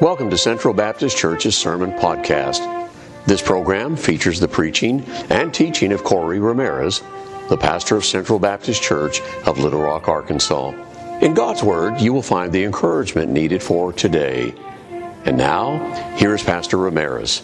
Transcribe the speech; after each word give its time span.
Welcome 0.00 0.30
to 0.30 0.38
Central 0.38 0.72
Baptist 0.72 1.18
Church's 1.18 1.54
Sermon 1.54 1.92
Podcast. 1.92 2.88
This 3.26 3.42
program 3.42 3.96
features 3.96 4.40
the 4.40 4.48
preaching 4.48 5.04
and 5.28 5.52
teaching 5.52 5.92
of 5.92 6.04
Corey 6.04 6.40
Ramirez, 6.40 7.02
the 7.50 7.58
pastor 7.58 7.96
of 7.96 8.06
Central 8.06 8.38
Baptist 8.38 8.82
Church 8.82 9.20
of 9.44 9.58
Little 9.58 9.82
Rock, 9.82 10.08
Arkansas. 10.08 10.70
In 11.20 11.34
God's 11.34 11.62
Word, 11.62 12.00
you 12.00 12.14
will 12.14 12.22
find 12.22 12.50
the 12.50 12.64
encouragement 12.64 13.30
needed 13.30 13.62
for 13.62 13.92
today. 13.92 14.54
And 15.26 15.36
now, 15.36 15.76
here 16.16 16.34
is 16.34 16.42
Pastor 16.42 16.78
Ramirez 16.78 17.42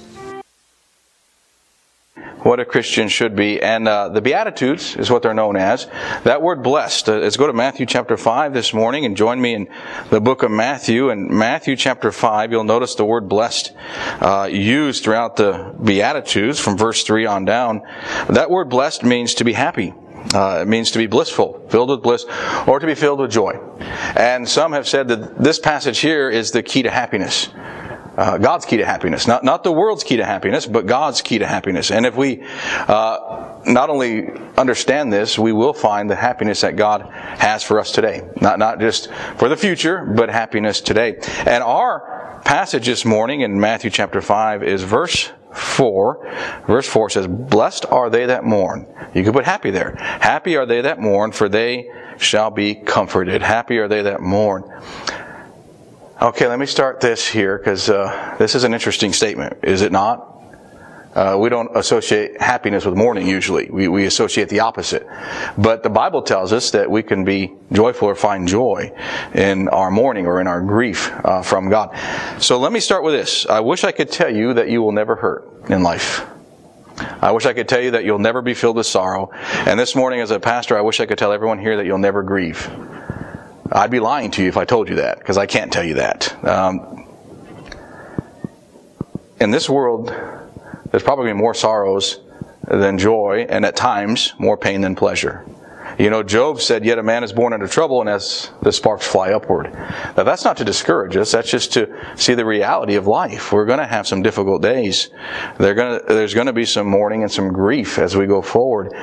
what 2.46 2.60
a 2.60 2.64
Christian 2.64 3.08
should 3.08 3.34
be. 3.34 3.60
And 3.60 3.88
uh, 3.88 4.08
the 4.08 4.20
Beatitudes 4.20 4.96
is 4.96 5.10
what 5.10 5.22
they're 5.22 5.34
known 5.34 5.56
as. 5.56 5.86
That 6.22 6.42
word 6.42 6.62
blessed, 6.62 7.08
uh, 7.08 7.18
let's 7.18 7.36
go 7.36 7.48
to 7.48 7.52
Matthew 7.52 7.86
chapter 7.86 8.16
5 8.16 8.54
this 8.54 8.72
morning 8.72 9.04
and 9.04 9.16
join 9.16 9.40
me 9.40 9.54
in 9.54 9.68
the 10.10 10.20
book 10.20 10.44
of 10.44 10.52
Matthew. 10.52 11.10
And 11.10 11.28
Matthew 11.28 11.74
chapter 11.74 12.12
5, 12.12 12.52
you'll 12.52 12.64
notice 12.64 12.94
the 12.94 13.04
word 13.04 13.28
blessed 13.28 13.72
uh, 14.20 14.48
used 14.50 15.02
throughout 15.02 15.34
the 15.34 15.74
Beatitudes 15.82 16.60
from 16.60 16.76
verse 16.76 17.02
3 17.02 17.26
on 17.26 17.44
down. 17.44 17.82
That 18.28 18.48
word 18.48 18.68
blessed 18.68 19.02
means 19.02 19.34
to 19.34 19.44
be 19.44 19.52
happy. 19.52 19.92
Uh, 20.32 20.60
it 20.62 20.68
means 20.68 20.92
to 20.92 20.98
be 20.98 21.06
blissful, 21.06 21.66
filled 21.68 21.90
with 21.90 22.02
bliss, 22.02 22.24
or 22.66 22.78
to 22.78 22.86
be 22.86 22.94
filled 22.94 23.20
with 23.20 23.30
joy. 23.30 23.58
And 24.16 24.48
some 24.48 24.72
have 24.72 24.86
said 24.86 25.08
that 25.08 25.38
this 25.38 25.58
passage 25.58 25.98
here 25.98 26.30
is 26.30 26.52
the 26.52 26.62
key 26.62 26.82
to 26.82 26.90
happiness 26.90 27.48
uh, 28.16 28.38
God's 28.38 28.64
key 28.64 28.78
to 28.78 28.86
happiness. 28.86 29.26
Not, 29.26 29.44
not 29.44 29.64
the 29.64 29.72
world's 29.72 30.04
key 30.04 30.16
to 30.16 30.24
happiness, 30.24 30.66
but 30.66 30.86
God's 30.86 31.22
key 31.22 31.38
to 31.38 31.46
happiness. 31.46 31.90
And 31.90 32.06
if 32.06 32.16
we 32.16 32.42
uh, 32.42 33.60
not 33.66 33.90
only 33.90 34.28
understand 34.56 35.12
this, 35.12 35.38
we 35.38 35.52
will 35.52 35.74
find 35.74 36.08
the 36.08 36.16
happiness 36.16 36.62
that 36.62 36.76
God 36.76 37.02
has 37.02 37.62
for 37.62 37.78
us 37.78 37.92
today. 37.92 38.22
Not, 38.40 38.58
not 38.58 38.80
just 38.80 39.12
for 39.36 39.48
the 39.48 39.56
future, 39.56 40.04
but 40.04 40.30
happiness 40.30 40.80
today. 40.80 41.18
And 41.46 41.62
our 41.62 42.40
passage 42.44 42.86
this 42.86 43.04
morning 43.04 43.42
in 43.42 43.60
Matthew 43.60 43.90
chapter 43.90 44.20
5 44.20 44.62
is 44.62 44.82
verse 44.82 45.30
4. 45.52 46.62
Verse 46.66 46.88
4 46.88 47.10
says, 47.10 47.26
Blessed 47.26 47.86
are 47.86 48.10
they 48.10 48.26
that 48.26 48.44
mourn. 48.44 48.86
You 49.14 49.24
could 49.24 49.32
put 49.32 49.44
happy 49.44 49.70
there. 49.70 49.96
Happy 49.96 50.56
are 50.56 50.66
they 50.66 50.82
that 50.82 51.00
mourn, 51.00 51.32
for 51.32 51.48
they 51.48 51.90
shall 52.18 52.50
be 52.50 52.74
comforted. 52.74 53.42
Happy 53.42 53.78
are 53.78 53.88
they 53.88 54.02
that 54.02 54.20
mourn. 54.20 54.62
Okay, 56.20 56.46
let 56.46 56.58
me 56.58 56.64
start 56.64 57.00
this 57.00 57.28
here 57.28 57.58
because 57.58 57.90
uh, 57.90 58.36
this 58.38 58.54
is 58.54 58.64
an 58.64 58.72
interesting 58.72 59.12
statement, 59.12 59.58
is 59.62 59.82
it 59.82 59.92
not? 59.92 60.32
Uh, 61.14 61.36
we 61.38 61.50
don't 61.50 61.76
associate 61.76 62.40
happiness 62.40 62.86
with 62.86 62.94
mourning 62.94 63.26
usually. 63.26 63.68
We, 63.70 63.88
we 63.88 64.06
associate 64.06 64.48
the 64.48 64.60
opposite. 64.60 65.06
But 65.58 65.82
the 65.82 65.90
Bible 65.90 66.22
tells 66.22 66.54
us 66.54 66.70
that 66.70 66.90
we 66.90 67.02
can 67.02 67.26
be 67.26 67.52
joyful 67.70 68.08
or 68.08 68.14
find 68.14 68.48
joy 68.48 68.92
in 69.34 69.68
our 69.68 69.90
mourning 69.90 70.26
or 70.26 70.40
in 70.40 70.46
our 70.46 70.62
grief 70.62 71.12
uh, 71.22 71.42
from 71.42 71.68
God. 71.68 71.94
So 72.42 72.58
let 72.60 72.72
me 72.72 72.80
start 72.80 73.02
with 73.02 73.12
this. 73.12 73.44
I 73.44 73.60
wish 73.60 73.84
I 73.84 73.92
could 73.92 74.10
tell 74.10 74.34
you 74.34 74.54
that 74.54 74.70
you 74.70 74.80
will 74.80 74.92
never 74.92 75.16
hurt 75.16 75.68
in 75.68 75.82
life. 75.82 76.24
I 76.96 77.32
wish 77.32 77.44
I 77.44 77.52
could 77.52 77.68
tell 77.68 77.82
you 77.82 77.90
that 77.90 78.06
you'll 78.06 78.18
never 78.18 78.40
be 78.40 78.54
filled 78.54 78.76
with 78.76 78.86
sorrow. 78.86 79.30
And 79.66 79.78
this 79.78 79.94
morning 79.94 80.20
as 80.20 80.30
a 80.30 80.40
pastor, 80.40 80.78
I 80.78 80.80
wish 80.80 80.98
I 80.98 81.04
could 81.04 81.18
tell 81.18 81.32
everyone 81.32 81.58
here 81.58 81.76
that 81.76 81.84
you'll 81.84 81.98
never 81.98 82.22
grieve. 82.22 82.70
I'd 83.76 83.90
be 83.90 84.00
lying 84.00 84.30
to 84.32 84.42
you 84.42 84.48
if 84.48 84.56
I 84.56 84.64
told 84.64 84.88
you 84.88 84.96
that, 84.96 85.18
because 85.18 85.36
I 85.36 85.44
can't 85.44 85.70
tell 85.70 85.84
you 85.84 85.94
that. 85.94 86.44
Um, 86.44 87.06
in 89.38 89.50
this 89.50 89.68
world, 89.68 90.08
there's 90.90 91.02
probably 91.02 91.30
more 91.34 91.52
sorrows 91.52 92.20
than 92.66 92.96
joy, 92.96 93.44
and 93.50 93.66
at 93.66 93.76
times, 93.76 94.32
more 94.38 94.56
pain 94.56 94.80
than 94.80 94.94
pleasure. 94.94 95.44
You 95.98 96.08
know, 96.08 96.22
Job 96.22 96.62
said, 96.62 96.86
Yet 96.86 96.98
a 96.98 97.02
man 97.02 97.22
is 97.22 97.34
born 97.34 97.52
into 97.52 97.68
trouble, 97.68 98.00
and 98.00 98.08
as 98.08 98.50
the 98.62 98.72
sparks 98.72 99.06
fly 99.06 99.32
upward. 99.32 99.70
Now, 100.16 100.22
that's 100.22 100.44
not 100.44 100.56
to 100.56 100.64
discourage 100.64 101.14
us, 101.14 101.32
that's 101.32 101.50
just 101.50 101.74
to 101.74 101.94
see 102.16 102.32
the 102.32 102.46
reality 102.46 102.94
of 102.94 103.06
life. 103.06 103.52
We're 103.52 103.66
going 103.66 103.78
to 103.78 103.86
have 103.86 104.06
some 104.06 104.22
difficult 104.22 104.62
days. 104.62 105.10
Gonna, 105.58 106.00
there's 106.08 106.32
going 106.32 106.46
to 106.46 106.54
be 106.54 106.64
some 106.64 106.86
mourning 106.86 107.24
and 107.24 107.30
some 107.30 107.52
grief 107.52 107.98
as 107.98 108.16
we 108.16 108.26
go 108.26 108.40
forward. 108.40 108.94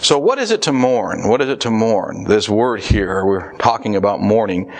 So, 0.00 0.18
what 0.18 0.38
is 0.38 0.50
it 0.50 0.62
to 0.62 0.72
mourn? 0.72 1.28
What 1.28 1.40
is 1.40 1.48
it 1.48 1.60
to 1.60 1.70
mourn? 1.70 2.24
This 2.24 2.48
word 2.48 2.80
here, 2.80 3.24
we're 3.24 3.52
talking 3.58 3.94
about 3.94 4.20
mourning. 4.20 4.70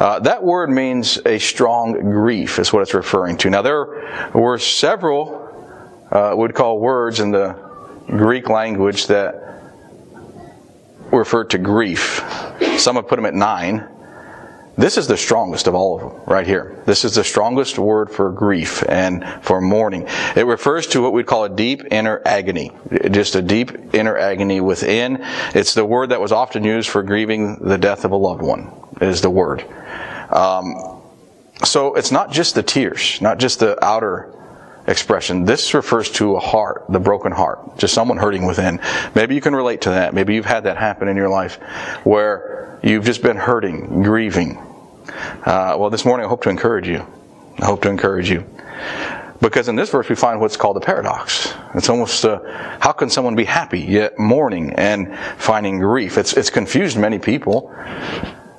Uh, 0.00 0.18
that 0.20 0.42
word 0.42 0.70
means 0.70 1.18
a 1.26 1.38
strong 1.38 1.92
grief, 2.00 2.58
is 2.58 2.72
what 2.72 2.80
it's 2.80 2.94
referring 2.94 3.36
to. 3.38 3.50
Now, 3.50 3.60
there 3.60 4.30
were 4.32 4.58
several, 4.58 6.06
uh, 6.10 6.32
would 6.34 6.54
call 6.54 6.78
words 6.78 7.20
in 7.20 7.30
the 7.30 7.52
Greek 8.06 8.48
language 8.48 9.08
that 9.08 9.62
referred 11.12 11.50
to 11.50 11.58
grief. 11.58 12.22
Some 12.78 12.96
have 12.96 13.06
put 13.08 13.16
them 13.16 13.26
at 13.26 13.34
nine. 13.34 13.86
This 14.76 14.96
is 14.96 15.06
the 15.06 15.18
strongest 15.18 15.66
of 15.66 15.74
all 15.74 15.96
of 15.96 16.00
them, 16.00 16.20
right 16.26 16.46
here. 16.46 16.82
This 16.86 17.04
is 17.04 17.14
the 17.14 17.24
strongest 17.24 17.78
word 17.78 18.10
for 18.10 18.30
grief 18.30 18.82
and 18.88 19.24
for 19.42 19.60
mourning. 19.60 20.06
It 20.34 20.46
refers 20.46 20.86
to 20.88 21.02
what 21.02 21.12
we'd 21.12 21.26
call 21.26 21.44
a 21.44 21.48
deep 21.50 21.84
inner 21.90 22.22
agony. 22.24 22.72
Just 23.10 23.34
a 23.34 23.42
deep 23.42 23.94
inner 23.94 24.16
agony 24.16 24.60
within. 24.62 25.22
It's 25.54 25.74
the 25.74 25.84
word 25.84 26.08
that 26.08 26.20
was 26.20 26.32
often 26.32 26.64
used 26.64 26.88
for 26.88 27.02
grieving 27.02 27.56
the 27.56 27.76
death 27.76 28.04
of 28.06 28.12
a 28.12 28.16
loved 28.16 28.42
one, 28.42 28.72
is 29.00 29.20
the 29.20 29.30
word. 29.30 29.64
Um, 30.30 31.02
so 31.64 31.94
it's 31.94 32.10
not 32.10 32.32
just 32.32 32.54
the 32.54 32.62
tears, 32.62 33.20
not 33.20 33.38
just 33.38 33.60
the 33.60 33.82
outer 33.84 34.34
expression. 34.92 35.44
This 35.44 35.74
refers 35.74 36.08
to 36.12 36.36
a 36.36 36.40
heart, 36.40 36.84
the 36.88 37.00
broken 37.00 37.32
heart, 37.32 37.78
just 37.78 37.94
someone 37.94 38.18
hurting 38.18 38.46
within. 38.46 38.80
Maybe 39.16 39.34
you 39.34 39.40
can 39.40 39.56
relate 39.56 39.80
to 39.82 39.90
that. 39.90 40.14
Maybe 40.14 40.34
you've 40.34 40.46
had 40.46 40.64
that 40.64 40.76
happen 40.76 41.08
in 41.08 41.16
your 41.16 41.28
life 41.28 41.56
where 42.04 42.62
You've 42.82 43.04
just 43.04 43.22
been 43.22 43.36
hurting, 43.36 44.02
grieving. 44.02 44.58
Uh, 45.46 45.76
well, 45.78 45.88
this 45.88 46.04
morning 46.04 46.26
I 46.26 46.28
hope 46.28 46.42
to 46.42 46.50
encourage 46.50 46.88
you. 46.88 47.06
I 47.60 47.66
hope 47.66 47.82
to 47.82 47.88
encourage 47.88 48.28
you. 48.28 48.44
Because 49.40 49.68
in 49.68 49.76
this 49.76 49.90
verse 49.90 50.08
we 50.08 50.16
find 50.16 50.40
what's 50.40 50.56
called 50.56 50.76
a 50.76 50.80
paradox. 50.80 51.54
It's 51.76 51.88
almost 51.88 52.24
uh, 52.24 52.40
how 52.80 52.90
can 52.90 53.08
someone 53.08 53.36
be 53.36 53.44
happy 53.44 53.78
yet 53.78 54.18
mourning 54.18 54.72
and 54.72 55.16
finding 55.38 55.78
grief? 55.78 56.18
It's 56.18 56.32
it's 56.32 56.50
confused 56.50 56.98
many 56.98 57.20
people. 57.20 57.72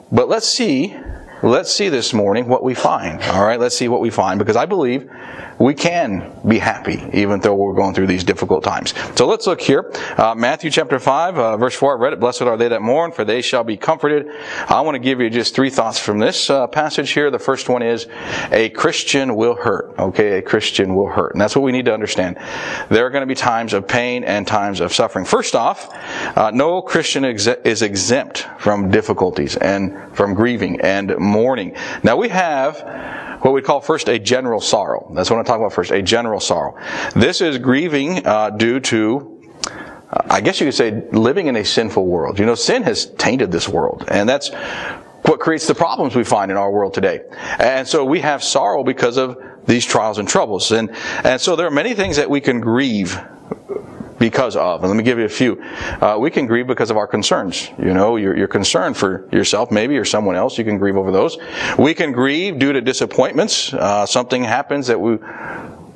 But 0.10 0.30
let's 0.30 0.48
see, 0.48 0.96
let's 1.42 1.72
see 1.72 1.90
this 1.90 2.14
morning 2.14 2.48
what 2.48 2.64
we 2.64 2.74
find. 2.74 3.22
All 3.24 3.44
right, 3.44 3.60
let's 3.60 3.76
see 3.76 3.90
what 3.90 4.00
we 4.00 4.10
find 4.10 4.40
because 4.40 4.56
I 4.56 4.66
believe 4.66 5.12
we 5.60 5.74
can 5.74 6.32
be 6.48 6.60
happy 6.60 7.04
even 7.14 7.40
though 7.40 7.56
we're 7.56 7.74
going 7.74 7.94
through 7.94 8.08
these 8.08 8.24
difficult 8.24 8.64
times. 8.64 8.94
So 9.16 9.28
let's 9.28 9.48
look 9.48 9.62
here. 9.62 9.92
Uh, 10.18 10.36
Matthew 10.36 10.70
chapter 10.70 11.00
5, 11.00 11.38
uh, 11.38 11.58
verse 11.58 11.76
4, 11.76 11.98
I 11.98 12.00
read 12.00 12.14
it. 12.14 12.20
Blessed 12.20 12.44
are 12.44 12.58
they 12.58 12.68
that 12.70 12.82
mourn, 12.82 13.12
for 13.12 13.24
they 13.24 13.42
shall 13.42 13.64
be 13.64 13.78
comforted. 13.78 14.28
I 14.68 14.82
want 14.82 14.96
to 14.96 15.00
give 15.00 15.20
you 15.20 15.30
just 15.30 15.56
three 15.56 15.70
thoughts 15.70 16.00
from 16.00 16.20
this 16.20 16.50
uh, 16.50 16.68
passage 16.68 17.12
here. 17.12 17.32
The 17.32 17.40
first 17.40 17.70
one 17.70 17.82
is 17.82 18.08
a 18.52 18.70
Christian 18.70 19.36
will 19.36 19.56
hurt. 19.56 19.96
Okay, 19.98 20.38
a 20.38 20.42
Christian 20.42 20.96
will 20.96 21.10
hurt. 21.10 21.34
And 21.34 21.42
that's 21.42 21.56
what 21.56 21.64
we 21.64 21.72
need 21.72 21.86
to 21.86 21.94
understand. 21.94 22.38
There 22.90 23.06
are 23.06 23.10
going 23.10 23.22
to 23.22 23.28
be 23.28 23.36
times 23.36 23.74
of 23.74 23.88
pain 23.88 24.24
and 24.24 24.48
times 24.48 24.80
of 24.80 24.94
suffering. 24.94 25.26
First 25.26 25.56
off, 25.56 25.94
uh, 26.38 26.52
no 26.54 26.82
Christian 26.82 27.26
ex- 27.26 27.48
is 27.48 27.82
exempt 27.82 28.48
from 28.60 28.90
difficulties 28.90 29.56
and 29.58 30.16
from 30.16 30.34
grieving 30.34 30.82
and 30.82 31.18
mourning. 31.18 31.76
Now 32.04 32.18
we 32.18 32.30
have 32.30 32.82
what 33.44 33.54
we 33.54 33.62
call 33.62 33.82
first 33.82 34.08
a 34.08 34.18
general 34.18 34.62
sorrow. 34.62 35.12
That's 35.14 35.30
what 35.30 35.40
I'm 35.44 35.48
talking 35.48 35.66
about 35.66 35.74
first, 35.74 35.92
a 35.92 36.02
general 36.02 36.40
sorrow. 36.40 36.80
This 37.18 37.42
is 37.42 37.58
grieving 37.58 38.26
uh, 38.26 38.52
due 38.52 38.80
to 38.80 39.30
uh, 40.10 40.22
I 40.30 40.40
guess 40.40 40.62
you 40.62 40.68
could 40.68 40.74
say 40.74 41.04
living 41.12 41.48
in 41.48 41.58
a 41.58 41.66
sinful 41.66 42.06
world. 42.06 42.40
You 42.40 42.46
know, 42.46 42.56
sin 42.56 42.84
has 42.84 43.08
tainted 43.08 43.52
this 43.52 43.68
world, 43.68 44.06
and 44.08 44.30
that's 44.30 44.52
what 45.24 45.42
creates 45.42 45.68
the 45.68 45.76
problems 45.76 46.16
we 46.16 46.24
find 46.24 46.50
in 46.50 46.56
our 46.56 46.72
world 46.72 46.94
today. 46.94 47.24
And 47.60 47.86
so 47.86 48.06
we 48.06 48.22
have 48.22 48.42
sorrow 48.42 48.86
because 48.86 49.18
of 49.18 49.38
these 49.66 49.86
trials 49.86 50.18
and 50.18 50.30
troubles. 50.30 50.72
And, 50.72 50.96
and 51.26 51.42
so 51.42 51.58
there 51.58 51.68
are 51.68 51.72
many 51.72 51.94
things 51.94 52.16
that 52.18 52.30
we 52.30 52.40
can 52.40 52.62
grieve 52.62 53.20
because 54.24 54.56
of. 54.56 54.82
And 54.82 54.90
let 54.90 54.96
me 54.96 55.04
give 55.04 55.20
you 55.20 55.26
a 55.26 55.30
few. 55.30 55.62
Uh, 55.62 56.16
we 56.18 56.32
can 56.32 56.46
grieve 56.46 56.66
because 56.66 56.90
of 56.90 56.96
our 56.96 57.08
concerns. 57.08 57.70
You 57.78 57.94
know, 57.94 58.16
you're 58.16 58.48
concerned 58.48 58.96
for 58.96 59.28
yourself, 59.34 59.70
maybe, 59.70 59.98
or 59.98 60.06
someone 60.06 60.38
else. 60.38 60.58
You 60.58 60.64
can 60.64 60.78
grieve 60.78 60.96
over 60.96 61.12
those. 61.12 61.38
We 61.78 61.94
can 61.94 62.14
grieve 62.14 62.58
due 62.58 62.72
to 62.72 62.80
disappointments. 62.80 63.74
Uh, 63.74 64.06
something 64.06 64.42
happens 64.42 64.88
that 64.88 65.02
we, 65.02 65.18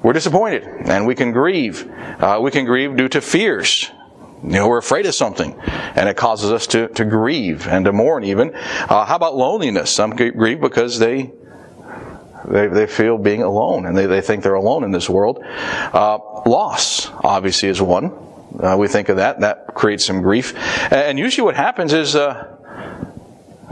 we're 0.04 0.12
disappointed, 0.12 0.64
and 0.66 1.08
we 1.08 1.16
can 1.16 1.32
grieve. 1.32 1.90
Uh, 2.20 2.40
we 2.42 2.52
can 2.52 2.66
grieve 2.66 2.98
due 2.98 3.08
to 3.08 3.22
fears. 3.22 3.90
You 4.44 4.50
know, 4.50 4.68
we're 4.68 4.78
afraid 4.78 5.06
of 5.06 5.16
something, 5.16 5.58
and 5.96 6.10
it 6.10 6.18
causes 6.18 6.52
us 6.52 6.68
to, 6.68 6.90
to 6.90 7.06
grieve 7.06 7.66
and 7.66 7.86
to 7.86 7.94
mourn 7.94 8.26
even. 8.26 8.54
Uh, 8.54 9.06
how 9.06 9.16
about 9.16 9.38
loneliness? 9.38 9.90
Some 9.90 10.12
grieve 10.12 10.60
because 10.60 11.00
they 11.00 11.32
they, 12.48 12.68
they 12.68 12.88
feel 12.88 13.18
being 13.18 13.44
alone 13.44 13.86
and 13.86 13.98
they, 13.98 14.06
they 14.06 14.22
think 14.22 14.44
they're 14.44 14.54
alone 14.54 14.84
in 14.84 14.92
this 14.92 15.10
world. 15.10 15.44
Uh, 15.44 16.18
loss, 16.46 17.10
obviously, 17.24 17.70
is 17.70 17.82
one. 17.82 18.12
Uh, 18.60 18.76
we 18.78 18.88
think 18.88 19.10
of 19.10 19.18
that. 19.18 19.42
That 19.42 19.74
creates 19.76 20.06
some 20.06 20.22
grief. 20.22 20.56
And 20.92 21.20
usually 21.20 21.46
what 21.46 21.56
happens 21.56 21.94
is 21.94 22.16
uh, 22.16 22.56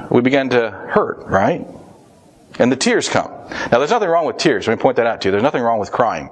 we 0.09 0.21
begin 0.21 0.49
to 0.49 0.69
hurt, 0.69 1.25
right? 1.25 1.65
And 2.59 2.71
the 2.71 2.75
tears 2.75 3.09
come. 3.09 3.31
Now, 3.71 3.79
there's 3.79 3.91
nothing 3.91 4.09
wrong 4.09 4.25
with 4.25 4.37
tears. 4.37 4.67
Let 4.67 4.77
me 4.77 4.81
point 4.81 4.97
that 4.97 5.07
out 5.07 5.21
to 5.21 5.27
you. 5.27 5.31
There's 5.31 5.43
nothing 5.43 5.61
wrong 5.61 5.79
with 5.79 5.91
crying. 5.91 6.29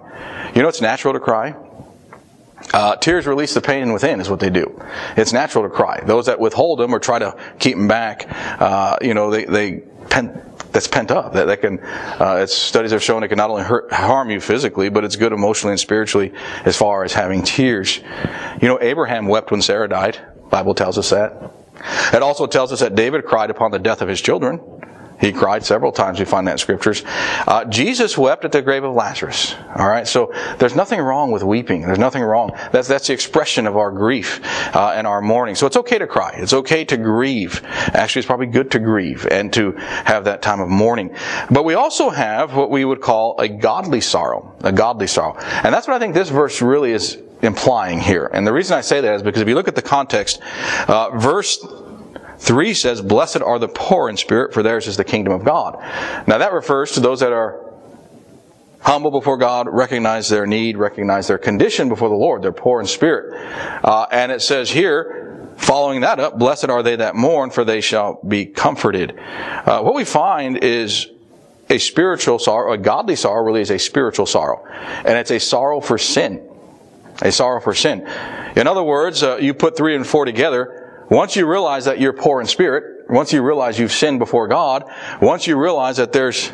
You 0.56 0.62
know 0.62 0.68
it's 0.68 0.82
natural 0.82 1.14
to 1.14 1.20
cry? 1.20 1.56
Uh, 2.74 2.96
tears 2.96 3.28
release 3.28 3.54
the 3.54 3.62
pain 3.62 3.92
within, 3.92 4.22
is 4.22 4.30
what 4.30 4.40
they 4.40 4.50
do. 4.50 4.82
It's 5.18 5.34
natural 5.34 5.64
to 5.66 5.70
cry. 5.70 6.02
Those 6.06 6.28
that 6.28 6.40
withhold 6.40 6.80
them 6.80 6.94
or 6.94 7.00
try 7.00 7.20
to 7.20 7.36
keep 7.60 7.76
them 7.76 7.88
back, 7.88 8.26
uh, 8.62 8.98
you 9.02 9.14
know, 9.14 9.32
they, 9.32 9.46
they 9.46 9.84
pen, 10.10 10.42
that's 10.74 10.88
pent 10.88 11.12
up. 11.12 11.34
That, 11.34 11.46
that 11.46 11.62
can, 11.62 11.80
uh, 11.80 12.46
studies 12.46 12.92
have 12.92 13.02
shown 13.02 13.24
it 13.24 13.30
can 13.30 13.38
not 13.38 13.50
only 13.50 13.64
hurt, 13.64 13.92
harm 13.92 14.30
you 14.30 14.42
physically, 14.42 14.90
but 14.90 15.04
it's 15.04 15.16
good 15.16 15.32
emotionally 15.32 15.72
and 15.74 15.80
spiritually 15.80 16.34
as 16.66 16.76
far 16.76 17.04
as 17.04 17.14
having 17.14 17.44
tears. 17.44 18.00
You 18.62 18.68
know, 18.68 18.80
Abraham 18.82 19.28
wept 19.28 19.52
when 19.52 19.62
Sarah 19.62 19.88
died. 19.88 20.20
Bible 20.50 20.76
tells 20.76 20.98
us 20.98 21.10
that. 21.12 21.52
It 22.14 22.22
also 22.22 22.48
tells 22.48 22.72
us 22.72 22.80
that 22.82 22.96
David 22.96 23.26
cried 23.26 23.50
upon 23.50 23.72
the 23.72 23.80
death 23.80 24.02
of 24.02 24.08
his 24.08 24.22
children. 24.22 24.60
He 25.20 25.32
cried 25.32 25.64
several 25.64 25.92
times. 25.92 26.20
We 26.20 26.26
find 26.26 26.48
that 26.48 26.54
in 26.54 26.58
scriptures. 26.58 27.04
Uh, 27.48 27.66
Jesus 27.66 28.18
wept 28.18 28.46
at 28.46 28.52
the 28.52 28.62
grave 28.62 28.84
of 28.84 28.94
Lazarus. 28.94 29.56
All 29.76 29.88
right. 29.88 30.08
So 30.08 30.34
there's 30.58 30.76
nothing 30.76 31.00
wrong 31.00 31.32
with 31.32 31.44
weeping. 31.44 31.82
There's 31.82 32.00
nothing 32.00 32.24
wrong. 32.24 32.52
That's 32.72 32.88
that's 32.88 33.08
the 33.08 33.14
expression 33.14 33.68
of 33.68 33.78
our 33.78 33.92
grief 33.92 34.42
uh, 34.76 34.94
and 34.96 35.08
our 35.08 35.22
mourning. 35.22 35.56
So 35.56 35.68
it's 35.68 35.78
okay 35.78 35.98
to 35.98 36.08
cry. 36.08 36.36
It's 36.38 36.54
okay 36.54 36.86
to 36.86 36.98
grieve. 36.98 37.62
Actually, 37.64 38.22
it's 38.22 38.28
probably 38.28 38.48
good 38.48 38.72
to 38.72 38.80
grieve 38.80 39.28
and 39.28 39.52
to 39.54 39.72
have 39.72 40.26
that 40.26 40.42
time 40.42 40.60
of 40.60 40.70
mourning. 40.70 41.16
But 41.50 41.64
we 41.64 41.74
also 41.76 42.10
have 42.10 42.56
what 42.56 42.70
we 42.70 42.86
would 42.86 43.02
call 43.02 43.40
a 43.40 43.48
godly 43.48 44.02
sorrow. 44.02 44.56
A 44.62 44.72
godly 44.72 45.08
sorrow, 45.08 45.38
and 45.38 45.74
that's 45.74 45.88
what 45.88 45.96
I 45.96 46.00
think 46.00 46.14
this 46.14 46.30
verse 46.30 46.62
really 46.62 46.92
is 46.92 47.18
implying 47.42 48.00
here. 48.00 48.30
And 48.34 48.48
the 48.48 48.54
reason 48.54 48.78
I 48.78 48.82
say 48.82 49.02
that 49.02 49.16
is 49.16 49.22
because 49.22 49.42
if 49.42 49.48
you 49.48 49.56
look 49.56 49.68
at 49.68 49.76
the 49.76 49.82
context, 49.82 50.40
uh, 50.88 51.10
verse 51.18 51.64
3 52.44 52.74
says, 52.74 53.02
Blessed 53.02 53.42
are 53.42 53.58
the 53.58 53.70
poor 53.70 54.10
in 54.10 54.18
spirit, 54.18 54.54
for 54.54 54.64
theirs 54.64 54.88
is 54.88 54.98
the 54.98 55.06
kingdom 55.06 55.32
of 55.32 55.46
God. 55.46 55.80
Now 56.28 56.38
that 56.40 56.52
refers 56.52 56.92
to 56.92 57.00
those 57.00 57.22
that 57.22 57.32
are 57.32 57.74
humble 58.82 59.12
before 59.12 59.38
God, 59.38 59.68
recognize 59.70 60.28
their 60.28 60.46
need, 60.46 60.76
recognize 60.76 61.28
their 61.28 61.38
condition 61.38 61.88
before 61.88 62.10
the 62.10 62.16
Lord. 62.16 62.42
They're 62.42 62.52
poor 62.52 62.82
in 62.82 62.86
spirit. 62.86 63.42
Uh, 63.82 64.08
and 64.12 64.30
it 64.30 64.42
says 64.42 64.70
here, 64.70 65.48
following 65.56 66.02
that 66.02 66.20
up, 66.20 66.38
Blessed 66.38 66.70
are 66.70 66.84
they 66.84 66.98
that 66.98 67.16
mourn, 67.16 67.50
for 67.50 67.64
they 67.64 67.80
shall 67.80 68.20
be 68.28 68.46
comforted. 68.46 69.18
Uh, 69.18 69.82
what 69.82 69.96
we 69.96 70.04
find 70.04 70.58
is 70.58 71.08
a 71.70 71.78
spiritual 71.78 72.40
sorrow, 72.40 72.74
a 72.74 72.78
godly 72.78 73.16
sorrow 73.16 73.42
really 73.42 73.62
is 73.62 73.72
a 73.72 73.80
spiritual 73.80 74.26
sorrow. 74.26 74.66
And 75.06 75.18
it's 75.18 75.32
a 75.32 75.40
sorrow 75.40 75.80
for 75.80 75.98
sin. 75.98 76.46
A 77.22 77.32
sorrow 77.32 77.62
for 77.62 77.74
sin. 77.74 78.06
In 78.58 78.68
other 78.68 78.84
words, 78.84 79.24
uh, 79.24 79.38
you 79.38 79.54
put 79.54 79.78
three 79.78 79.96
and 79.96 80.06
four 80.06 80.26
together, 80.26 80.83
once 81.14 81.36
you 81.36 81.46
realize 81.46 81.86
that 81.86 82.00
you're 82.00 82.14
poor 82.14 82.42
in 82.42 82.48
spirit, 82.48 83.10
once 83.10 83.32
you 83.32 83.42
realize 83.42 83.78
you've 83.78 83.92
sinned 83.92 84.18
before 84.18 84.48
God, 84.48 84.84
once 85.22 85.46
you 85.46 85.56
realize 85.56 85.98
that 85.98 86.12
there's 86.12 86.52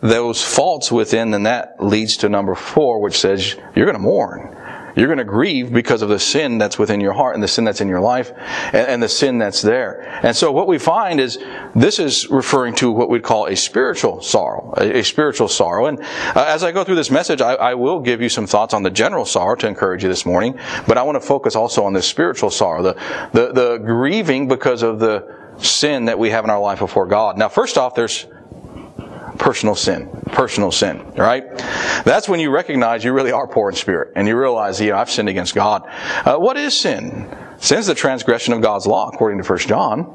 those 0.00 0.42
faults 0.42 0.92
within, 0.92 1.32
then 1.32 1.42
that 1.42 1.82
leads 1.82 2.18
to 2.18 2.28
number 2.28 2.54
four, 2.54 3.00
which 3.00 3.18
says 3.18 3.56
you're 3.74 3.86
going 3.86 3.96
to 3.96 4.02
mourn. 4.02 4.56
You're 4.96 5.06
going 5.06 5.18
to 5.18 5.24
grieve 5.24 5.72
because 5.72 6.02
of 6.02 6.08
the 6.08 6.18
sin 6.18 6.58
that's 6.58 6.78
within 6.78 7.00
your 7.00 7.12
heart 7.12 7.34
and 7.34 7.42
the 7.42 7.48
sin 7.48 7.64
that's 7.64 7.80
in 7.80 7.88
your 7.88 8.00
life 8.00 8.32
and, 8.72 9.02
the 9.02 9.08
sin 9.08 9.38
that's 9.38 9.62
there. 9.62 10.02
And 10.24 10.36
so 10.36 10.50
what 10.50 10.66
we 10.66 10.78
find 10.78 11.20
is 11.20 11.38
this 11.74 11.98
is 11.98 12.28
referring 12.30 12.74
to 12.76 12.90
what 12.90 13.08
we'd 13.08 13.22
call 13.22 13.46
a 13.46 13.56
spiritual 13.56 14.20
sorrow, 14.22 14.74
a, 14.76 15.02
spiritual 15.04 15.48
sorrow. 15.48 15.86
And 15.86 16.00
uh, 16.00 16.44
as 16.48 16.64
I 16.64 16.72
go 16.72 16.84
through 16.84 16.96
this 16.96 17.10
message, 17.10 17.40
I, 17.40 17.54
I, 17.54 17.74
will 17.74 18.00
give 18.00 18.20
you 18.20 18.28
some 18.28 18.46
thoughts 18.46 18.74
on 18.74 18.82
the 18.82 18.90
general 18.90 19.24
sorrow 19.24 19.54
to 19.56 19.68
encourage 19.68 20.02
you 20.02 20.08
this 20.08 20.26
morning, 20.26 20.58
but 20.86 20.98
I 20.98 21.02
want 21.02 21.16
to 21.16 21.26
focus 21.26 21.54
also 21.54 21.84
on 21.84 21.92
the 21.92 22.02
spiritual 22.02 22.50
sorrow, 22.50 22.82
the, 22.82 22.94
the, 23.32 23.52
the 23.52 23.78
grieving 23.78 24.48
because 24.48 24.82
of 24.82 24.98
the 24.98 25.36
sin 25.58 26.06
that 26.06 26.18
we 26.18 26.30
have 26.30 26.44
in 26.44 26.50
our 26.50 26.60
life 26.60 26.80
before 26.80 27.06
God. 27.06 27.38
Now, 27.38 27.48
first 27.48 27.78
off, 27.78 27.94
there's 27.94 28.26
personal 29.38 29.74
sin. 29.74 30.08
Personal 30.26 30.70
sin, 30.70 31.12
right? 31.14 31.44
That's 32.04 32.28
when 32.28 32.40
you 32.40 32.50
recognize 32.50 33.04
you 33.04 33.12
really 33.12 33.32
are 33.32 33.46
poor 33.46 33.70
in 33.70 33.76
spirit 33.76 34.12
and 34.16 34.28
you 34.28 34.38
realize, 34.38 34.80
you 34.80 34.90
know, 34.90 34.96
I've 34.96 35.10
sinned 35.10 35.28
against 35.28 35.54
God. 35.54 35.82
Uh, 36.24 36.36
what 36.36 36.56
is 36.56 36.78
sin? 36.78 37.34
Sin 37.58 37.78
is 37.78 37.86
the 37.86 37.94
transgression 37.94 38.52
of 38.54 38.60
God's 38.60 38.86
law, 38.86 39.08
according 39.08 39.42
to 39.42 39.48
1 39.48 39.58
John. 39.60 40.14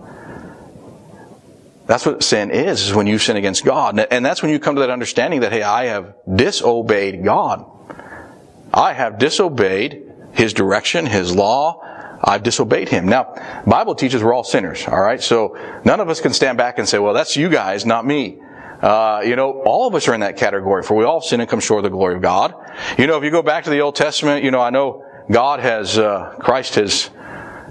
That's 1.86 2.06
what 2.06 2.24
sin 2.24 2.52
is, 2.52 2.88
is 2.88 2.94
when 2.94 3.08
you 3.08 3.18
sin 3.18 3.36
against 3.36 3.66
God. 3.66 4.00
And 4.00 4.26
that's 4.26 4.42
when 4.42 4.52
you 4.52 4.60
come 4.60 4.76
to 4.76 4.82
that 4.82 4.90
understanding 4.90 5.42
that, 5.42 5.52
hey, 5.52 5.64
I 5.64 5.86
have 5.86 6.16
disobeyed 6.34 7.24
God. 7.24 7.66
I 8.74 8.94
have 8.94 9.20
disobeyed 9.20 10.10
His 10.34 10.54
direction, 10.54 11.06
His 11.06 11.36
law, 11.36 11.82
I've 12.24 12.44
disobeyed 12.44 12.88
him. 12.88 13.08
Now, 13.08 13.36
Bible 13.68 13.96
teaches 13.96 14.24
we're 14.24 14.34
all 14.34 14.46
sinners, 14.46 14.88
all 14.88 15.02
right? 15.02 15.22
So 15.22 15.58
none 15.84 16.00
of 16.00 16.10
us 16.10 16.22
can 16.22 16.32
stand 16.32 16.58
back 16.58 16.80
and 16.80 16.88
say, 16.88 16.98
well, 16.98 17.14
that's 17.14 17.36
you 17.36 17.50
guys, 17.50 17.86
not 17.86 18.06
me. 18.06 18.40
Uh, 18.84 19.22
you 19.26 19.38
know, 19.38 19.62
all 19.62 19.88
of 19.88 19.96
us 19.96 20.10
are 20.10 20.14
in 20.14 20.20
that 20.20 20.36
category, 20.36 20.84
for 20.84 20.98
we 20.98 21.06
all 21.06 21.22
sin 21.22 21.40
and 21.40 21.50
come 21.50 21.62
short 21.62 21.86
of 21.86 21.90
the 21.90 21.96
glory 21.96 22.16
of 22.16 22.22
God. 22.22 22.54
You 22.98 23.08
know, 23.08 23.18
if 23.18 23.24
you 23.24 23.32
go 23.32 23.42
back 23.42 23.64
to 23.64 23.70
the 23.70 23.80
Old 23.80 23.96
Testament, 23.96 24.44
you 24.44 24.52
know, 24.52 24.60
I 24.60 24.72
know 24.72 25.06
God 25.32 25.62
has, 25.62 25.98
uh, 25.98 26.36
Christ 26.38 26.76
has, 26.76 27.10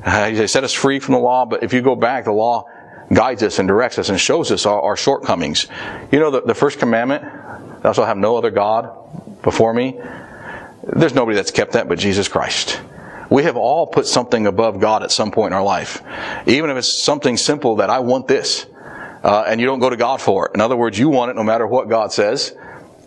uh, 0.06 0.31
He 0.31 0.47
set 0.47 0.64
us 0.64 0.73
free 0.73 1.00
from 1.00 1.12
the 1.12 1.20
law, 1.20 1.44
but 1.44 1.62
if 1.62 1.75
you 1.75 1.82
go 1.82 1.94
back, 1.94 2.25
the 2.25 2.32
law 2.32 2.64
guides 3.12 3.43
us 3.43 3.59
and 3.59 3.69
directs 3.69 3.99
us 3.99 4.09
and 4.09 4.19
shows 4.19 4.50
us 4.50 4.64
our, 4.64 4.81
our 4.81 4.97
shortcomings. 4.97 5.67
You 6.11 6.19
know, 6.19 6.31
the, 6.31 6.41
the 6.41 6.55
first 6.55 6.79
commandment, 6.79 7.23
thou 7.82 7.93
shalt 7.93 8.06
have 8.06 8.17
no 8.17 8.38
other 8.38 8.50
God 8.50 8.88
before 9.43 9.75
me. 9.75 10.00
There's 10.82 11.15
nobody 11.15 11.37
that's 11.37 11.50
kept 11.50 11.73
that 11.73 11.88
but 11.88 11.99
Jesus 11.99 12.26
Christ. 12.26 12.81
We 13.29 13.43
have 13.43 13.58
all 13.58 13.87
put 13.87 14.06
something 14.06 14.47
above 14.47 14.81
God 14.81 15.03
at 15.03 15.11
some 15.11 15.31
point 15.31 15.53
in 15.53 15.56
our 15.58 15.62
life. 15.62 16.03
Even 16.47 16.70
if 16.70 16.79
it's 16.79 17.03
something 17.03 17.37
simple 17.37 17.76
that 17.76 17.91
I 17.91 17.99
want 17.99 18.29
this 18.29 18.65
uh, 19.22 19.44
and 19.46 19.60
you 19.60 19.66
don't 19.66 19.78
go 19.78 19.90
to 19.90 19.96
God 19.96 20.20
for 20.20 20.46
it. 20.46 20.52
In 20.54 20.60
other 20.60 20.76
words, 20.76 20.98
you 20.98 21.08
want 21.08 21.30
it 21.30 21.34
no 21.34 21.44
matter 21.44 21.66
what 21.66 21.88
God 21.88 22.12
says, 22.12 22.54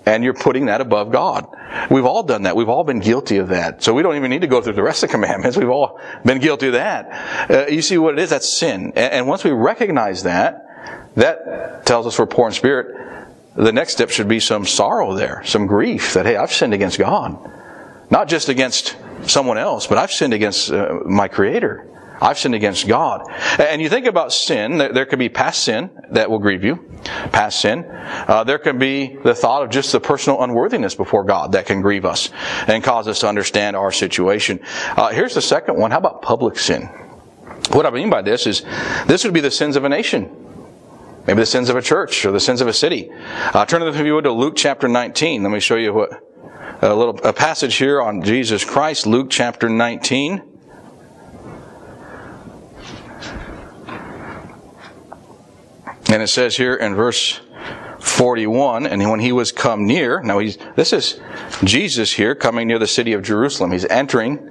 and 0.06 0.24
you're 0.24 0.34
putting 0.34 0.68
that 0.68 0.82
above 0.82 1.12
God. 1.12 1.48
We've 1.90 2.06
all 2.06 2.24
done 2.24 2.44
that. 2.44 2.56
We've 2.56 2.70
all 2.70 2.84
been 2.84 3.00
guilty 3.00 3.38
of 3.38 3.50
that. 3.50 3.84
So 3.84 3.94
we 3.94 4.04
don't 4.04 4.16
even 4.16 4.30
need 4.30 4.42
to 4.42 4.48
go 4.48 4.62
through 4.62 4.74
the 4.74 4.84
rest 4.84 5.04
of 5.04 5.10
the 5.10 5.14
commandments. 5.14 5.58
We've 5.58 5.70
all 5.70 6.00
been 6.24 6.40
guilty 6.40 6.68
of 6.68 6.74
that. 6.74 7.50
Uh, 7.50 7.68
you 7.68 7.82
see 7.82 7.98
what 7.98 8.14
it 8.14 8.22
is? 8.22 8.30
That's 8.30 8.48
sin. 8.48 8.94
And, 8.96 9.14
and 9.14 9.28
once 9.28 9.44
we 9.44 9.52
recognize 9.52 10.24
that, 10.24 11.14
that 11.16 11.86
tells 11.86 12.06
us 12.06 12.20
we're 12.20 12.28
poor 12.28 12.48
in 12.48 12.54
spirit. 12.54 12.96
The 13.56 13.72
next 13.72 13.94
step 13.94 14.10
should 14.10 14.28
be 14.28 14.40
some 14.40 14.66
sorrow 14.66 15.16
there, 15.16 15.42
some 15.46 15.66
grief 15.66 16.14
that, 16.14 16.26
hey, 16.26 16.36
I've 16.36 16.52
sinned 16.52 16.74
against 16.74 17.00
God. 17.00 17.38
Not 18.10 18.28
just 18.28 18.50
against 18.50 18.96
someone 19.26 19.58
else, 19.58 19.88
but 19.88 19.98
I've 19.98 20.12
sinned 20.12 20.34
against 20.34 20.72
uh, 20.72 21.00
my 21.06 21.28
Creator. 21.28 21.88
I've 22.22 22.38
sinned 22.38 22.56
against 22.56 22.88
God. 22.88 23.24
And 23.60 23.82
you 23.82 23.90
think 23.90 24.06
about 24.06 24.32
sin, 24.32 24.78
there 24.78 25.06
could 25.06 25.20
be 25.20 25.30
past 25.30 25.64
sin 25.64 25.90
that 26.12 26.30
will 26.30 26.40
grieve 26.40 26.64
you, 26.64 26.90
past 27.32 27.62
sin. 27.62 27.86
Uh, 27.86 28.44
there 28.44 28.60
can 28.60 28.78
be 28.78 29.18
the 29.24 29.36
thought 29.36 29.64
of 29.64 29.70
just 29.70 29.92
the 29.92 30.00
personal 30.00 30.42
unworthiness 30.42 30.96
before 30.96 31.24
God 31.24 31.54
that 31.54 31.66
can 31.66 31.82
grieve 31.82 32.06
us 32.06 32.30
and 32.68 32.84
cause 32.84 33.08
us 33.08 33.20
to 33.20 33.28
understand 33.28 33.76
our 33.76 33.92
situation. 33.92 34.60
Uh, 34.96 35.10
here's 35.10 35.34
the 35.34 35.42
second 35.42 35.78
one. 35.78 35.92
How 35.92 35.98
about 35.98 36.22
public 36.22 36.58
sin? 36.58 36.84
What 37.72 37.86
I 37.86 37.90
mean 37.90 38.10
by 38.10 38.22
this 38.22 38.48
is 38.48 38.64
this 39.08 39.24
would 39.24 39.34
be 39.34 39.42
the 39.42 39.52
sins 39.52 39.76
of 39.76 39.84
a 39.84 39.90
nation. 39.90 40.44
Maybe 41.28 41.40
the 41.40 41.46
sins 41.46 41.70
of 41.70 41.76
a 41.76 41.82
church 41.82 42.24
or 42.26 42.32
the 42.32 42.40
sins 42.40 42.62
of 42.62 42.68
a 42.68 42.74
city. 42.74 43.10
Uh, 43.12 43.66
turn 43.66 43.82
if 43.82 43.98
you 43.98 44.14
would 44.14 44.26
to 44.26 44.32
Luke 44.32 44.56
chapter 44.56 44.88
19. 44.88 45.42
Let 45.42 45.52
me 45.52 45.60
show 45.60 45.76
you 45.76 45.92
what 45.92 46.12
a 46.82 46.94
little 46.94 47.18
a 47.24 47.34
passage 47.34 47.76
here 47.76 48.02
on 48.02 48.22
Jesus 48.22 48.64
Christ, 48.64 49.08
Luke 49.08 49.30
chapter 49.32 49.68
19. 49.68 50.55
And 56.16 56.24
it 56.24 56.28
says 56.28 56.56
here 56.56 56.76
in 56.76 56.96
verse 56.96 57.42
41, 58.00 58.88
and 58.88 59.12
when 59.12 59.20
he 59.20 59.34
was 59.34 59.52
come 59.52 59.86
near, 59.86 60.22
now 60.22 60.40
he's, 60.40 60.58
this 60.78 60.94
is 60.94 61.20
Jesus 61.66 62.14
here 62.14 62.36
coming 62.36 62.70
near 62.70 62.80
the 62.80 62.88
city 62.88 63.12
of 63.12 63.22
Jerusalem. 63.22 63.74
He's 63.74 63.84
entering, 63.84 64.50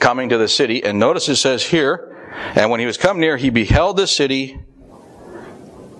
coming 0.00 0.30
to 0.30 0.38
the 0.38 0.48
city, 0.48 0.82
and 0.82 0.98
notice 0.98 1.28
it 1.28 1.36
says 1.36 1.62
here, 1.62 2.16
and 2.56 2.68
when 2.68 2.80
he 2.80 2.86
was 2.86 2.96
come 2.96 3.20
near, 3.20 3.36
he 3.36 3.50
beheld 3.50 3.96
the 3.96 4.08
city, 4.08 4.58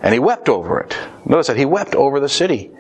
and 0.02 0.12
he 0.12 0.18
wept 0.18 0.49
over 0.49 0.80
it. 0.80 0.99
Notice 1.25 1.47
that 1.47 1.59
he 1.59 1.64
wept 1.64 1.94
over 1.94 2.18
the 2.18 2.28
city. 2.28 2.73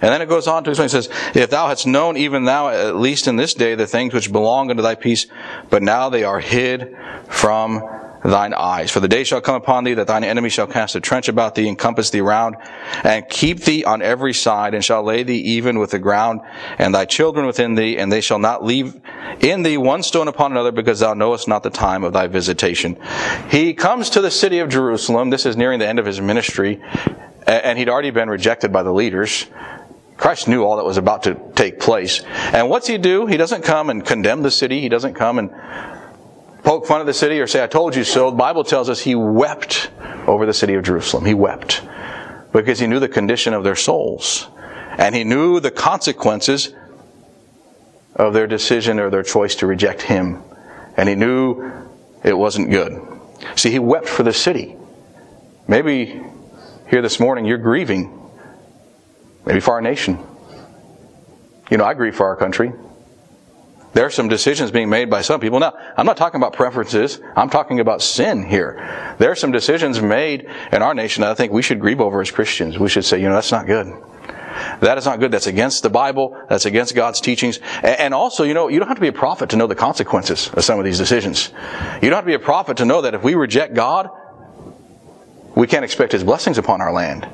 And 0.00 0.10
then 0.14 0.22
it 0.22 0.30
goes 0.30 0.46
on 0.46 0.64
to 0.64 0.70
explain, 0.70 0.86
it 0.86 0.92
says, 0.92 1.10
If 1.34 1.50
thou 1.50 1.68
hadst 1.68 1.86
known 1.86 2.16
even 2.16 2.44
thou, 2.44 2.70
at 2.70 2.96
least 2.96 3.28
in 3.28 3.36
this 3.36 3.52
day, 3.52 3.74
the 3.74 3.86
things 3.86 4.14
which 4.14 4.32
belong 4.32 4.70
unto 4.70 4.82
thy 4.82 4.94
peace, 4.94 5.26
but 5.68 5.82
now 5.82 6.08
they 6.08 6.24
are 6.24 6.40
hid 6.40 6.96
from 7.28 7.82
thine 8.30 8.54
eyes. 8.54 8.90
For 8.90 9.00
the 9.00 9.08
day 9.08 9.24
shall 9.24 9.40
come 9.40 9.54
upon 9.54 9.84
thee 9.84 9.94
that 9.94 10.06
thine 10.06 10.24
enemy 10.24 10.48
shall 10.48 10.66
cast 10.66 10.96
a 10.96 11.00
trench 11.00 11.28
about 11.28 11.54
thee, 11.54 11.68
encompass 11.68 12.10
thee 12.10 12.20
round, 12.20 12.56
and 13.04 13.28
keep 13.28 13.60
thee 13.60 13.84
on 13.84 14.02
every 14.02 14.34
side, 14.34 14.74
and 14.74 14.84
shall 14.84 15.02
lay 15.02 15.22
thee 15.22 15.38
even 15.38 15.78
with 15.78 15.90
the 15.90 15.98
ground, 15.98 16.40
and 16.78 16.94
thy 16.94 17.04
children 17.04 17.46
within 17.46 17.74
thee, 17.74 17.98
and 17.98 18.10
they 18.10 18.20
shall 18.20 18.38
not 18.38 18.64
leave 18.64 19.00
in 19.40 19.62
thee 19.62 19.76
one 19.76 20.02
stone 20.02 20.28
upon 20.28 20.52
another, 20.52 20.72
because 20.72 21.00
thou 21.00 21.14
knowest 21.14 21.48
not 21.48 21.62
the 21.62 21.70
time 21.70 22.04
of 22.04 22.12
thy 22.12 22.26
visitation. 22.26 22.96
He 23.50 23.74
comes 23.74 24.10
to 24.10 24.20
the 24.20 24.30
city 24.30 24.58
of 24.58 24.68
Jerusalem. 24.68 25.30
This 25.30 25.46
is 25.46 25.56
nearing 25.56 25.78
the 25.78 25.86
end 25.86 25.98
of 25.98 26.06
his 26.06 26.20
ministry, 26.20 26.82
and 27.46 27.78
he'd 27.78 27.88
already 27.88 28.10
been 28.10 28.28
rejected 28.28 28.72
by 28.72 28.82
the 28.82 28.92
leaders. 28.92 29.46
Christ 30.16 30.48
knew 30.48 30.64
all 30.64 30.78
that 30.78 30.84
was 30.84 30.96
about 30.96 31.24
to 31.24 31.34
take 31.54 31.78
place. 31.78 32.22
And 32.24 32.70
what's 32.70 32.86
he 32.86 32.96
do? 32.96 33.26
He 33.26 33.36
doesn't 33.36 33.62
come 33.62 33.90
and 33.90 34.04
condemn 34.04 34.42
the 34.42 34.50
city. 34.50 34.80
He 34.80 34.88
doesn't 34.88 35.12
come 35.12 35.38
and 35.38 35.50
poke 36.66 36.84
fun 36.84 37.00
of 37.00 37.06
the 37.06 37.14
city 37.14 37.38
or 37.40 37.46
say, 37.46 37.62
I 37.62 37.68
told 37.68 37.94
you 37.94 38.02
so. 38.02 38.30
The 38.30 38.36
Bible 38.36 38.64
tells 38.64 38.90
us 38.90 39.00
he 39.00 39.14
wept 39.14 39.88
over 40.26 40.44
the 40.46 40.52
city 40.52 40.74
of 40.74 40.82
Jerusalem. 40.82 41.24
He 41.24 41.32
wept 41.32 41.80
because 42.52 42.80
he 42.80 42.88
knew 42.88 42.98
the 42.98 43.08
condition 43.08 43.54
of 43.54 43.62
their 43.62 43.76
souls 43.76 44.48
and 44.98 45.14
he 45.14 45.22
knew 45.22 45.60
the 45.60 45.70
consequences 45.70 46.74
of 48.16 48.34
their 48.34 48.48
decision 48.48 48.98
or 48.98 49.10
their 49.10 49.22
choice 49.22 49.54
to 49.56 49.66
reject 49.68 50.02
him. 50.02 50.42
And 50.96 51.08
he 51.08 51.14
knew 51.14 51.70
it 52.24 52.36
wasn't 52.36 52.70
good. 52.70 53.00
See, 53.54 53.70
he 53.70 53.78
wept 53.78 54.08
for 54.08 54.24
the 54.24 54.32
city. 54.32 54.74
Maybe 55.68 56.20
here 56.90 57.00
this 57.00 57.20
morning, 57.20 57.44
you're 57.44 57.58
grieving. 57.58 58.28
Maybe 59.44 59.60
for 59.60 59.74
our 59.74 59.80
nation. 59.80 60.18
You 61.70 61.76
know, 61.76 61.84
I 61.84 61.94
grieve 61.94 62.16
for 62.16 62.26
our 62.26 62.36
country. 62.36 62.72
There 63.96 64.04
are 64.04 64.10
some 64.10 64.28
decisions 64.28 64.70
being 64.70 64.90
made 64.90 65.08
by 65.08 65.22
some 65.22 65.40
people. 65.40 65.58
Now, 65.58 65.72
I'm 65.96 66.04
not 66.04 66.18
talking 66.18 66.38
about 66.38 66.52
preferences. 66.52 67.18
I'm 67.34 67.48
talking 67.48 67.80
about 67.80 68.02
sin 68.02 68.44
here. 68.44 69.16
There 69.18 69.30
are 69.30 69.34
some 69.34 69.52
decisions 69.52 70.02
made 70.02 70.50
in 70.70 70.82
our 70.82 70.92
nation 70.92 71.22
that 71.22 71.30
I 71.30 71.34
think 71.34 71.50
we 71.50 71.62
should 71.62 71.80
grieve 71.80 71.98
over 71.98 72.20
as 72.20 72.30
Christians. 72.30 72.78
We 72.78 72.90
should 72.90 73.06
say, 73.06 73.18
you 73.18 73.26
know, 73.26 73.34
that's 73.34 73.52
not 73.52 73.64
good. 73.64 73.86
That 74.80 74.98
is 74.98 75.06
not 75.06 75.18
good. 75.18 75.30
That's 75.30 75.46
against 75.46 75.82
the 75.82 75.88
Bible. 75.88 76.36
That's 76.50 76.66
against 76.66 76.94
God's 76.94 77.22
teachings. 77.22 77.58
And 77.82 78.12
also, 78.12 78.44
you 78.44 78.52
know, 78.52 78.68
you 78.68 78.78
don't 78.78 78.88
have 78.88 78.98
to 78.98 79.00
be 79.00 79.08
a 79.08 79.14
prophet 79.14 79.48
to 79.50 79.56
know 79.56 79.66
the 79.66 79.74
consequences 79.74 80.50
of 80.50 80.62
some 80.62 80.78
of 80.78 80.84
these 80.84 80.98
decisions. 80.98 81.50
You 82.02 82.10
don't 82.10 82.16
have 82.16 82.24
to 82.24 82.26
be 82.26 82.34
a 82.34 82.38
prophet 82.38 82.76
to 82.76 82.84
know 82.84 83.00
that 83.00 83.14
if 83.14 83.22
we 83.22 83.34
reject 83.34 83.72
God, 83.72 84.10
we 85.54 85.66
can't 85.66 85.86
expect 85.86 86.12
His 86.12 86.22
blessings 86.22 86.58
upon 86.58 86.82
our 86.82 86.92
land. 86.92 87.26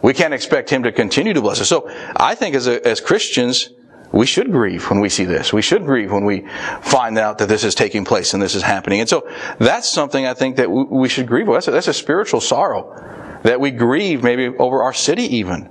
We 0.00 0.14
can't 0.14 0.32
expect 0.32 0.70
Him 0.70 0.84
to 0.84 0.92
continue 0.92 1.34
to 1.34 1.42
bless 1.42 1.60
us. 1.60 1.68
So 1.68 1.86
I 2.16 2.34
think 2.34 2.54
as, 2.54 2.66
a, 2.66 2.82
as 2.88 2.98
Christians, 3.02 3.68
we 4.12 4.26
should 4.26 4.50
grieve 4.50 4.88
when 4.90 5.00
we 5.00 5.08
see 5.08 5.24
this. 5.24 5.52
We 5.52 5.62
should 5.62 5.84
grieve 5.84 6.10
when 6.10 6.24
we 6.24 6.46
find 6.80 7.18
out 7.18 7.38
that 7.38 7.48
this 7.48 7.64
is 7.64 7.74
taking 7.74 8.04
place 8.04 8.32
and 8.32 8.42
this 8.42 8.54
is 8.54 8.62
happening. 8.62 9.00
And 9.00 9.08
so 9.08 9.28
that's 9.58 9.90
something 9.90 10.26
I 10.26 10.34
think 10.34 10.56
that 10.56 10.70
we 10.70 11.08
should 11.08 11.26
grieve. 11.26 11.46
That's 11.46 11.68
a, 11.68 11.70
that's 11.70 11.88
a 11.88 11.94
spiritual 11.94 12.40
sorrow 12.40 13.40
that 13.42 13.60
we 13.60 13.70
grieve 13.70 14.22
maybe 14.22 14.48
over 14.48 14.82
our 14.82 14.92
city 14.92 15.36
even. 15.36 15.70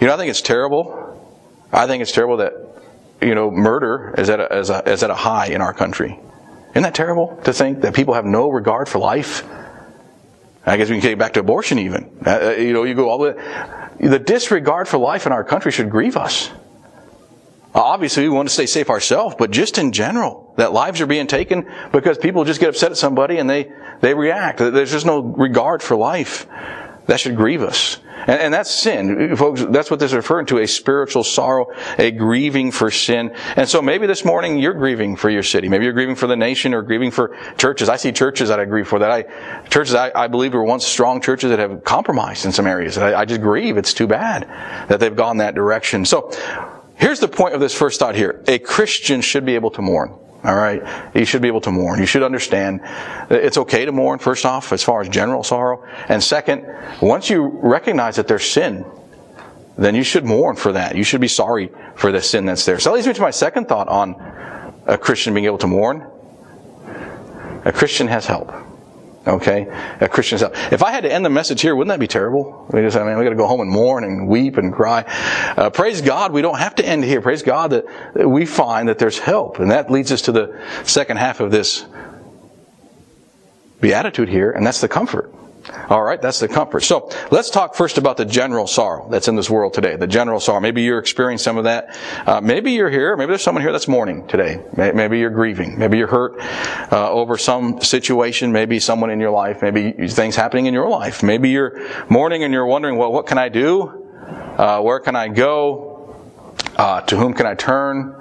You 0.00 0.06
know, 0.06 0.14
I 0.14 0.16
think 0.16 0.30
it's 0.30 0.40
terrible. 0.40 0.96
I 1.72 1.86
think 1.86 2.02
it's 2.02 2.12
terrible 2.12 2.38
that, 2.38 2.54
you 3.20 3.34
know, 3.34 3.50
murder 3.50 4.14
is 4.16 4.30
at 4.30 4.40
a, 4.40 4.58
is, 4.58 4.70
a, 4.70 4.88
is 4.90 5.02
at 5.02 5.10
a 5.10 5.14
high 5.14 5.48
in 5.48 5.60
our 5.60 5.74
country. 5.74 6.18
Isn't 6.70 6.82
that 6.82 6.94
terrible 6.94 7.38
to 7.44 7.52
think 7.52 7.82
that 7.82 7.94
people 7.94 8.14
have 8.14 8.24
no 8.24 8.48
regard 8.48 8.88
for 8.88 8.98
life? 8.98 9.44
I 10.64 10.76
guess 10.76 10.88
we 10.88 11.00
can 11.00 11.10
get 11.10 11.18
back 11.18 11.34
to 11.34 11.40
abortion 11.40 11.78
even. 11.78 12.18
Uh, 12.24 12.30
uh 12.30 12.50
you 12.50 12.72
know, 12.72 12.84
you 12.84 12.94
go 12.94 13.08
all 13.08 13.18
the 13.18 13.32
way. 13.32 14.08
The 14.08 14.18
disregard 14.18 14.88
for 14.88 14.98
life 14.98 15.26
in 15.26 15.32
our 15.32 15.44
country 15.44 15.72
should 15.72 15.90
grieve 15.90 16.16
us. 16.16 16.50
Obviously, 17.74 18.24
we 18.24 18.28
want 18.30 18.48
to 18.48 18.52
stay 18.52 18.66
safe 18.66 18.90
ourselves, 18.90 19.36
but 19.38 19.50
just 19.50 19.78
in 19.78 19.92
general, 19.92 20.52
that 20.56 20.72
lives 20.72 21.00
are 21.00 21.06
being 21.06 21.28
taken 21.28 21.70
because 21.92 22.18
people 22.18 22.44
just 22.44 22.58
get 22.58 22.68
upset 22.68 22.90
at 22.90 22.96
somebody 22.96 23.38
and 23.38 23.48
they, 23.48 23.70
they 24.00 24.12
react. 24.12 24.58
There's 24.58 24.90
just 24.90 25.06
no 25.06 25.20
regard 25.20 25.82
for 25.82 25.96
life. 25.96 26.48
That 27.06 27.20
should 27.20 27.36
grieve 27.36 27.62
us. 27.62 27.98
And, 28.20 28.40
and, 28.40 28.54
that's 28.54 28.70
sin. 28.70 29.34
Folks, 29.34 29.64
that's 29.64 29.90
what 29.90 29.98
this 29.98 30.12
is 30.12 30.16
referring 30.16 30.46
to, 30.46 30.58
a 30.58 30.66
spiritual 30.66 31.24
sorrow, 31.24 31.66
a 31.98 32.10
grieving 32.10 32.70
for 32.70 32.90
sin. 32.90 33.34
And 33.56 33.68
so 33.68 33.80
maybe 33.80 34.06
this 34.06 34.24
morning 34.24 34.58
you're 34.58 34.74
grieving 34.74 35.16
for 35.16 35.30
your 35.30 35.42
city. 35.42 35.68
Maybe 35.68 35.84
you're 35.84 35.94
grieving 35.94 36.14
for 36.14 36.26
the 36.26 36.36
nation 36.36 36.74
or 36.74 36.82
grieving 36.82 37.10
for 37.10 37.36
churches. 37.56 37.88
I 37.88 37.96
see 37.96 38.12
churches 38.12 38.50
that 38.50 38.60
I 38.60 38.66
grieve 38.66 38.86
for 38.86 38.98
that 38.98 39.10
I, 39.10 39.22
churches 39.70 39.94
I, 39.94 40.12
I 40.14 40.26
believe 40.26 40.52
were 40.52 40.62
once 40.62 40.86
strong 40.86 41.20
churches 41.20 41.50
that 41.50 41.58
have 41.58 41.82
compromised 41.82 42.44
in 42.44 42.52
some 42.52 42.66
areas. 42.66 42.98
I, 42.98 43.20
I 43.20 43.24
just 43.24 43.40
grieve. 43.40 43.78
It's 43.78 43.94
too 43.94 44.06
bad 44.06 44.42
that 44.88 45.00
they've 45.00 45.16
gone 45.16 45.38
that 45.38 45.54
direction. 45.54 46.04
So, 46.04 46.30
Here's 47.00 47.18
the 47.18 47.28
point 47.28 47.54
of 47.54 47.60
this 47.60 47.74
first 47.74 47.98
thought 47.98 48.14
here. 48.14 48.44
A 48.46 48.58
Christian 48.58 49.22
should 49.22 49.46
be 49.46 49.54
able 49.54 49.70
to 49.70 49.80
mourn. 49.82 50.10
All 50.44 50.54
right. 50.54 50.82
You 51.14 51.24
should 51.24 51.40
be 51.40 51.48
able 51.48 51.62
to 51.62 51.70
mourn. 51.70 51.98
You 51.98 52.06
should 52.06 52.22
understand 52.22 52.80
it's 53.30 53.56
okay 53.56 53.86
to 53.86 53.92
mourn, 53.92 54.18
first 54.18 54.44
off, 54.44 54.70
as 54.72 54.82
far 54.82 55.00
as 55.00 55.08
general 55.08 55.42
sorrow. 55.42 55.82
And 56.08 56.22
second, 56.22 56.66
once 57.00 57.30
you 57.30 57.46
recognize 57.62 58.16
that 58.16 58.28
there's 58.28 58.44
sin, 58.44 58.84
then 59.78 59.94
you 59.94 60.02
should 60.02 60.26
mourn 60.26 60.56
for 60.56 60.72
that. 60.72 60.94
You 60.94 61.04
should 61.04 61.22
be 61.22 61.28
sorry 61.28 61.70
for 61.94 62.12
the 62.12 62.20
sin 62.20 62.44
that's 62.44 62.66
there. 62.66 62.78
So 62.78 62.90
that 62.90 62.96
leads 62.96 63.06
me 63.06 63.14
to 63.14 63.22
my 63.22 63.30
second 63.30 63.66
thought 63.66 63.88
on 63.88 64.14
a 64.86 64.98
Christian 64.98 65.32
being 65.32 65.46
able 65.46 65.58
to 65.58 65.66
mourn. 65.66 66.06
A 67.64 67.72
Christian 67.72 68.08
has 68.08 68.26
help. 68.26 68.52
Okay? 69.26 69.66
A 70.00 70.08
Christian's 70.08 70.40
help. 70.40 70.54
If 70.72 70.82
I 70.82 70.90
had 70.90 71.02
to 71.04 71.12
end 71.12 71.24
the 71.24 71.30
message 71.30 71.60
here, 71.60 71.76
wouldn't 71.76 71.92
that 71.92 72.00
be 72.00 72.06
terrible? 72.06 72.66
We 72.72 72.80
just, 72.80 72.96
I 72.96 73.04
mean, 73.04 73.18
we 73.18 73.24
gotta 73.24 73.36
go 73.36 73.46
home 73.46 73.60
and 73.60 73.70
mourn 73.70 74.04
and 74.04 74.26
weep 74.26 74.56
and 74.56 74.72
cry. 74.72 75.02
Uh, 75.56 75.70
praise 75.70 76.00
God, 76.00 76.32
we 76.32 76.40
don't 76.40 76.58
have 76.58 76.74
to 76.76 76.86
end 76.86 77.04
here. 77.04 77.20
Praise 77.20 77.42
God 77.42 77.70
that, 77.70 77.84
that 78.14 78.28
we 78.28 78.46
find 78.46 78.88
that 78.88 78.98
there's 78.98 79.18
help. 79.18 79.58
And 79.58 79.70
that 79.70 79.90
leads 79.90 80.10
us 80.10 80.22
to 80.22 80.32
the 80.32 80.58
second 80.84 81.18
half 81.18 81.40
of 81.40 81.50
this 81.50 81.84
beatitude 83.80 84.28
here, 84.28 84.50
and 84.50 84.66
that's 84.66 84.80
the 84.80 84.88
comfort. 84.88 85.32
All 85.88 86.02
right, 86.02 86.20
that's 86.20 86.40
the 86.40 86.48
comfort. 86.48 86.80
So 86.80 87.10
let's 87.30 87.50
talk 87.50 87.74
first 87.74 87.98
about 87.98 88.16
the 88.16 88.24
general 88.24 88.66
sorrow 88.66 89.08
that's 89.10 89.28
in 89.28 89.36
this 89.36 89.50
world 89.50 89.74
today. 89.74 89.96
The 89.96 90.06
general 90.06 90.40
sorrow. 90.40 90.60
Maybe 90.60 90.82
you're 90.82 90.98
experiencing 90.98 91.44
some 91.44 91.58
of 91.58 91.64
that. 91.64 91.96
Uh, 92.26 92.40
maybe 92.40 92.72
you're 92.72 92.90
here. 92.90 93.16
Maybe 93.16 93.28
there's 93.28 93.42
someone 93.42 93.62
here 93.62 93.72
that's 93.72 93.88
mourning 93.88 94.26
today. 94.26 94.62
Maybe 94.74 95.18
you're 95.18 95.30
grieving. 95.30 95.78
Maybe 95.78 95.98
you're 95.98 96.06
hurt 96.06 96.40
uh, 96.92 97.10
over 97.10 97.36
some 97.36 97.80
situation. 97.82 98.52
Maybe 98.52 98.80
someone 98.80 99.10
in 99.10 99.20
your 99.20 99.30
life. 99.30 99.62
Maybe 99.62 100.08
things 100.08 100.34
happening 100.36 100.66
in 100.66 100.74
your 100.74 100.88
life. 100.88 101.22
Maybe 101.22 101.50
you're 101.50 101.86
mourning 102.08 102.42
and 102.42 102.52
you're 102.52 102.66
wondering, 102.66 102.96
well, 102.96 103.12
what 103.12 103.26
can 103.26 103.38
I 103.38 103.48
do? 103.48 104.06
Uh, 104.56 104.80
where 104.80 105.00
can 105.00 105.16
I 105.16 105.28
go? 105.28 106.16
Uh, 106.76 107.02
to 107.02 107.16
whom 107.16 107.34
can 107.34 107.46
I 107.46 107.54
turn? 107.54 108.14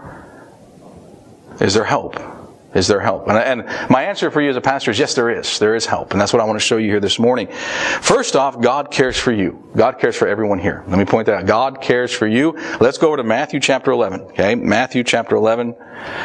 Is 1.62 1.74
there 1.74 1.86
help? 1.86 2.39
Is 2.74 2.88
there 2.88 3.00
help? 3.00 3.28
And, 3.28 3.38
and, 3.38 3.90
my 3.90 4.04
answer 4.04 4.30
for 4.30 4.42
you 4.42 4.50
as 4.50 4.56
a 4.56 4.62
pastor 4.62 4.92
is 4.92 5.00
yes, 5.00 5.16
there 5.16 5.30
is. 5.30 5.58
There 5.58 5.76
is 5.76 5.88
help. 5.88 6.12
And 6.12 6.22
that's 6.22 6.32
what 6.32 6.42
I 6.42 6.46
want 6.46 6.60
to 6.60 6.66
show 6.66 6.78
you 6.78 6.88
here 6.88 7.00
this 7.00 7.18
morning. 7.18 7.48
First 7.48 8.36
off, 8.36 8.62
God 8.62 8.92
cares 8.92 9.18
for 9.18 9.32
you. 9.32 9.68
God 9.76 9.98
cares 9.98 10.16
for 10.16 10.28
everyone 10.28 10.60
here. 10.60 10.84
Let 10.88 11.00
me 11.00 11.06
point 11.06 11.26
that 11.26 11.36
out. 11.36 11.46
God 11.48 11.82
cares 11.82 12.12
for 12.12 12.28
you. 12.28 12.52
Let's 12.80 13.00
go 13.00 13.08
over 13.08 13.18
to 13.18 13.24
Matthew 13.24 13.60
chapter 13.60 13.92
11. 13.92 14.22
Okay? 14.22 14.54
Matthew 14.54 15.04
chapter 15.04 15.36
11. 15.36 15.76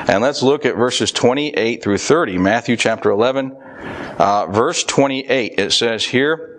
And 0.06 0.22
let's 0.22 0.42
look 0.42 0.66
at 0.66 0.76
verses 0.76 1.12
28 1.12 1.82
through 1.82 1.98
30. 1.98 2.38
Matthew 2.38 2.76
chapter 2.76 3.10
11, 3.10 3.56
uh, 4.18 4.46
verse 4.46 4.84
28. 4.84 5.54
It 5.58 5.72
says 5.72 6.04
here, 6.04 6.54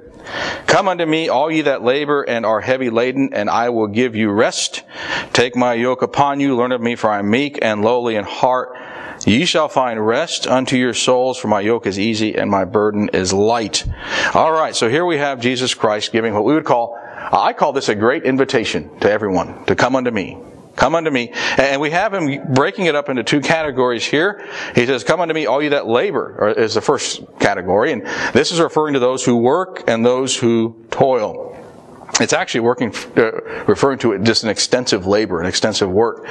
Come 0.66 0.88
unto 0.88 1.06
me, 1.06 1.30
all 1.30 1.52
ye 1.52 1.62
that 1.62 1.84
labor 1.84 2.24
and 2.24 2.46
are 2.46 2.60
heavy 2.60 2.90
laden, 2.90 3.30
and 3.34 3.50
I 3.50 3.70
will 3.70 3.88
give 3.88 4.16
you 4.16 4.32
rest. 4.32 4.84
Take 5.34 5.56
my 5.56 5.74
yoke 5.74 6.02
upon 6.02 6.40
you, 6.40 6.56
learn 6.56 6.72
of 6.72 6.82
me, 6.82 6.96
for 6.96 7.10
I 7.10 7.20
am 7.20 7.30
meek 7.30 7.60
and 7.62 7.84
lowly 7.84 8.16
in 8.16 8.24
heart, 8.24 8.76
Ye 9.26 9.46
shall 9.46 9.68
find 9.68 10.06
rest 10.06 10.48
unto 10.48 10.78
your 10.78 10.94
souls, 10.94 11.38
for 11.38 11.48
my 11.48 11.62
yoke 11.62 11.88
is 11.88 12.00
easy 12.00 12.36
and 12.36 12.50
my 12.50 12.64
burden 12.64 13.10
is 13.10 13.34
light. 13.34 13.84
All 14.34 14.52
right, 14.52 14.76
so 14.76 14.88
here 14.88 15.06
we 15.06 15.18
have 15.18 15.40
Jesus 15.40 15.74
Christ 15.74 16.12
giving 16.12 16.34
what 16.34 16.46
we 16.46 16.54
would 16.54 16.66
call, 16.66 16.98
I 17.32 17.54
call 17.54 17.74
this 17.74 17.90
a 17.90 17.96
great 17.96 18.24
invitation 18.24 19.00
to 19.00 19.12
everyone 19.12 19.66
to 19.66 19.76
come 19.76 19.96
unto 19.96 20.12
me. 20.12 20.38
Come 20.76 20.94
unto 20.94 21.10
me. 21.10 21.32
And 21.58 21.80
we 21.80 21.92
have 21.92 22.14
him 22.14 22.54
breaking 22.54 22.86
it 22.86 22.96
up 22.96 23.10
into 23.10 23.24
two 23.24 23.40
categories 23.40 24.06
here. 24.06 24.46
He 24.76 24.86
says, 24.86 25.04
Come 25.04 25.22
unto 25.22 25.34
me, 25.34 25.46
all 25.46 25.64
you 25.64 25.70
that 25.70 25.88
labor, 25.88 26.54
is 26.58 26.74
the 26.74 26.82
first 26.82 27.22
category. 27.40 27.94
And 27.94 28.06
this 28.34 28.52
is 28.52 28.60
referring 28.60 28.94
to 28.94 29.00
those 29.00 29.24
who 29.24 29.38
work 29.38 29.86
and 29.88 30.06
those 30.06 30.36
who 30.36 30.86
toil. 30.92 31.55
It's 32.22 32.34
actually 32.34 32.62
working, 32.62 32.94
uh, 33.18 33.32
referring 33.68 34.00
to 34.00 34.14
it 34.14 34.24
just 34.24 34.44
an 34.44 34.50
extensive 34.50 35.06
labor, 35.06 35.42
an 35.42 35.48
extensive 35.48 35.90
work. 35.90 36.26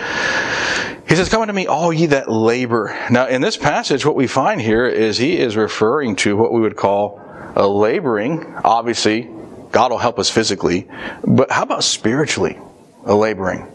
He 1.07 1.14
says, 1.14 1.29
Come 1.29 1.43
unto 1.43 1.53
me, 1.53 1.67
all 1.67 1.93
ye 1.93 2.07
that 2.07 2.31
labor. 2.31 2.97
Now, 3.11 3.26
in 3.26 3.43
this 3.43 3.59
passage, 3.59 4.07
what 4.07 4.17
we 4.17 4.26
find 4.26 4.61
here 4.61 4.87
is 4.87 5.19
he 5.19 5.38
is 5.38 5.57
referring 5.57 6.17
to 6.17 6.37
what 6.37 6.53
we 6.53 6.61
would 6.61 6.76
call 6.76 7.21
a 7.55 7.69
laboring. 7.69 8.55
Obviously, 8.64 9.29
God 9.71 9.91
will 9.91 9.99
help 9.99 10.19
us 10.19 10.31
physically, 10.31 10.88
but 11.23 11.50
how 11.50 11.62
about 11.64 11.85
spiritually? 11.85 12.59
A 13.05 13.14
laboring. 13.14 13.71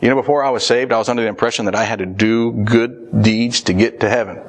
You 0.00 0.10
know, 0.10 0.14
before 0.14 0.44
I 0.44 0.50
was 0.50 0.64
saved, 0.64 0.92
I 0.92 0.98
was 0.98 1.08
under 1.08 1.22
the 1.22 1.28
impression 1.28 1.64
that 1.64 1.74
I 1.74 1.82
had 1.82 1.98
to 1.98 2.06
do 2.06 2.52
good 2.52 3.22
deeds 3.22 3.62
to 3.62 3.72
get 3.72 4.00
to 4.00 4.08
heaven. 4.08 4.40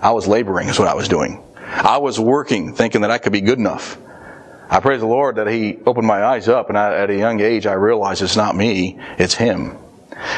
I 0.00 0.12
was 0.12 0.28
laboring, 0.28 0.68
is 0.68 0.78
what 0.78 0.86
I 0.86 0.94
was 0.94 1.08
doing. 1.08 1.42
I 1.56 1.96
was 1.98 2.20
working, 2.20 2.74
thinking 2.74 3.00
that 3.00 3.10
I 3.10 3.18
could 3.18 3.32
be 3.32 3.40
good 3.40 3.58
enough. 3.58 3.98
I 4.68 4.80
praise 4.80 5.00
the 5.00 5.06
Lord 5.06 5.36
that 5.36 5.46
He 5.46 5.78
opened 5.86 6.06
my 6.06 6.24
eyes 6.24 6.48
up, 6.48 6.68
and 6.68 6.78
I, 6.78 6.94
at 6.96 7.10
a 7.10 7.16
young 7.16 7.40
age, 7.40 7.66
I 7.66 7.74
realized 7.74 8.22
it's 8.22 8.36
not 8.36 8.56
me, 8.56 8.98
it's 9.18 9.34
Him. 9.34 9.76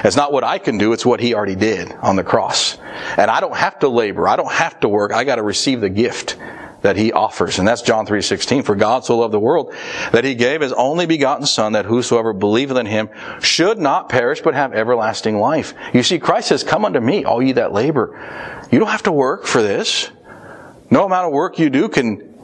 It's 0.04 0.16
not 0.16 0.32
what 0.32 0.44
I 0.44 0.58
can 0.58 0.78
do, 0.78 0.92
it's 0.92 1.06
what 1.06 1.20
He 1.20 1.34
already 1.34 1.54
did 1.54 1.92
on 1.92 2.16
the 2.16 2.24
cross. 2.24 2.78
And 3.16 3.30
I 3.30 3.40
don't 3.40 3.56
have 3.56 3.78
to 3.80 3.88
labor, 3.88 4.28
I 4.28 4.36
don't 4.36 4.52
have 4.52 4.80
to 4.80 4.88
work, 4.88 5.12
I 5.12 5.24
got 5.24 5.36
to 5.36 5.42
receive 5.42 5.80
the 5.80 5.90
gift 5.90 6.36
that 6.86 6.96
he 6.96 7.12
offers. 7.12 7.58
And 7.58 7.66
that's 7.66 7.82
John 7.82 8.06
3:16. 8.06 8.62
For 8.64 8.76
God 8.76 9.04
so 9.04 9.18
loved 9.18 9.34
the 9.34 9.40
world 9.40 9.74
that 10.12 10.24
he 10.24 10.34
gave 10.34 10.60
his 10.60 10.72
only 10.72 11.06
begotten 11.06 11.44
son 11.44 11.72
that 11.72 11.84
whosoever 11.84 12.32
believeth 12.32 12.76
in 12.76 12.86
him 12.86 13.08
should 13.40 13.78
not 13.78 14.08
perish 14.08 14.40
but 14.40 14.54
have 14.54 14.72
everlasting 14.72 15.38
life. 15.38 15.74
You 15.92 16.02
see 16.04 16.18
Christ 16.18 16.48
says, 16.48 16.62
"Come 16.62 16.84
unto 16.84 17.00
me, 17.00 17.24
all 17.24 17.42
ye 17.42 17.52
that 17.52 17.72
labor." 17.72 18.16
You 18.70 18.78
don't 18.78 18.88
have 18.88 19.02
to 19.04 19.12
work 19.12 19.46
for 19.46 19.62
this. 19.62 20.10
No 20.90 21.04
amount 21.04 21.26
of 21.26 21.32
work 21.32 21.58
you 21.58 21.70
do 21.70 21.88
can 21.88 22.35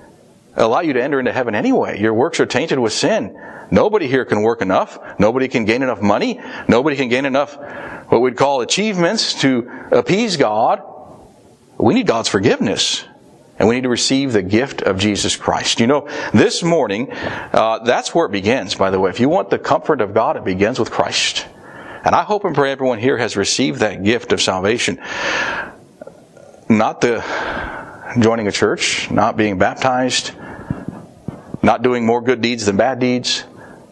allow 0.56 0.80
you 0.80 0.92
to 0.92 1.02
enter 1.02 1.18
into 1.18 1.32
heaven 1.32 1.54
anyway. 1.54 2.00
Your 2.00 2.14
works 2.14 2.40
are 2.40 2.46
tainted 2.46 2.78
with 2.78 2.92
sin. 2.92 3.38
Nobody 3.70 4.06
here 4.06 4.24
can 4.24 4.42
work 4.42 4.60
enough. 4.60 4.98
Nobody 5.18 5.48
can 5.48 5.64
gain 5.64 5.82
enough 5.82 6.02
money. 6.02 6.40
Nobody 6.68 6.96
can 6.96 7.08
gain 7.08 7.24
enough 7.24 7.56
what 8.08 8.20
we'd 8.20 8.36
call 8.36 8.60
achievements 8.60 9.40
to 9.40 9.70
appease 9.90 10.36
God. 10.36 10.82
We 11.78 11.94
need 11.94 12.06
God's 12.06 12.28
forgiveness. 12.28 13.04
And 13.58 13.68
we 13.68 13.76
need 13.76 13.82
to 13.82 13.88
receive 13.88 14.32
the 14.32 14.42
gift 14.42 14.82
of 14.82 14.98
Jesus 14.98 15.36
Christ. 15.36 15.78
You 15.80 15.86
know, 15.86 16.08
this 16.34 16.62
morning, 16.62 17.12
uh, 17.12 17.78
that's 17.84 18.14
where 18.14 18.26
it 18.26 18.32
begins, 18.32 18.74
by 18.74 18.90
the 18.90 18.98
way. 18.98 19.10
If 19.10 19.20
you 19.20 19.28
want 19.28 19.50
the 19.50 19.58
comfort 19.58 20.00
of 20.00 20.12
God, 20.14 20.36
it 20.36 20.44
begins 20.44 20.78
with 20.78 20.90
Christ. 20.90 21.46
And 22.04 22.14
I 22.14 22.24
hope 22.24 22.44
and 22.44 22.54
pray 22.54 22.72
everyone 22.72 22.98
here 22.98 23.16
has 23.16 23.36
received 23.36 23.80
that 23.80 24.02
gift 24.02 24.32
of 24.32 24.42
salvation. 24.42 25.00
Not 26.68 27.00
the 27.00 27.20
joining 28.18 28.46
a 28.46 28.52
church, 28.52 29.10
not 29.10 29.36
being 29.36 29.58
baptized, 29.58 30.32
not 31.62 31.82
doing 31.82 32.04
more 32.04 32.20
good 32.20 32.40
deeds 32.40 32.66
than 32.66 32.76
bad 32.76 32.98
deeds, 32.98 33.44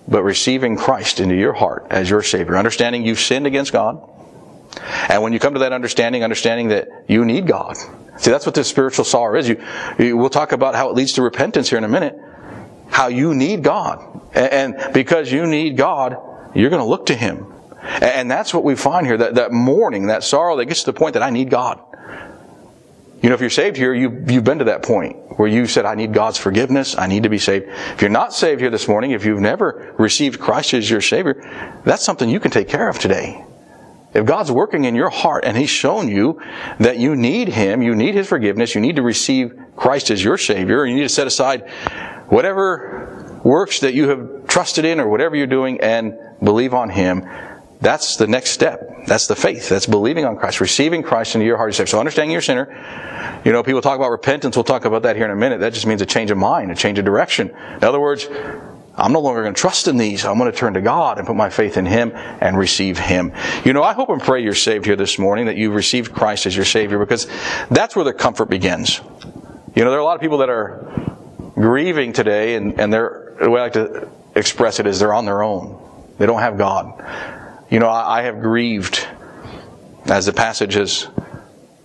but 0.08 0.22
receiving 0.22 0.76
Christ 0.76 1.20
into 1.20 1.36
your 1.36 1.52
heart 1.52 1.86
as 1.90 2.10
your 2.10 2.22
Savior, 2.22 2.56
understanding 2.56 3.04
you've 3.04 3.20
sinned 3.20 3.46
against 3.46 3.72
God. 3.72 4.06
And 5.08 5.22
when 5.22 5.32
you 5.32 5.38
come 5.38 5.54
to 5.54 5.60
that 5.60 5.72
understanding, 5.72 6.22
understanding 6.22 6.68
that 6.68 6.88
you 7.08 7.24
need 7.24 7.46
God. 7.46 7.76
See, 8.18 8.30
that's 8.30 8.46
what 8.46 8.54
this 8.54 8.68
spiritual 8.68 9.04
sorrow 9.04 9.38
is. 9.38 9.48
You, 9.48 9.64
you, 9.98 10.16
we'll 10.16 10.30
talk 10.30 10.52
about 10.52 10.74
how 10.74 10.90
it 10.90 10.94
leads 10.94 11.14
to 11.14 11.22
repentance 11.22 11.70
here 11.70 11.78
in 11.78 11.84
a 11.84 11.88
minute. 11.88 12.18
How 12.90 13.08
you 13.08 13.34
need 13.34 13.62
God. 13.62 14.20
And, 14.34 14.76
and 14.76 14.92
because 14.92 15.30
you 15.32 15.46
need 15.46 15.76
God, 15.76 16.16
you're 16.54 16.70
going 16.70 16.82
to 16.82 16.88
look 16.88 17.06
to 17.06 17.14
Him. 17.14 17.52
And 17.82 18.30
that's 18.30 18.52
what 18.52 18.62
we 18.62 18.76
find 18.76 19.06
here, 19.06 19.16
that, 19.16 19.36
that 19.36 19.52
mourning, 19.52 20.08
that 20.08 20.22
sorrow 20.22 20.56
that 20.56 20.66
gets 20.66 20.80
to 20.80 20.92
the 20.92 20.98
point 20.98 21.14
that 21.14 21.22
I 21.22 21.30
need 21.30 21.50
God. 21.50 21.80
You 23.22 23.28
know, 23.28 23.34
if 23.34 23.40
you're 23.40 23.50
saved 23.50 23.76
here, 23.76 23.92
you, 23.92 24.24
you've 24.28 24.44
been 24.44 24.60
to 24.60 24.64
that 24.64 24.82
point 24.82 25.38
where 25.38 25.48
you 25.48 25.66
said, 25.66 25.84
I 25.84 25.94
need 25.94 26.14
God's 26.14 26.38
forgiveness. 26.38 26.96
I 26.96 27.06
need 27.06 27.24
to 27.24 27.28
be 27.28 27.38
saved. 27.38 27.68
If 27.68 28.00
you're 28.00 28.10
not 28.10 28.32
saved 28.32 28.60
here 28.60 28.70
this 28.70 28.88
morning, 28.88 29.10
if 29.10 29.26
you've 29.26 29.40
never 29.40 29.94
received 29.98 30.40
Christ 30.40 30.72
as 30.72 30.88
your 30.88 31.02
Savior, 31.02 31.34
that's 31.84 32.02
something 32.02 32.30
you 32.30 32.40
can 32.40 32.50
take 32.50 32.68
care 32.68 32.88
of 32.88 32.98
today. 32.98 33.44
If 34.14 34.24
God's 34.24 34.50
working 34.50 34.86
in 34.86 34.94
your 34.94 35.10
heart 35.10 35.44
and 35.44 35.56
He's 35.56 35.70
shown 35.70 36.08
you 36.08 36.40
that 36.78 36.98
you 36.98 37.14
need 37.14 37.48
Him, 37.48 37.82
you 37.82 37.94
need 37.94 38.14
His 38.14 38.26
forgiveness, 38.26 38.74
you 38.74 38.80
need 38.80 38.96
to 38.96 39.02
receive 39.02 39.54
Christ 39.76 40.10
as 40.10 40.24
your 40.24 40.38
Savior, 40.38 40.82
and 40.82 40.90
you 40.90 40.96
need 40.96 41.08
to 41.08 41.14
set 41.14 41.26
aside 41.26 41.68
whatever 42.28 43.40
works 43.44 43.80
that 43.80 43.94
you 43.94 44.08
have 44.08 44.46
trusted 44.48 44.84
in 44.84 44.98
or 44.98 45.08
whatever 45.08 45.36
you're 45.36 45.46
doing 45.46 45.80
and 45.80 46.18
believe 46.42 46.74
on 46.74 46.88
Him, 46.90 47.28
that's 47.80 48.16
the 48.16 48.26
next 48.26 48.50
step. 48.50 49.06
That's 49.06 49.26
the 49.26 49.36
faith. 49.36 49.68
That's 49.68 49.86
believing 49.86 50.24
on 50.26 50.36
Christ, 50.36 50.60
receiving 50.60 51.02
Christ 51.02 51.34
into 51.34 51.46
your 51.46 51.56
heart. 51.56 51.74
So 51.74 51.98
understanding 51.98 52.30
you're 52.30 52.40
a 52.40 52.42
sinner. 52.42 53.40
You 53.44 53.52
know, 53.52 53.62
people 53.62 53.80
talk 53.80 53.96
about 53.96 54.10
repentance. 54.10 54.56
We'll 54.56 54.64
talk 54.64 54.84
about 54.84 55.02
that 55.02 55.16
here 55.16 55.24
in 55.24 55.30
a 55.30 55.36
minute. 55.36 55.60
That 55.60 55.72
just 55.72 55.86
means 55.86 56.02
a 56.02 56.06
change 56.06 56.30
of 56.30 56.36
mind, 56.36 56.70
a 56.70 56.74
change 56.74 56.98
of 56.98 57.06
direction. 57.06 57.48
In 57.48 57.84
other 57.84 58.00
words, 58.00 58.28
I'm 58.96 59.12
no 59.12 59.20
longer 59.20 59.42
going 59.42 59.54
to 59.54 59.60
trust 59.60 59.88
in 59.88 59.96
these. 59.96 60.26
I'm 60.26 60.36
going 60.36 60.50
to 60.52 60.56
turn 60.56 60.74
to 60.74 60.82
God 60.82 61.16
and 61.16 61.26
put 61.26 61.36
my 61.36 61.48
faith 61.48 61.78
in 61.78 61.86
Him 61.86 62.12
and 62.14 62.58
receive 62.58 62.98
Him. 62.98 63.32
You 63.64 63.72
know, 63.72 63.82
I 63.82 63.94
hope 63.94 64.10
and 64.10 64.20
pray 64.20 64.42
you're 64.42 64.54
saved 64.54 64.84
here 64.84 64.96
this 64.96 65.18
morning, 65.18 65.46
that 65.46 65.56
you've 65.56 65.74
received 65.74 66.12
Christ 66.12 66.44
as 66.44 66.54
your 66.54 66.66
Savior, 66.66 66.98
because 66.98 67.26
that's 67.70 67.96
where 67.96 68.04
the 68.04 68.12
comfort 68.12 68.50
begins. 68.50 69.00
You 69.74 69.84
know, 69.84 69.90
there 69.90 69.98
are 69.98 70.02
a 70.02 70.04
lot 70.04 70.16
of 70.16 70.20
people 70.20 70.38
that 70.38 70.50
are 70.50 71.16
grieving 71.54 72.12
today, 72.12 72.56
and, 72.56 72.78
and 72.78 72.92
they're, 72.92 73.36
the 73.40 73.48
way 73.48 73.60
I 73.60 73.64
like 73.64 73.72
to 73.74 74.10
express 74.34 74.80
it 74.80 74.86
is 74.86 74.98
they're 74.98 75.14
on 75.14 75.24
their 75.24 75.42
own. 75.42 75.80
They 76.18 76.26
don't 76.26 76.40
have 76.40 76.58
God. 76.58 77.39
You 77.70 77.78
know, 77.78 77.88
I, 77.88 78.18
I 78.18 78.22
have 78.22 78.40
grieved, 78.40 79.06
as 80.06 80.26
the 80.26 80.32
passage 80.32 80.74
has 80.74 81.06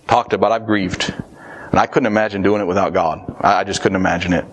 talked 0.08 0.32
about, 0.32 0.50
I've 0.50 0.66
grieved. 0.66 1.14
And 1.70 1.78
I 1.78 1.86
couldn't 1.86 2.08
imagine 2.08 2.42
doing 2.42 2.60
it 2.60 2.64
without 2.64 2.92
God. 2.92 3.36
I, 3.40 3.60
I 3.60 3.64
just 3.64 3.82
couldn't 3.82 3.96
imagine 3.96 4.32
it. 4.32 4.44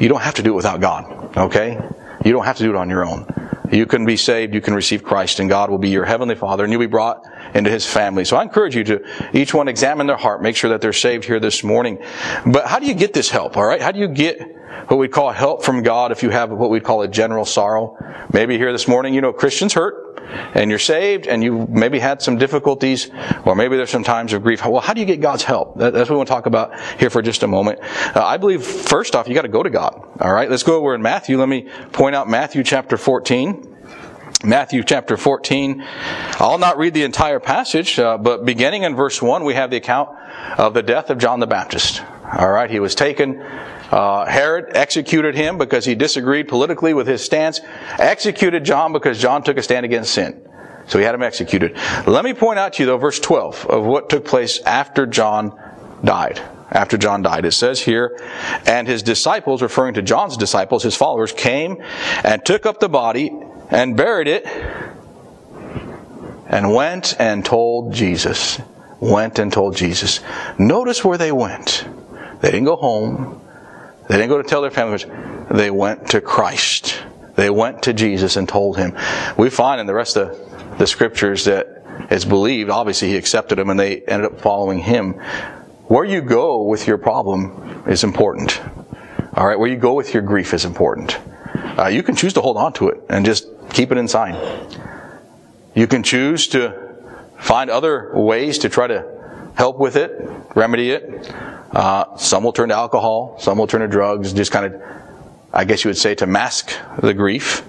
You 0.00 0.08
don't 0.08 0.22
have 0.22 0.34
to 0.34 0.42
do 0.42 0.52
it 0.52 0.56
without 0.56 0.80
God, 0.80 1.36
okay? 1.36 1.78
You 2.24 2.32
don't 2.32 2.44
have 2.44 2.56
to 2.56 2.64
do 2.64 2.70
it 2.70 2.76
on 2.76 2.90
your 2.90 3.06
own. 3.06 3.24
You 3.70 3.86
can 3.86 4.04
be 4.04 4.16
saved, 4.16 4.52
you 4.52 4.60
can 4.60 4.74
receive 4.74 5.04
Christ, 5.04 5.38
and 5.38 5.48
God 5.48 5.70
will 5.70 5.78
be 5.78 5.90
your 5.90 6.04
heavenly 6.04 6.34
Father, 6.34 6.64
and 6.64 6.72
you'll 6.72 6.80
be 6.80 6.86
brought 6.86 7.22
into 7.56 7.70
His 7.70 7.86
family. 7.86 8.24
So 8.24 8.36
I 8.36 8.42
encourage 8.42 8.76
you 8.76 8.84
to 8.84 9.04
each 9.32 9.54
one 9.54 9.68
examine 9.68 10.06
their 10.06 10.16
heart, 10.16 10.42
make 10.42 10.56
sure 10.56 10.70
that 10.70 10.80
they're 10.80 10.92
saved 10.92 11.24
here 11.24 11.40
this 11.40 11.64
morning. 11.64 11.98
But 12.44 12.66
how 12.66 12.78
do 12.78 12.86
you 12.86 12.94
get 12.94 13.12
this 13.12 13.30
help, 13.30 13.56
alright? 13.56 13.80
How 13.80 13.92
do 13.92 13.98
you 13.98 14.08
get 14.08 14.40
what 14.88 14.98
we'd 14.98 15.10
call 15.10 15.32
help 15.32 15.64
from 15.64 15.82
God 15.82 16.12
if 16.12 16.22
you 16.22 16.30
have 16.30 16.50
what 16.50 16.70
we'd 16.70 16.84
call 16.84 17.02
a 17.02 17.08
general 17.08 17.44
sorrow? 17.44 17.96
Maybe 18.32 18.58
here 18.58 18.72
this 18.72 18.86
morning, 18.86 19.14
you 19.14 19.20
know, 19.20 19.32
Christians 19.32 19.72
hurt 19.72 20.06
and 20.54 20.70
you're 20.70 20.78
saved 20.78 21.26
and 21.26 21.42
you 21.42 21.66
maybe 21.70 21.98
had 21.98 22.20
some 22.20 22.36
difficulties 22.36 23.10
or 23.44 23.54
maybe 23.54 23.76
there's 23.76 23.90
some 23.90 24.04
times 24.04 24.32
of 24.32 24.42
grief. 24.42 24.64
Well, 24.64 24.80
how 24.80 24.92
do 24.92 25.00
you 25.00 25.06
get 25.06 25.20
God's 25.20 25.44
help? 25.44 25.78
That's 25.78 25.94
what 25.94 26.10
we 26.10 26.16
want 26.16 26.28
to 26.28 26.34
talk 26.34 26.46
about 26.46 26.78
here 27.00 27.10
for 27.10 27.22
just 27.22 27.42
a 27.42 27.46
moment. 27.46 27.80
Uh, 27.80 28.24
I 28.24 28.36
believe 28.36 28.64
first 28.64 29.14
off, 29.14 29.28
you 29.28 29.34
got 29.34 29.42
to 29.42 29.48
go 29.48 29.62
to 29.62 29.70
God. 29.70 29.94
All 30.20 30.32
right. 30.32 30.50
Let's 30.50 30.62
go 30.62 30.76
over 30.76 30.94
in 30.94 31.02
Matthew. 31.02 31.38
Let 31.38 31.48
me 31.48 31.68
point 31.92 32.14
out 32.14 32.28
Matthew 32.28 32.62
chapter 32.62 32.96
14. 32.96 33.75
Matthew 34.44 34.82
chapter 34.82 35.16
14. 35.16 35.82
I'll 36.38 36.58
not 36.58 36.78
read 36.78 36.94
the 36.94 37.02
entire 37.02 37.40
passage, 37.40 37.98
uh, 37.98 38.18
but 38.18 38.44
beginning 38.44 38.82
in 38.82 38.94
verse 38.94 39.20
1, 39.22 39.44
we 39.44 39.54
have 39.54 39.70
the 39.70 39.76
account 39.76 40.10
of 40.58 40.74
the 40.74 40.82
death 40.82 41.10
of 41.10 41.18
John 41.18 41.40
the 41.40 41.46
Baptist. 41.46 42.02
All 42.38 42.50
right, 42.50 42.70
he 42.70 42.80
was 42.80 42.94
taken 42.94 43.42
uh, 43.90 44.24
Herod 44.26 44.76
executed 44.76 45.34
him 45.34 45.58
because 45.58 45.84
he 45.84 45.94
disagreed 45.94 46.48
politically 46.48 46.92
with 46.94 47.06
his 47.06 47.24
stance. 47.24 47.60
Executed 47.98 48.64
John 48.64 48.92
because 48.92 49.18
John 49.20 49.42
took 49.42 49.56
a 49.58 49.62
stand 49.62 49.86
against 49.86 50.12
sin. 50.12 50.42
So 50.88 50.98
he 50.98 51.04
had 51.04 51.14
him 51.14 51.22
executed. 51.22 51.76
Let 52.06 52.24
me 52.24 52.32
point 52.32 52.58
out 52.58 52.74
to 52.74 52.82
you 52.82 52.86
though, 52.86 52.98
verse 52.98 53.20
12 53.20 53.66
of 53.66 53.84
what 53.84 54.08
took 54.08 54.24
place 54.24 54.60
after 54.60 55.06
John 55.06 55.58
died. 56.04 56.40
After 56.70 56.98
John 56.98 57.22
died. 57.22 57.44
It 57.44 57.52
says 57.52 57.80
here, 57.80 58.18
and 58.66 58.88
his 58.88 59.04
disciples, 59.04 59.62
referring 59.62 59.94
to 59.94 60.02
John's 60.02 60.36
disciples, 60.36 60.82
his 60.82 60.96
followers, 60.96 61.32
came 61.32 61.80
and 62.24 62.44
took 62.44 62.66
up 62.66 62.80
the 62.80 62.88
body 62.88 63.30
and 63.70 63.96
buried 63.96 64.28
it 64.28 64.46
and 66.46 66.72
went 66.72 67.16
and 67.18 67.44
told 67.44 67.92
Jesus. 67.92 68.60
Went 69.00 69.38
and 69.38 69.52
told 69.52 69.76
Jesus. 69.76 70.20
Notice 70.58 71.04
where 71.04 71.18
they 71.18 71.32
went. 71.32 71.86
They 72.40 72.50
didn't 72.50 72.64
go 72.64 72.76
home. 72.76 73.42
They 74.08 74.16
didn't 74.16 74.28
go 74.28 74.40
to 74.40 74.48
tell 74.48 74.62
their 74.62 74.70
family 74.70 75.04
members. 75.04 75.48
They 75.50 75.70
went 75.70 76.10
to 76.10 76.20
Christ. 76.20 77.02
They 77.34 77.50
went 77.50 77.82
to 77.82 77.92
Jesus 77.92 78.36
and 78.36 78.48
told 78.48 78.78
him. 78.78 78.96
We 79.36 79.50
find 79.50 79.80
in 79.80 79.86
the 79.86 79.94
rest 79.94 80.16
of 80.16 80.78
the 80.78 80.86
scriptures 80.86 81.44
that 81.44 81.84
it's 82.10 82.24
believed, 82.24 82.70
obviously 82.70 83.08
he 83.08 83.16
accepted 83.16 83.58
them 83.58 83.70
and 83.70 83.78
they 83.78 84.00
ended 84.02 84.32
up 84.32 84.40
following 84.40 84.78
him. 84.78 85.14
Where 85.88 86.04
you 86.04 86.20
go 86.20 86.62
with 86.62 86.86
your 86.86 86.98
problem 86.98 87.84
is 87.86 88.04
important. 88.04 88.60
All 89.34 89.46
right, 89.46 89.58
where 89.58 89.68
you 89.68 89.76
go 89.76 89.94
with 89.94 90.14
your 90.14 90.22
grief 90.22 90.54
is 90.54 90.64
important. 90.64 91.18
Uh, 91.78 91.88
you 91.88 92.02
can 92.02 92.16
choose 92.16 92.32
to 92.34 92.40
hold 92.40 92.56
on 92.56 92.72
to 92.74 92.88
it 92.88 93.02
and 93.08 93.24
just 93.24 93.46
keep 93.72 93.92
it 93.92 93.98
inside. 93.98 94.34
You 95.74 95.86
can 95.86 96.02
choose 96.02 96.48
to 96.48 96.96
find 97.38 97.70
other 97.70 98.10
ways 98.14 98.58
to 98.58 98.68
try 98.68 98.86
to 98.86 99.52
help 99.54 99.78
with 99.78 99.96
it, 99.96 100.12
remedy 100.54 100.90
it. 100.90 101.30
Uh, 101.72 102.16
some 102.16 102.44
will 102.44 102.52
turn 102.52 102.68
to 102.70 102.74
alcohol, 102.74 103.36
some 103.38 103.58
will 103.58 103.66
turn 103.66 103.82
to 103.82 103.88
drugs, 103.88 104.32
just 104.32 104.52
kind 104.52 104.74
of, 104.74 104.82
I 105.52 105.64
guess 105.64 105.84
you 105.84 105.88
would 105.88 105.98
say, 105.98 106.14
to 106.16 106.26
mask 106.26 106.72
the 107.00 107.12
grief. 107.12 107.62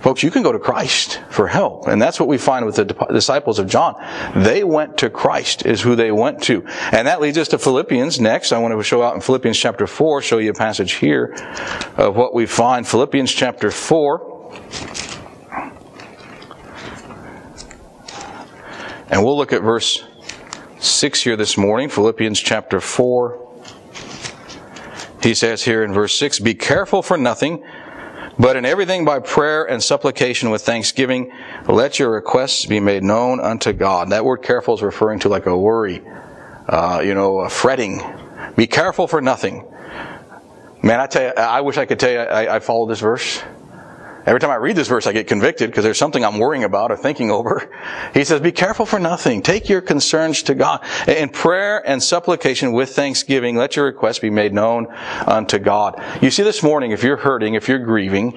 Folks, 0.00 0.24
you 0.24 0.32
can 0.32 0.42
go 0.42 0.50
to 0.50 0.58
Christ 0.58 1.20
for 1.30 1.46
help. 1.46 1.86
And 1.86 2.02
that's 2.02 2.18
what 2.18 2.28
we 2.28 2.36
find 2.36 2.66
with 2.66 2.74
the 2.74 2.84
disciples 3.12 3.60
of 3.60 3.68
John. 3.68 3.94
They 4.34 4.64
went 4.64 4.98
to 4.98 5.08
Christ 5.08 5.64
is 5.64 5.80
who 5.80 5.94
they 5.94 6.10
went 6.10 6.42
to. 6.44 6.66
And 6.90 7.06
that 7.06 7.20
leads 7.20 7.38
us 7.38 7.46
to 7.48 7.58
Philippians 7.58 8.20
next. 8.20 8.50
I 8.50 8.58
want 8.58 8.76
to 8.76 8.82
show 8.82 9.00
out 9.02 9.14
in 9.14 9.20
Philippians 9.20 9.56
chapter 9.56 9.86
4, 9.86 10.20
show 10.20 10.38
you 10.38 10.50
a 10.50 10.54
passage 10.54 10.94
here 10.94 11.36
of 11.96 12.16
what 12.16 12.34
we 12.34 12.46
find. 12.46 12.86
Philippians 12.86 13.30
chapter 13.30 13.70
4. 13.70 14.32
And 19.12 19.22
we'll 19.22 19.36
look 19.36 19.52
at 19.52 19.60
verse 19.60 20.02
6 20.78 21.22
here 21.22 21.36
this 21.36 21.58
morning, 21.58 21.90
Philippians 21.90 22.40
chapter 22.40 22.80
4. 22.80 23.38
He 25.22 25.34
says 25.34 25.62
here 25.62 25.84
in 25.84 25.92
verse 25.92 26.18
6, 26.18 26.38
Be 26.38 26.54
careful 26.54 27.02
for 27.02 27.18
nothing, 27.18 27.62
but 28.38 28.56
in 28.56 28.64
everything 28.64 29.04
by 29.04 29.18
prayer 29.18 29.64
and 29.64 29.82
supplication 29.82 30.48
with 30.48 30.62
thanksgiving, 30.62 31.30
let 31.68 31.98
your 31.98 32.10
requests 32.10 32.64
be 32.64 32.80
made 32.80 33.04
known 33.04 33.38
unto 33.38 33.74
God. 33.74 34.08
That 34.08 34.24
word 34.24 34.38
careful 34.38 34.76
is 34.76 34.82
referring 34.82 35.18
to 35.20 35.28
like 35.28 35.44
a 35.44 35.58
worry, 35.58 36.02
uh, 36.66 37.02
you 37.04 37.12
know, 37.12 37.40
a 37.40 37.50
fretting. 37.50 38.00
Be 38.56 38.66
careful 38.66 39.06
for 39.06 39.20
nothing. 39.20 39.70
Man, 40.82 41.00
I 41.00 41.06
tell 41.06 41.22
you, 41.22 41.32
I 41.36 41.60
wish 41.60 41.76
I 41.76 41.84
could 41.84 42.00
tell 42.00 42.10
you 42.10 42.18
I, 42.18 42.56
I 42.56 42.60
follow 42.60 42.86
this 42.86 43.00
verse. 43.00 43.42
Every 44.24 44.38
time 44.38 44.50
I 44.50 44.56
read 44.56 44.76
this 44.76 44.88
verse, 44.88 45.06
I 45.06 45.12
get 45.12 45.26
convicted 45.26 45.70
because 45.70 45.84
there's 45.84 45.98
something 45.98 46.24
I'm 46.24 46.38
worrying 46.38 46.64
about 46.64 46.92
or 46.92 46.96
thinking 46.96 47.30
over. 47.30 47.70
He 48.14 48.24
says, 48.24 48.40
be 48.40 48.52
careful 48.52 48.84
for 48.84 48.98
nothing. 48.98 49.42
Take 49.42 49.68
your 49.70 49.80
concerns 49.80 50.42
to 50.44 50.54
God. 50.54 50.84
In 51.08 51.30
prayer 51.30 51.82
and 51.88 52.02
supplication 52.02 52.72
with 52.72 52.90
thanksgiving, 52.90 53.56
let 53.56 53.74
your 53.74 53.86
requests 53.86 54.18
be 54.18 54.28
made 54.28 54.52
known 54.52 54.86
unto 55.26 55.58
God. 55.58 56.02
You 56.20 56.30
see, 56.30 56.42
this 56.42 56.62
morning, 56.62 56.90
if 56.90 57.02
you're 57.02 57.16
hurting, 57.16 57.54
if 57.54 57.68
you're 57.68 57.78
grieving, 57.78 58.32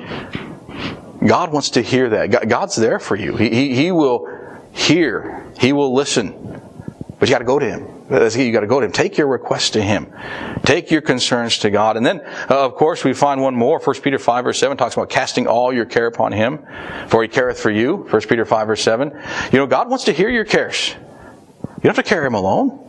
God 1.26 1.52
wants 1.52 1.72
to 1.72 1.82
hear 1.82 2.10
that. 2.10 2.48
God's 2.48 2.76
there 2.76 3.00
for 3.00 3.16
you. 3.16 3.36
He, 3.36 3.50
he, 3.50 3.76
he 3.76 3.92
will 3.92 4.28
hear. 4.72 5.46
He 5.60 5.74
will 5.74 5.94
listen. 5.94 6.62
But 7.20 7.28
you 7.28 7.34
gotta 7.36 7.46
go 7.46 7.60
to 7.60 7.66
Him. 7.66 7.95
You 8.10 8.52
gotta 8.52 8.68
go 8.68 8.80
to 8.80 8.86
Him. 8.86 8.92
Take 8.92 9.18
your 9.18 9.28
request 9.28 9.74
to 9.74 9.82
Him. 9.82 10.14
Take 10.64 10.92
your 10.92 11.02
concerns 11.02 11.58
to 11.60 11.72
God. 11.72 11.98
And 11.98 12.06
then, 12.06 12.22
uh, 12.50 12.66
of 12.66 12.76
course, 12.76 13.04
we 13.04 13.14
find 13.14 13.42
one 13.42 13.56
more. 13.56 13.80
1 13.80 14.02
Peter 14.02 14.20
5 14.20 14.44
verse 14.44 14.60
7 14.60 14.78
talks 14.78 14.94
about 14.94 15.10
casting 15.10 15.48
all 15.48 15.74
your 15.74 15.86
care 15.86 16.06
upon 16.06 16.32
Him, 16.32 16.60
for 17.08 17.24
He 17.24 17.28
careth 17.28 17.60
for 17.60 17.72
you. 17.72 18.08
1 18.10 18.22
Peter 18.24 18.46
5 18.46 18.68
verse 18.68 18.82
7. 18.82 19.12
You 19.52 19.60
know, 19.60 19.66
God 19.66 19.90
wants 19.90 20.06
to 20.06 20.12
hear 20.12 20.30
your 20.30 20.46
cares. 20.46 20.90
You 20.90 21.90
don't 21.90 21.96
have 21.96 22.06
to 22.06 22.10
carry 22.10 22.28
Him 22.28 22.36
alone. 22.36 22.85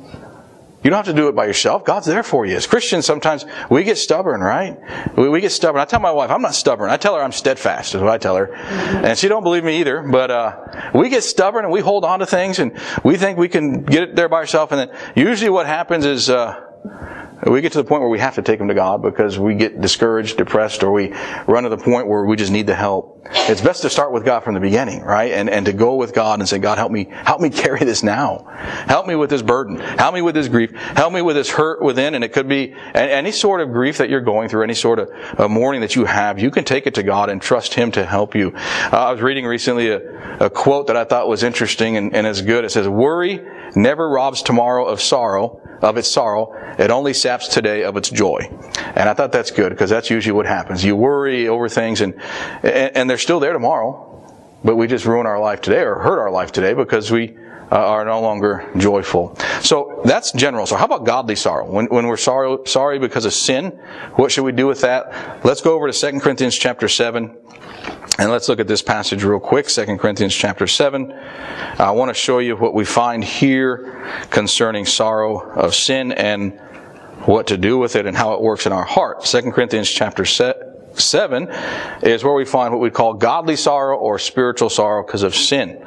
You 0.87 0.91
don't 0.91 1.05
have 1.05 1.13
to 1.13 1.21
do 1.21 1.27
it 1.27 1.35
by 1.35 1.47
yourself. 1.47 1.85
God's 1.85 2.07
there 2.07 2.23
for 2.23 2.47
you. 2.47 2.55
As 2.55 2.65
Christians, 2.65 3.07
sometimes 3.07 3.45
we 3.69 3.83
get 3.83 3.99
stubborn, 3.99 4.41
right? 4.41 4.79
We, 5.17 5.29
we, 5.29 5.41
get 5.41 5.51
stubborn. 5.51 5.81
I 5.81 5.85
tell 5.85 5.99
my 5.99 6.13
wife, 6.13 6.31
I'm 6.31 6.43
not 6.43 6.55
stubborn. 6.55 6.91
I 6.91 6.97
tell 6.97 7.17
her 7.17 7.23
I'm 7.25 7.33
steadfast, 7.33 7.97
is 7.97 8.01
what 8.01 8.11
I 8.11 8.19
tell 8.19 8.37
her. 8.37 8.55
And 8.55 9.19
she 9.19 9.27
don't 9.27 9.43
believe 9.43 9.65
me 9.65 9.81
either. 9.81 10.03
But 10.03 10.31
uh, 10.31 10.91
we 10.95 11.09
get 11.09 11.25
stubborn 11.25 11.65
and 11.65 11.73
we 11.73 11.81
hold 11.81 12.05
on 12.05 12.21
to 12.21 12.27
things 12.27 12.61
and 12.61 12.79
we 13.03 13.17
think 13.17 13.37
we 13.37 13.49
can 13.49 13.83
get 13.83 14.05
it 14.05 14.15
there 14.15 14.29
by 14.29 14.37
ourselves. 14.37 14.71
And 14.71 14.89
then 14.89 14.97
usually 15.17 15.51
what 15.51 15.67
happens 15.67 16.07
is 16.07 16.31
uh, 16.31 16.55
we 17.45 17.61
get 17.61 17.73
to 17.73 17.79
the 17.79 17.85
point 17.85 18.01
where 18.01 18.09
we 18.09 18.19
have 18.19 18.37
to 18.37 18.43
take 18.43 18.59
them 18.59 18.69
to 18.69 18.75
God 18.75 19.03
because 19.03 19.39
we 19.39 19.55
get 19.55 19.81
discouraged, 19.81 20.39
depressed, 20.39 20.83
or 20.83 20.91
we 20.91 21.13
run 21.47 21.65
to 21.65 21.69
the 21.69 21.77
point 21.77 22.09
where 22.09 22.25
we 22.25 22.37
just 22.37 22.51
need 22.51 22.67
the 22.67 22.75
help. 22.75 23.27
It's 23.31 23.61
best 23.61 23.83
to 23.83 23.91
start 23.91 24.13
with 24.13 24.25
God 24.25 24.41
from 24.41 24.55
the 24.55 24.61
beginning, 24.61 25.03
right? 25.03 25.33
And, 25.33 25.51
and 25.51 25.67
to 25.67 25.73
go 25.73 25.97
with 25.97 26.15
God 26.15 26.39
and 26.39 26.49
say, 26.49 26.59
God, 26.59 26.79
help 26.79 26.91
me, 26.91 27.09
help 27.11 27.41
me 27.41 27.51
carry 27.51 27.81
this 27.81 28.03
now. 28.03 28.47
Help 28.89 29.07
me 29.07 29.17
with 29.17 29.31
this 29.31 29.43
burden. 29.43 29.79
Help 29.79 30.15
me 30.15 30.23
with 30.23 30.35
this 30.35 30.49
grief. 30.49 30.73
Help 30.73 31.13
me 31.13 31.21
with 31.21 31.37
this 31.37 31.51
hurt 31.51 31.83
within. 31.83 32.15
And 32.15 32.25
it 32.25 32.33
could 32.33 32.49
be 32.49 32.75
any 32.95 33.33
sort 33.33 33.61
of 33.61 33.71
grief 33.71 33.99
that 33.99 34.09
you're 34.09 34.21
going 34.21 34.49
through, 34.49 34.63
any 34.63 34.75
sort 34.75 34.99
of 34.99 35.51
mourning 35.51 35.83
that 35.83 35.95
you 35.95 36.05
have. 36.05 36.39
You 36.39 36.51
can 36.51 36.65
take 36.65 36.87
it 36.87 36.95
to 36.95 37.03
God 37.03 37.29
and 37.29 37.43
trust 37.43 37.75
Him 37.75 37.91
to 37.93 38.07
help 38.07 38.35
you. 38.35 38.53
Uh, 38.57 39.09
I 39.09 39.13
was 39.13 39.21
reading 39.21 39.45
recently 39.45 39.91
a, 39.91 40.47
a, 40.47 40.51
quote 40.51 40.87
that 40.87 40.97
I 40.97 41.05
thought 41.05 41.29
was 41.29 41.43
interesting 41.43 41.97
and, 41.97 42.15
and 42.15 42.27
is 42.27 42.41
good. 42.41 42.65
It 42.65 42.71
says, 42.71 42.89
worry 42.89 43.41
never 43.75 44.09
robs 44.09 44.43
tomorrow 44.43 44.87
of 44.87 45.01
sorrow, 45.01 45.61
of 45.83 45.97
its 45.97 46.11
sorrow. 46.11 46.55
It 46.79 46.91
only 46.91 47.15
saps 47.15 47.49
today 47.49 47.85
of 47.85 47.97
its 47.97 48.11
joy. 48.11 48.51
And 48.95 49.09
I 49.09 49.15
thought 49.15 49.33
that's 49.33 49.51
good 49.51 49.71
because 49.71 49.91
that's 49.91 50.11
usually 50.11 50.33
what 50.33 50.47
happens. 50.47 50.85
You 50.85 50.97
worry 50.97 51.49
over 51.49 51.69
things 51.69 52.01
and, 52.01 52.15
and, 52.63 52.97
and 52.97 53.11
they're 53.11 53.19
still 53.19 53.41
there 53.41 53.53
tomorrow, 53.53 54.03
but 54.65 54.77
we 54.77 54.87
just 54.87 55.05
ruin 55.05 55.27
our 55.27 55.41
life 55.41 55.61
today 55.61 55.83
or 55.83 55.97
hurt 55.97 56.19
our 56.19 56.31
life 56.31 56.53
today 56.53 56.75
because 56.75 57.11
we 57.11 57.37
uh, 57.71 57.77
are 57.77 58.05
no 58.05 58.21
longer 58.21 58.71
joyful. 58.77 59.37
So 59.61 60.01
that's 60.05 60.33
general 60.33 60.67
sorrow. 60.67 60.79
How 60.79 60.87
about 60.87 61.05
godly 61.05 61.37
sorrow? 61.37 61.69
When, 61.69 61.87
when 61.87 62.07
we're 62.07 62.17
sorry, 62.17 62.59
sorry 62.67 62.99
because 62.99 63.25
of 63.25 63.33
sin, 63.33 63.71
what 64.15 64.31
should 64.31 64.45
we 64.45 64.53
do 64.53 64.67
with 64.67 64.81
that? 64.83 65.45
Let's 65.45 65.61
go 65.61 65.75
over 65.75 65.91
to 65.91 66.13
2 66.13 66.21
Corinthians 66.21 66.57
chapter 66.57 66.89
7. 66.89 67.37
And 68.19 68.31
let's 68.31 68.49
look 68.49 68.61
at 68.61 68.67
this 68.67 68.81
passage 68.81 69.25
real 69.25 69.39
quick, 69.39 69.67
2 69.67 69.99
Corinthians 69.99 70.35
chapter 70.35 70.67
7. 70.67 71.13
I 71.79 71.91
want 71.91 72.09
to 72.09 72.15
show 72.15 72.39
you 72.39 72.57
what 72.57 72.73
we 72.73 72.87
find 72.87 73.23
here 73.23 74.11
concerning 74.31 74.87
sorrow 74.87 75.51
of 75.51 75.75
sin 75.75 76.13
and 76.13 76.59
what 77.27 77.49
to 77.49 77.59
do 77.59 77.77
with 77.77 77.95
it 77.95 78.07
and 78.07 78.17
how 78.17 78.33
it 78.33 78.41
works 78.41 78.65
in 78.65 78.73
our 78.73 78.85
heart. 78.85 79.23
2 79.25 79.51
Corinthians 79.53 79.91
chapter 79.91 80.25
7 80.25 81.49
is 82.03 82.25
where 82.25 82.33
we 82.33 82.47
find 82.47 82.73
what 82.73 82.81
we 82.81 82.91
call 82.91 83.13
godly 83.13 83.57
sorrow 83.57 83.99
or 83.99 84.19
spiritual 84.19 84.71
sorrow 84.71 85.05
because 85.05 85.23
of 85.23 85.35
sin. 85.35 85.85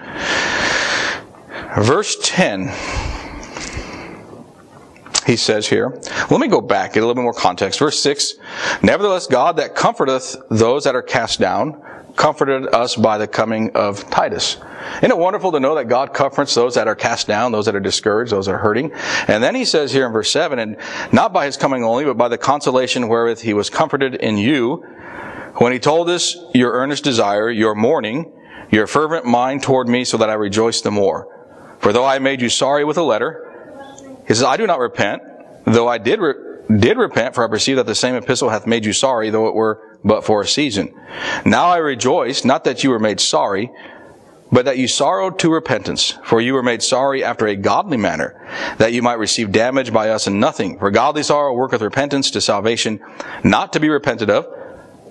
Verse 1.79 2.15
10 2.21 2.71
he 5.29 5.37
says 5.37 5.67
here. 5.67 5.89
Let 6.31 6.39
me 6.39 6.47
go 6.47 6.59
back, 6.59 6.93
get 6.93 7.03
a 7.03 7.05
little 7.05 7.13
bit 7.13 7.21
more 7.21 7.33
context. 7.33 7.77
Verse 7.77 7.99
6 7.99 8.33
Nevertheless, 8.81 9.27
God 9.27 9.57
that 9.57 9.75
comforteth 9.75 10.35
those 10.49 10.85
that 10.85 10.95
are 10.95 11.03
cast 11.03 11.39
down 11.39 11.83
comforted 12.15 12.73
us 12.73 12.95
by 12.95 13.19
the 13.19 13.27
coming 13.27 13.71
of 13.75 14.09
Titus. 14.09 14.57
Isn't 14.97 15.11
it 15.11 15.17
wonderful 15.17 15.51
to 15.51 15.59
know 15.59 15.75
that 15.75 15.85
God 15.85 16.13
comforts 16.15 16.55
those 16.55 16.73
that 16.75 16.87
are 16.87 16.95
cast 16.95 17.27
down, 17.27 17.51
those 17.51 17.67
that 17.67 17.75
are 17.75 17.79
discouraged, 17.79 18.31
those 18.31 18.47
that 18.47 18.55
are 18.55 18.57
hurting? 18.57 18.91
And 19.27 19.43
then 19.43 19.53
he 19.53 19.65
says 19.65 19.93
here 19.93 20.07
in 20.07 20.11
verse 20.11 20.31
7, 20.31 20.57
and 20.57 20.77
not 21.13 21.31
by 21.31 21.45
his 21.45 21.57
coming 21.57 21.83
only, 21.83 22.05
but 22.05 22.17
by 22.17 22.27
the 22.27 22.37
consolation 22.37 23.07
wherewith 23.07 23.41
he 23.41 23.53
was 23.53 23.69
comforted 23.69 24.15
in 24.15 24.37
you, 24.37 24.77
when 25.55 25.71
he 25.71 25.79
told 25.79 26.09
us 26.09 26.35
your 26.55 26.71
earnest 26.73 27.03
desire, 27.03 27.51
your 27.51 27.75
mourning, 27.75 28.31
your 28.71 28.87
fervent 28.87 29.25
mind 29.25 29.61
toward 29.61 29.87
me, 29.87 30.03
so 30.03 30.17
that 30.17 30.29
I 30.29 30.33
rejoice 30.33 30.81
the 30.81 30.91
more. 30.91 31.27
For 31.77 31.93
though 31.93 32.05
I 32.05 32.19
made 32.19 32.41
you 32.41 32.49
sorry 32.49 32.83
with 32.83 32.97
a 32.97 33.03
letter, 33.03 33.48
he 34.29 34.35
says, 34.35 34.43
I 34.43 34.55
do 34.57 34.67
not 34.67 34.79
repent, 34.79 35.23
though 35.65 35.87
I 35.87 35.97
did 35.97 36.19
re- 36.19 36.35
did 36.69 36.97
repent, 36.97 37.33
for 37.33 37.43
I 37.43 37.49
perceive 37.49 37.77
that 37.77 37.87
the 37.87 37.95
same 37.95 38.13
epistle 38.13 38.49
hath 38.49 38.67
made 38.67 38.85
you 38.85 38.93
sorry, 38.93 39.31
though 39.31 39.47
it 39.47 39.55
were 39.55 39.97
but 40.03 40.23
for 40.23 40.41
a 40.41 40.47
season. 40.47 40.93
Now 41.45 41.69
I 41.69 41.77
rejoice, 41.77 42.45
not 42.45 42.63
that 42.65 42.83
you 42.83 42.91
were 42.91 42.99
made 42.99 43.19
sorry, 43.19 43.71
but 44.51 44.65
that 44.65 44.77
you 44.77 44.87
sorrowed 44.87 45.39
to 45.39 45.51
repentance, 45.51 46.13
for 46.23 46.39
you 46.39 46.53
were 46.53 46.61
made 46.61 46.83
sorry 46.83 47.23
after 47.23 47.47
a 47.47 47.55
godly 47.55 47.97
manner, 47.97 48.47
that 48.77 48.93
you 48.93 49.01
might 49.01 49.17
receive 49.17 49.51
damage 49.51 49.91
by 49.91 50.09
us 50.09 50.27
in 50.27 50.39
nothing. 50.39 50.77
For 50.77 50.91
godly 50.91 51.23
sorrow 51.23 51.53
worketh 51.53 51.81
repentance 51.81 52.29
to 52.31 52.41
salvation, 52.41 52.99
not 53.43 53.73
to 53.73 53.79
be 53.79 53.89
repented 53.89 54.29
of, 54.29 54.47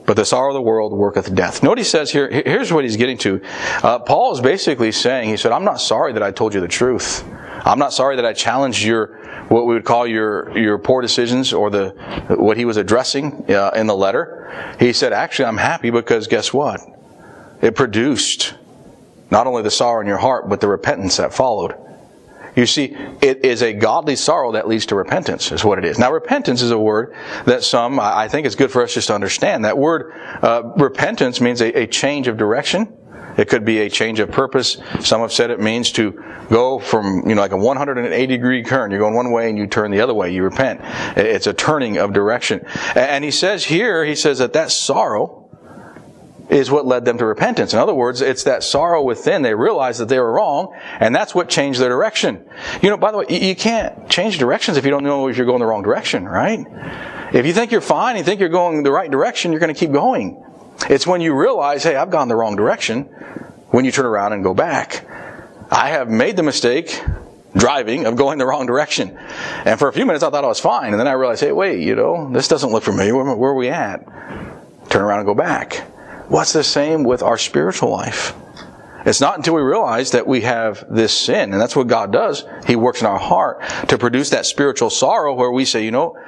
but 0.06 0.14
the 0.14 0.24
sorrow 0.24 0.50
of 0.50 0.54
the 0.54 0.62
world 0.62 0.92
worketh 0.92 1.34
death. 1.34 1.62
Note 1.62 1.76
he 1.76 1.84
says 1.84 2.10
here, 2.10 2.30
here's 2.30 2.72
what 2.72 2.84
he's 2.84 2.96
getting 2.96 3.18
to. 3.18 3.42
Uh, 3.82 3.98
Paul 3.98 4.32
is 4.32 4.40
basically 4.40 4.92
saying, 4.92 5.28
he 5.28 5.36
said, 5.36 5.52
I'm 5.52 5.64
not 5.64 5.80
sorry 5.80 6.12
that 6.14 6.22
I 6.22 6.30
told 6.30 6.54
you 6.54 6.60
the 6.60 6.68
truth. 6.68 7.24
I'm 7.68 7.78
not 7.78 7.92
sorry 7.92 8.16
that 8.16 8.24
I 8.24 8.32
challenged 8.32 8.82
your, 8.82 9.18
what 9.48 9.66
we 9.66 9.74
would 9.74 9.84
call 9.84 10.06
your, 10.06 10.56
your 10.56 10.78
poor 10.78 11.02
decisions 11.02 11.52
or 11.52 11.68
the, 11.68 11.90
what 12.30 12.56
he 12.56 12.64
was 12.64 12.78
addressing 12.78 13.44
uh, 13.50 13.72
in 13.76 13.86
the 13.86 13.94
letter. 13.94 14.74
He 14.80 14.94
said, 14.94 15.12
actually, 15.12 15.44
I'm 15.44 15.58
happy 15.58 15.90
because 15.90 16.28
guess 16.28 16.50
what? 16.52 16.80
It 17.60 17.76
produced 17.76 18.54
not 19.30 19.46
only 19.46 19.62
the 19.62 19.70
sorrow 19.70 20.00
in 20.00 20.06
your 20.06 20.16
heart, 20.16 20.48
but 20.48 20.62
the 20.62 20.68
repentance 20.68 21.18
that 21.18 21.34
followed. 21.34 21.74
You 22.56 22.64
see, 22.64 22.96
it 23.20 23.44
is 23.44 23.62
a 23.62 23.74
godly 23.74 24.16
sorrow 24.16 24.52
that 24.52 24.66
leads 24.66 24.86
to 24.86 24.94
repentance, 24.94 25.52
is 25.52 25.62
what 25.62 25.78
it 25.78 25.84
is. 25.84 25.98
Now, 25.98 26.10
repentance 26.10 26.62
is 26.62 26.70
a 26.70 26.78
word 26.78 27.14
that 27.44 27.62
some, 27.62 28.00
I 28.00 28.28
think 28.28 28.46
it's 28.46 28.56
good 28.56 28.72
for 28.72 28.82
us 28.82 28.94
just 28.94 29.08
to 29.08 29.14
understand. 29.14 29.66
That 29.66 29.76
word, 29.76 30.12
uh, 30.42 30.72
repentance 30.76 31.40
means 31.40 31.60
a, 31.60 31.82
a 31.82 31.86
change 31.86 32.28
of 32.28 32.38
direction. 32.38 32.96
It 33.38 33.48
could 33.48 33.64
be 33.64 33.78
a 33.80 33.90
change 33.90 34.20
of 34.20 34.30
purpose. 34.30 34.76
Some 35.00 35.22
have 35.22 35.32
said 35.32 35.50
it 35.50 35.60
means 35.60 35.92
to 35.92 36.22
go 36.50 36.78
from, 36.78 37.22
you 37.28 37.34
know, 37.34 37.40
like 37.40 37.52
a 37.52 37.56
180 37.56 38.26
degree 38.26 38.62
turn. 38.62 38.90
You're 38.90 39.00
going 39.00 39.14
one 39.14 39.30
way 39.30 39.48
and 39.48 39.56
you 39.56 39.66
turn 39.66 39.90
the 39.90 40.00
other 40.00 40.14
way. 40.14 40.30
You 40.32 40.42
repent. 40.42 40.80
It's 41.16 41.46
a 41.46 41.54
turning 41.54 41.96
of 41.98 42.12
direction. 42.12 42.66
And 42.94 43.24
he 43.24 43.30
says 43.30 43.64
here, 43.64 44.04
he 44.04 44.14
says 44.14 44.38
that 44.38 44.52
that 44.52 44.70
sorrow, 44.70 45.48
is 46.48 46.70
what 46.70 46.86
led 46.86 47.04
them 47.04 47.18
to 47.18 47.26
repentance. 47.26 47.72
In 47.72 47.78
other 47.78 47.94
words, 47.94 48.20
it's 48.20 48.44
that 48.44 48.62
sorrow 48.62 49.02
within. 49.02 49.42
They 49.42 49.54
realized 49.54 50.00
that 50.00 50.08
they 50.08 50.18
were 50.18 50.32
wrong, 50.32 50.74
and 50.98 51.14
that's 51.14 51.34
what 51.34 51.48
changed 51.48 51.80
their 51.80 51.90
direction. 51.90 52.44
You 52.82 52.90
know, 52.90 52.96
by 52.96 53.12
the 53.12 53.18
way, 53.18 53.26
you 53.28 53.54
can't 53.54 54.08
change 54.08 54.38
directions 54.38 54.76
if 54.76 54.84
you 54.84 54.90
don't 54.90 55.04
know 55.04 55.28
if 55.28 55.36
you're 55.36 55.46
going 55.46 55.60
the 55.60 55.66
wrong 55.66 55.82
direction, 55.82 56.24
right? 56.24 56.64
If 57.32 57.44
you 57.44 57.52
think 57.52 57.70
you're 57.70 57.80
fine, 57.80 58.16
you 58.16 58.22
think 58.22 58.40
you're 58.40 58.48
going 58.48 58.82
the 58.82 58.92
right 58.92 59.10
direction, 59.10 59.52
you're 59.52 59.60
going 59.60 59.74
to 59.74 59.78
keep 59.78 59.92
going. 59.92 60.42
It's 60.88 61.06
when 61.06 61.20
you 61.20 61.34
realize, 61.34 61.82
hey, 61.82 61.96
I've 61.96 62.10
gone 62.10 62.28
the 62.28 62.36
wrong 62.36 62.56
direction, 62.56 63.04
when 63.70 63.84
you 63.84 63.92
turn 63.92 64.06
around 64.06 64.32
and 64.32 64.42
go 64.42 64.54
back. 64.54 65.06
I 65.70 65.90
have 65.90 66.08
made 66.08 66.36
the 66.36 66.42
mistake 66.42 67.02
driving 67.54 68.06
of 68.06 68.16
going 68.16 68.38
the 68.38 68.46
wrong 68.46 68.66
direction. 68.66 69.18
And 69.64 69.78
for 69.78 69.88
a 69.88 69.92
few 69.92 70.06
minutes 70.06 70.22
I 70.22 70.30
thought 70.30 70.44
I 70.44 70.48
was 70.48 70.60
fine. 70.60 70.92
And 70.92 71.00
then 71.00 71.08
I 71.08 71.12
realized, 71.12 71.42
hey, 71.42 71.52
wait, 71.52 71.80
you 71.80 71.94
know, 71.94 72.30
this 72.32 72.48
doesn't 72.48 72.70
look 72.70 72.84
familiar. 72.84 73.14
Where, 73.14 73.36
where 73.36 73.50
are 73.50 73.54
we 73.54 73.68
at? 73.68 74.04
Turn 74.88 75.02
around 75.02 75.20
and 75.20 75.26
go 75.26 75.34
back. 75.34 75.74
What's 76.28 76.52
the 76.52 76.64
same 76.64 77.04
with 77.04 77.22
our 77.22 77.38
spiritual 77.38 77.90
life? 77.90 78.34
It's 79.04 79.20
not 79.20 79.36
until 79.36 79.54
we 79.54 79.62
realize 79.62 80.10
that 80.10 80.26
we 80.26 80.42
have 80.42 80.84
this 80.90 81.16
sin, 81.16 81.52
and 81.52 81.60
that's 81.60 81.74
what 81.74 81.86
God 81.86 82.12
does. 82.12 82.44
He 82.66 82.76
works 82.76 83.00
in 83.00 83.06
our 83.06 83.18
heart 83.18 83.62
to 83.88 83.96
produce 83.96 84.30
that 84.30 84.44
spiritual 84.44 84.90
sorrow 84.90 85.34
where 85.34 85.50
we 85.50 85.64
say, 85.64 85.84
you 85.84 85.90
know, 85.90 86.18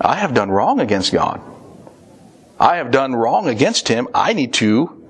I 0.00 0.16
have 0.16 0.32
done 0.32 0.50
wrong 0.50 0.80
against 0.80 1.12
God. 1.12 1.42
I 2.62 2.76
have 2.76 2.92
done 2.92 3.12
wrong 3.12 3.48
against 3.48 3.88
Him. 3.88 4.06
I 4.14 4.34
need 4.34 4.52
to 4.54 5.04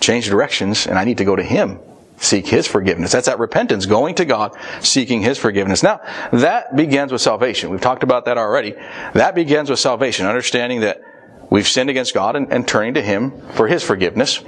change 0.00 0.28
directions 0.28 0.86
and 0.86 0.98
I 0.98 1.04
need 1.04 1.18
to 1.18 1.26
go 1.26 1.36
to 1.36 1.42
Him. 1.42 1.78
Seek 2.16 2.46
His 2.46 2.66
forgiveness. 2.66 3.12
That's 3.12 3.26
that 3.26 3.38
repentance, 3.38 3.84
going 3.84 4.14
to 4.14 4.24
God, 4.24 4.56
seeking 4.80 5.20
His 5.20 5.36
forgiveness. 5.36 5.82
Now, 5.82 6.00
that 6.32 6.74
begins 6.74 7.12
with 7.12 7.20
salvation. 7.20 7.68
We've 7.68 7.82
talked 7.82 8.02
about 8.02 8.24
that 8.24 8.38
already. 8.38 8.72
That 9.12 9.34
begins 9.34 9.68
with 9.68 9.78
salvation, 9.78 10.24
understanding 10.24 10.80
that 10.80 11.02
we've 11.50 11.68
sinned 11.68 11.90
against 11.90 12.14
God 12.14 12.34
and, 12.34 12.50
and 12.50 12.66
turning 12.66 12.94
to 12.94 13.02
Him 13.02 13.38
for 13.52 13.68
His 13.68 13.82
forgiveness. 13.82 14.42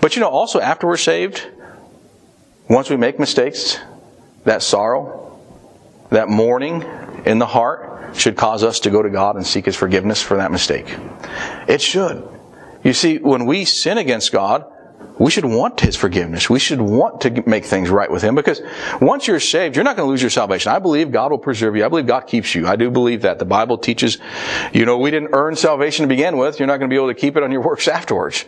But 0.00 0.14
you 0.14 0.20
know, 0.20 0.28
also 0.28 0.60
after 0.60 0.86
we're 0.86 0.96
saved, 0.96 1.44
once 2.68 2.88
we 2.88 2.96
make 2.96 3.18
mistakes, 3.18 3.80
that 4.44 4.62
sorrow, 4.62 5.40
that 6.10 6.28
mourning 6.28 6.84
in 7.24 7.38
the 7.38 7.46
heart, 7.46 8.16
should 8.16 8.36
cause 8.36 8.64
us 8.64 8.80
to 8.80 8.90
go 8.90 9.02
to 9.02 9.10
God 9.10 9.36
and 9.36 9.46
seek 9.46 9.66
His 9.66 9.76
forgiveness 9.76 10.20
for 10.22 10.36
that 10.38 10.50
mistake. 10.50 10.96
It 11.68 11.80
should. 11.80 12.28
You 12.82 12.92
see, 12.92 13.18
when 13.18 13.46
we 13.46 13.64
sin 13.64 13.98
against 13.98 14.32
God, 14.32 14.64
we 15.20 15.30
should 15.30 15.44
want 15.44 15.78
His 15.80 15.96
forgiveness. 15.96 16.48
We 16.48 16.58
should 16.58 16.80
want 16.80 17.20
to 17.20 17.42
make 17.46 17.66
things 17.66 17.90
right 17.90 18.10
with 18.10 18.22
Him 18.22 18.34
because 18.34 18.62
once 19.02 19.28
you're 19.28 19.38
saved, 19.38 19.76
you're 19.76 19.84
not 19.84 19.94
going 19.96 20.06
to 20.06 20.10
lose 20.10 20.22
your 20.22 20.30
salvation. 20.30 20.72
I 20.72 20.78
believe 20.78 21.12
God 21.12 21.30
will 21.30 21.38
preserve 21.38 21.76
you. 21.76 21.84
I 21.84 21.88
believe 21.88 22.06
God 22.06 22.22
keeps 22.22 22.54
you. 22.54 22.66
I 22.66 22.76
do 22.76 22.90
believe 22.90 23.22
that. 23.22 23.38
The 23.38 23.44
Bible 23.44 23.76
teaches, 23.76 24.16
you 24.72 24.86
know, 24.86 24.96
we 24.96 25.10
didn't 25.10 25.30
earn 25.34 25.56
salvation 25.56 26.04
to 26.04 26.08
begin 26.08 26.38
with. 26.38 26.58
You're 26.58 26.68
not 26.68 26.78
going 26.78 26.88
to 26.88 26.92
be 26.92 26.96
able 26.96 27.08
to 27.08 27.14
keep 27.14 27.36
it 27.36 27.42
on 27.42 27.52
your 27.52 27.60
works 27.60 27.86
afterwards. 27.88 28.46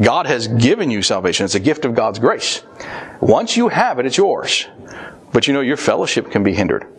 God 0.00 0.26
has 0.26 0.48
given 0.48 0.90
you 0.90 1.02
salvation. 1.02 1.44
It's 1.44 1.54
a 1.54 1.60
gift 1.60 1.84
of 1.84 1.94
God's 1.94 2.18
grace. 2.18 2.64
Once 3.20 3.56
you 3.56 3.68
have 3.68 4.00
it, 4.00 4.06
it's 4.06 4.16
yours. 4.16 4.66
But 5.32 5.46
you 5.46 5.54
know, 5.54 5.60
your 5.60 5.76
fellowship 5.76 6.32
can 6.32 6.42
be 6.42 6.52
hindered. 6.52 6.97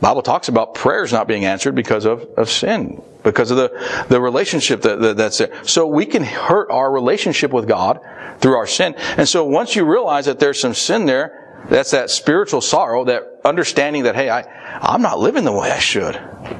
Bible 0.00 0.22
talks 0.22 0.48
about 0.48 0.74
prayers 0.74 1.12
not 1.12 1.28
being 1.28 1.44
answered 1.44 1.74
because 1.74 2.06
of, 2.06 2.22
of 2.36 2.48
sin, 2.48 3.02
because 3.22 3.50
of 3.50 3.58
the, 3.58 4.04
the 4.08 4.20
relationship 4.20 4.82
that, 4.82 5.00
that, 5.00 5.16
that's 5.16 5.38
there. 5.38 5.64
So 5.64 5.86
we 5.86 6.06
can 6.06 6.24
hurt 6.24 6.70
our 6.70 6.90
relationship 6.90 7.52
with 7.52 7.68
God 7.68 8.00
through 8.38 8.56
our 8.56 8.66
sin. 8.66 8.94
And 9.16 9.28
so 9.28 9.44
once 9.44 9.76
you 9.76 9.84
realize 9.84 10.24
that 10.24 10.38
there's 10.38 10.58
some 10.58 10.72
sin 10.72 11.04
there, 11.04 11.64
that's 11.68 11.90
that 11.90 12.08
spiritual 12.08 12.62
sorrow, 12.62 13.04
that 13.04 13.40
understanding 13.44 14.04
that, 14.04 14.14
hey, 14.14 14.30
I, 14.30 14.42
I'm 14.80 15.02
not 15.02 15.18
living 15.18 15.44
the 15.44 15.52
way 15.52 15.70
I 15.70 15.78
should. 15.78 16.16
Uh, 16.16 16.56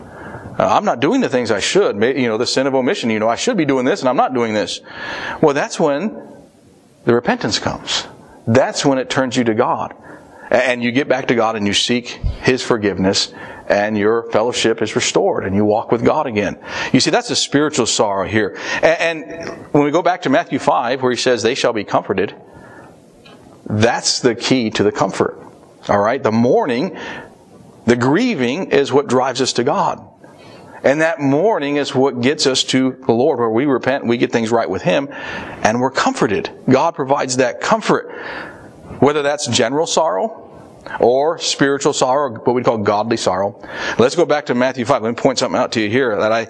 I'm 0.59 0.85
not 0.85 1.01
doing 1.01 1.23
the 1.23 1.29
things 1.31 1.51
I 1.51 1.61
should. 1.61 1.97
You 1.97 2.29
know, 2.29 2.37
the 2.37 2.47
sin 2.47 2.67
of 2.67 2.75
omission, 2.75 3.09
you 3.09 3.19
know, 3.19 3.29
I 3.29 3.37
should 3.37 3.57
be 3.57 3.65
doing 3.65 3.87
this 3.87 4.01
and 4.01 4.11
I'm 4.11 4.17
not 4.17 4.35
doing 4.35 4.53
this. 4.53 4.83
Well, 5.41 5.55
that's 5.55 5.81
when 5.81 6.23
the 7.07 7.15
repentance 7.15 7.59
comes. 7.59 8.07
That's 8.47 8.85
when 8.85 8.99
it 8.99 9.09
turns 9.09 9.35
you 9.37 9.45
to 9.45 9.55
God 9.55 9.95
and 10.51 10.83
you 10.83 10.93
get 10.93 11.09
back 11.09 11.29
to 11.29 11.35
God 11.35 11.57
and 11.57 11.67
you 11.67 11.73
seek 11.73 12.09
His 12.43 12.63
forgiveness 12.63 13.33
and 13.71 13.97
your 13.97 14.25
fellowship 14.33 14.83
is 14.83 14.97
restored 14.97 15.45
and 15.45 15.55
you 15.55 15.65
walk 15.65 15.93
with 15.93 16.05
God 16.05 16.27
again. 16.27 16.59
You 16.93 16.99
see, 16.99 17.11
that's 17.11 17.31
a 17.31 17.37
spiritual 17.37 17.87
sorrow 17.87 18.27
here. 18.27 18.59
And, 18.83 19.71
when 19.73 19.85
we 19.85 19.93
go 19.93 20.03
back 20.03 20.23
to 20.23 20.31
Matthew 20.31 20.59
5, 20.59 21.03
where 21.03 21.13
he 21.13 21.17
says, 21.17 21.43
they 21.43 21.55
shall 21.55 21.73
be 21.73 21.85
comforted, 21.85 22.35
that's 23.67 24.19
the 24.19 24.35
key 24.35 24.71
to 24.71 24.83
the 24.83 24.91
comfort. 24.91 25.39
All 25.89 26.01
right? 26.01 26.21
The 26.21 26.33
mourning, 26.33 26.99
the 27.87 27.95
grieving 27.95 28.73
is 28.73 28.93
what 28.93 29.07
drives 29.07 29.41
us 29.41 29.53
to 29.55 29.65
God. 29.65 30.05
And 30.83 31.03
that 31.03 31.21
mourning 31.21 31.77
is 31.77 31.95
what 31.95 32.21
gets 32.21 32.47
us 32.47 32.65
to 32.65 32.93
the 33.07 33.13
Lord, 33.13 33.39
where 33.39 33.51
we 33.51 33.67
repent, 33.67 34.07
we 34.07 34.17
get 34.17 34.33
things 34.33 34.51
right 34.51 34.69
with 34.69 34.83
Him, 34.83 35.09
and 35.63 35.81
we're 35.81 35.91
comforted. 35.91 36.51
God 36.69 36.95
provides 36.95 37.37
that 37.37 37.61
comfort. 37.61 38.11
Whether 39.01 39.23
that's 39.23 39.47
general 39.49 39.87
sorrow, 39.87 40.47
or 40.99 41.39
spiritual 41.39 41.93
sorrow, 41.93 42.39
what 42.41 42.55
we 42.55 42.63
call 42.63 42.79
godly 42.79 43.17
sorrow. 43.17 43.61
Let's 43.99 44.15
go 44.15 44.25
back 44.25 44.47
to 44.47 44.55
Matthew 44.55 44.85
5. 44.85 45.03
Let 45.03 45.11
me 45.11 45.15
point 45.15 45.39
something 45.39 45.61
out 45.61 45.73
to 45.73 45.81
you 45.81 45.91
here 45.91 46.17
that 46.17 46.33
I 46.33 46.47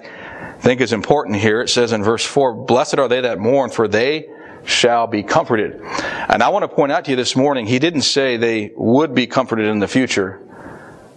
think 0.59 0.81
is 0.81 0.93
important 0.93 1.37
here. 1.37 1.61
It 1.61 1.69
says 1.69 1.91
in 1.91 2.03
verse 2.03 2.25
4, 2.25 2.53
Blessed 2.65 2.99
are 2.99 3.07
they 3.07 3.21
that 3.21 3.39
mourn, 3.39 3.69
for 3.69 3.87
they 3.87 4.29
shall 4.65 5.07
be 5.07 5.23
comforted. 5.23 5.81
And 6.29 6.43
I 6.43 6.49
want 6.49 6.63
to 6.63 6.67
point 6.67 6.91
out 6.91 7.05
to 7.05 7.11
you 7.11 7.17
this 7.17 7.35
morning, 7.35 7.65
he 7.65 7.79
didn't 7.79 8.03
say 8.03 8.37
they 8.37 8.71
would 8.75 9.13
be 9.13 9.27
comforted 9.27 9.67
in 9.67 9.79
the 9.79 9.87
future 9.87 10.41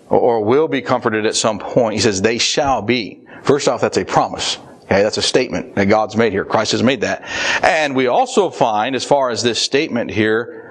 or 0.08 0.42
will 0.42 0.68
be 0.68 0.82
comforted 0.82 1.26
at 1.26 1.34
some 1.34 1.58
point. 1.58 1.94
He 1.94 2.00
says 2.00 2.22
they 2.22 2.38
shall 2.38 2.82
be. 2.82 3.20
First 3.42 3.68
off, 3.68 3.80
that's 3.80 3.98
a 3.98 4.04
promise. 4.04 4.58
Okay, 4.84 5.02
that's 5.02 5.18
a 5.18 5.22
statement 5.22 5.74
that 5.76 5.86
God's 5.86 6.16
made 6.16 6.32
here. 6.32 6.44
Christ 6.44 6.72
has 6.72 6.82
made 6.82 7.02
that. 7.02 7.22
And 7.62 7.94
we 7.94 8.06
also 8.06 8.50
find, 8.50 8.94
as 8.94 9.04
far 9.04 9.30
as 9.30 9.42
this 9.42 9.58
statement 9.58 10.10
here, 10.10 10.63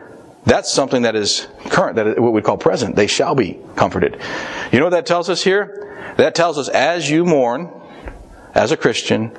that's 0.46 0.72
something 0.72 1.04
that 1.04 1.16
is 1.16 1.48
current, 1.66 1.96
that 1.96 2.08
is 2.08 2.20
what 2.20 2.34
we 2.34 2.42
call 2.42 2.58
present. 2.58 2.96
They 2.96 3.08
shall 3.08 3.36
be 3.36 3.60
comforted. 3.76 4.20
You 4.72 4.80
know 4.80 4.86
what 4.86 4.92
that 4.92 5.06
tells 5.06 5.30
us 5.30 5.44
here? 5.44 6.14
That 6.18 6.36
tells 6.36 6.58
us 6.58 6.68
as 6.68 7.10
you 7.10 7.26
mourn, 7.26 7.70
as 8.54 8.72
a 8.72 8.78
Christian, 8.78 9.32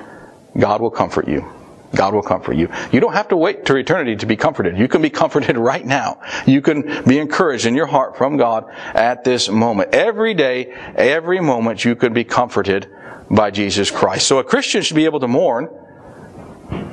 God 0.57 0.81
will 0.81 0.91
comfort 0.91 1.27
you. 1.27 1.45
God 1.93 2.13
will 2.13 2.23
comfort 2.23 2.57
you. 2.57 2.69
You 2.91 2.99
don't 2.99 3.13
have 3.13 3.29
to 3.29 3.37
wait 3.37 3.65
to 3.65 3.75
eternity 3.75 4.17
to 4.17 4.25
be 4.25 4.35
comforted. 4.35 4.77
You 4.77 4.87
can 4.87 5.01
be 5.01 5.09
comforted 5.09 5.57
right 5.57 5.85
now. 5.85 6.21
You 6.45 6.61
can 6.61 7.03
be 7.05 7.19
encouraged 7.19 7.65
in 7.65 7.75
your 7.75 7.85
heart 7.85 8.17
from 8.17 8.37
God 8.37 8.65
at 8.93 9.23
this 9.23 9.47
moment. 9.47 9.93
Every 9.93 10.33
day, 10.33 10.73
every 10.95 11.39
moment, 11.39 11.85
you 11.85 11.95
can 11.95 12.13
be 12.13 12.23
comforted 12.23 12.89
by 13.29 13.51
Jesus 13.51 13.91
Christ. 13.91 14.27
So 14.27 14.39
a 14.39 14.43
Christian 14.43 14.81
should 14.81 14.95
be 14.95 15.05
able 15.05 15.19
to 15.19 15.27
mourn 15.27 15.69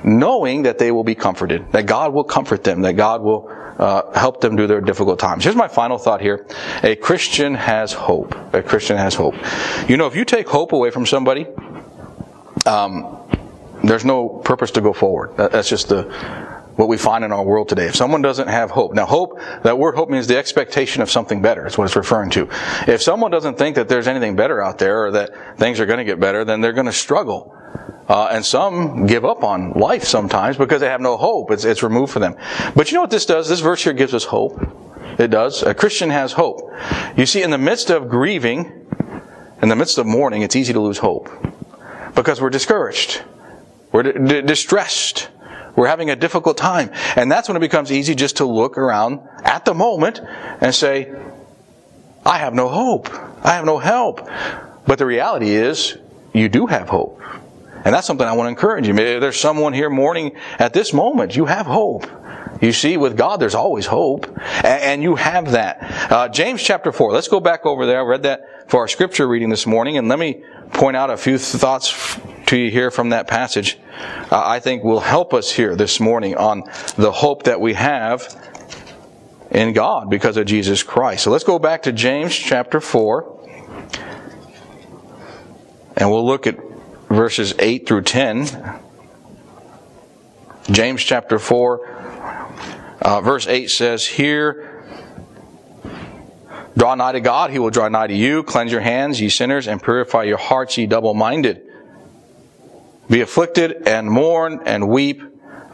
knowing 0.05 0.63
that 0.63 0.79
they 0.79 0.91
will 0.91 1.05
be 1.05 1.15
comforted, 1.15 1.71
that 1.73 1.87
God 1.87 2.13
will 2.13 2.25
comfort 2.25 2.65
them, 2.65 2.83
that 2.83 2.95
God 2.95 3.23
will 3.23 3.51
uh, 3.79 4.11
help 4.19 4.41
them 4.41 4.57
through 4.57 4.67
their 4.67 4.81
difficult 4.81 5.19
times. 5.19 5.45
Here's 5.45 5.57
my 5.57 5.69
final 5.69 5.99
thought 5.99 6.21
here. 6.21 6.47
A 6.83 6.97
Christian 6.97 7.55
has 7.55 7.93
hope. 7.93 8.35
A 8.55 8.63
Christian 8.63 8.97
has 8.97 9.15
hope. 9.15 9.35
You 9.89 9.97
know, 9.97 10.07
if 10.07 10.17
you 10.17 10.25
take 10.25 10.49
hope 10.49 10.73
away 10.73 10.91
from 10.91 11.07
somebody, 11.07 11.47
um, 12.67 13.19
there's 13.85 14.05
no 14.05 14.29
purpose 14.29 14.71
to 14.73 14.81
go 14.81 14.93
forward. 14.93 15.37
That's 15.37 15.69
just 15.69 15.89
the 15.89 16.03
what 16.77 16.89
we 16.89 16.97
find 16.97 17.23
in 17.25 17.33
our 17.33 17.45
world 17.45 17.69
today. 17.69 17.87
If 17.87 17.97
someone 17.97 18.23
doesn't 18.23 18.49
have 18.49 18.71
hope, 18.71 18.95
now 18.95 19.05
hope, 19.05 19.39
that 19.63 19.79
word 19.79 19.95
hope 19.95 20.09
means 20.09 20.27
the 20.27 20.39
expectation 20.39 21.03
of 21.03 21.11
something 21.11 21.43
better. 21.43 21.67
Is 21.67 21.77
what 21.77 21.85
it's 21.85 21.97
referring 21.97 22.31
to. 22.31 22.49
If 22.89 23.03
someone 23.03 23.31
doesn't 23.31 23.59
think 23.59 23.77
that 23.77 23.89
there's 23.89 24.09
anything 24.09 24.37
better 24.37 24.63
out 24.63 24.79
there 24.79 25.07
or 25.07 25.11
that 25.13 25.59
things 25.59 25.81
are 25.81 25.87
going 25.87 25.99
to 25.99 26.05
get 26.05 26.19
better, 26.19 26.45
then 26.45 26.61
they're 26.61 26.73
going 26.73 26.87
to 26.87 26.93
struggle. 26.93 27.57
Uh, 28.09 28.29
and 28.33 28.45
some 28.45 29.07
give 29.07 29.25
up 29.25 29.43
on 29.43 29.73
life 29.73 30.05
sometimes 30.05 30.57
because 30.57 30.81
they 30.81 30.89
have 30.89 31.01
no 31.01 31.17
hope. 31.17 31.51
It's, 31.51 31.65
it's 31.65 31.83
removed 31.83 32.13
for 32.13 32.19
them. 32.19 32.37
But 32.75 32.91
you 32.91 32.97
know 32.97 33.01
what 33.01 33.11
this 33.11 33.27
does? 33.27 33.49
This 33.49 33.61
verse 33.61 33.83
here 33.83 33.93
gives 33.93 34.13
us 34.13 34.25
hope. 34.25 34.61
It 35.19 35.29
does. 35.29 35.63
A 35.63 35.75
Christian 35.75 36.11
has 36.11 36.33
hope. 36.33 36.73
You 37.17 37.27
see, 37.27 37.43
in 37.43 37.51
the 37.51 37.59
midst 37.59 37.91
of 37.91 38.09
grieving, 38.09 38.71
in 39.63 39.69
the 39.69 39.77
midst 39.77 39.99
of 39.99 40.07
mourning, 40.07 40.43
it's 40.43 40.57
easy 40.57 40.73
to 40.73 40.81
lose 40.81 40.99
hope 40.99 41.31
because 42.15 42.41
we're 42.41 42.51
discouraged. 42.51 43.23
We're 43.93 44.03
d- 44.05 44.43
distressed. 44.43 45.29
We're 45.77 45.87
having 45.87 46.11
a 46.11 46.17
difficult 46.17 46.57
time. 46.57 46.91
And 47.17 47.31
that's 47.31 47.49
when 47.49 47.57
it 47.57 47.61
becomes 47.61 47.93
easy 47.93 48.15
just 48.15 48.39
to 48.39 48.45
look 48.45 48.77
around 48.77 49.21
at 49.45 49.65
the 49.65 49.75
moment 49.75 50.21
and 50.61 50.75
say, 50.75 51.15
I 52.25 52.39
have 52.39 52.55
no 52.55 52.69
hope. 52.69 53.09
I 53.45 53.55
have 53.55 53.65
no 53.65 53.79
help. 53.79 54.29
But 54.87 54.99
the 54.99 55.07
reality 55.07 55.51
is, 55.51 55.97
you 56.33 56.49
do 56.49 56.67
have 56.67 56.89
hope. 56.89 57.21
And 57.85 57.95
that's 57.95 58.07
something 58.07 58.27
I 58.27 58.33
want 58.33 58.47
to 58.47 58.51
encourage 58.51 58.87
you. 58.87 58.95
Maybe 58.95 59.19
there's 59.19 59.39
someone 59.39 59.73
here 59.73 59.91
mourning 59.91 60.37
at 60.59 60.73
this 60.73 60.93
moment. 60.93 61.35
You 61.37 61.47
have 61.47 61.67
hope. 61.67 62.07
You 62.61 62.73
see, 62.73 62.97
with 62.97 63.17
God, 63.17 63.41
there's 63.41 63.57
always 63.57 63.87
hope. 63.87 64.27
And 64.65 65.03
you 65.03 65.17
have 65.17 65.53
that. 65.53 66.13
Uh, 66.13 66.29
James 66.29 66.63
chapter 66.63 66.93
4. 66.93 67.13
Let's 67.13 67.29
go 67.29 67.41
back 67.41 67.67
over 67.67 67.87
there. 67.87 68.01
I 68.01 68.05
read 68.05 68.23
that 68.23 68.71
for 68.71 68.81
our 68.81 68.89
scripture 68.89 69.27
reading 69.27 69.49
this 69.49 69.67
morning. 69.67 69.99
And 69.99 70.07
let 70.09 70.19
me 70.19 70.45
point 70.73 70.97
out 70.97 71.11
a 71.11 71.17
few 71.17 71.39
thoughts 71.39 72.19
to 72.47 72.57
you 72.57 72.71
here 72.71 72.91
from 72.93 73.11
that 73.11 73.27
passage. 73.27 73.79
Uh, 74.31 74.41
I 74.45 74.61
think 74.61 74.85
will 74.85 75.01
help 75.01 75.35
us 75.35 75.51
here 75.51 75.75
this 75.75 75.99
morning 75.99 76.37
on 76.37 76.63
the 76.97 77.11
hope 77.11 77.45
that 77.45 77.61
we 77.61 77.75
have 77.75 78.39
in 79.51 79.73
God 79.73 80.09
because 80.09 80.37
of 80.37 80.47
Jesus 80.47 80.83
Christ. 80.85 81.25
So 81.25 81.31
let's 81.31 81.45
go 81.45 81.59
back 81.59 81.83
to 81.83 81.93
James 81.93 82.35
chapter 82.35 82.81
4. 82.81 83.41
And 85.97 86.11
we'll 86.11 86.25
look 86.25 86.47
at 86.47 86.72
verses 87.13 87.55
8 87.59 87.87
through 87.87 88.03
10. 88.03 88.81
James 90.71 91.03
chapter 91.03 91.39
4, 91.39 91.87
uh, 93.03 93.21
verse 93.21 93.47
8 93.47 93.69
says, 93.69 94.07
Here, 94.07 94.85
draw 96.77 96.95
nigh 96.95 97.13
to 97.13 97.21
God, 97.21 97.51
he 97.51 97.59
will 97.59 97.71
draw 97.71 97.89
nigh 97.89 98.07
to 98.07 98.15
you. 98.15 98.43
Cleanse 98.43 98.73
your 98.73 98.81
hands, 98.81 99.21
ye 99.21 99.29
sinners, 99.29 99.67
and 99.67 99.83
purify 99.83 100.23
your 100.23 100.39
hearts, 100.39 100.79
ye 100.79 100.87
double 100.87 101.15
minded. 101.15 101.63
Be 103.11 103.21
afflicted 103.21 103.89
and 103.89 104.09
mourn 104.09 104.61
and 104.65 104.89
weep. 104.89 105.23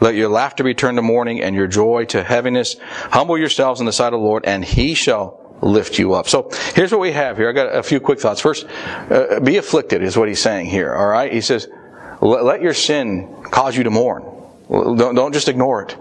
Let 0.01 0.15
your 0.15 0.29
laughter 0.29 0.63
be 0.63 0.73
turned 0.73 0.97
to 0.97 1.01
mourning 1.01 1.41
and 1.41 1.55
your 1.55 1.67
joy 1.67 2.05
to 2.05 2.23
heaviness. 2.23 2.75
Humble 2.79 3.37
yourselves 3.37 3.79
in 3.79 3.85
the 3.85 3.93
sight 3.93 4.07
of 4.07 4.19
the 4.19 4.25
Lord, 4.25 4.45
and 4.45 4.65
he 4.65 4.93
shall 4.93 5.38
lift 5.61 5.99
you 5.99 6.13
up. 6.13 6.27
So 6.29 6.49
here's 6.73 6.91
what 6.91 7.01
we 7.01 7.11
have 7.11 7.37
here. 7.37 7.49
I 7.49 7.51
got 7.51 7.75
a 7.75 7.83
few 7.83 7.99
quick 7.99 8.19
thoughts. 8.19 8.41
First, 8.41 8.65
uh, 9.09 9.39
be 9.39 9.57
afflicted 9.57 10.03
is 10.03 10.17
what 10.17 10.27
he's 10.27 10.41
saying 10.41 10.67
here. 10.67 10.93
All 10.93 11.07
right. 11.07 11.31
He 11.31 11.41
says, 11.41 11.67
let, 12.21 12.61
your 12.61 12.73
sin 12.73 13.43
cause 13.43 13.77
you 13.77 13.83
to 13.83 13.89
mourn. 13.89 14.23
Don't, 14.69 15.15
don't 15.15 15.33
just 15.33 15.47
ignore 15.47 15.83
it. 15.83 15.97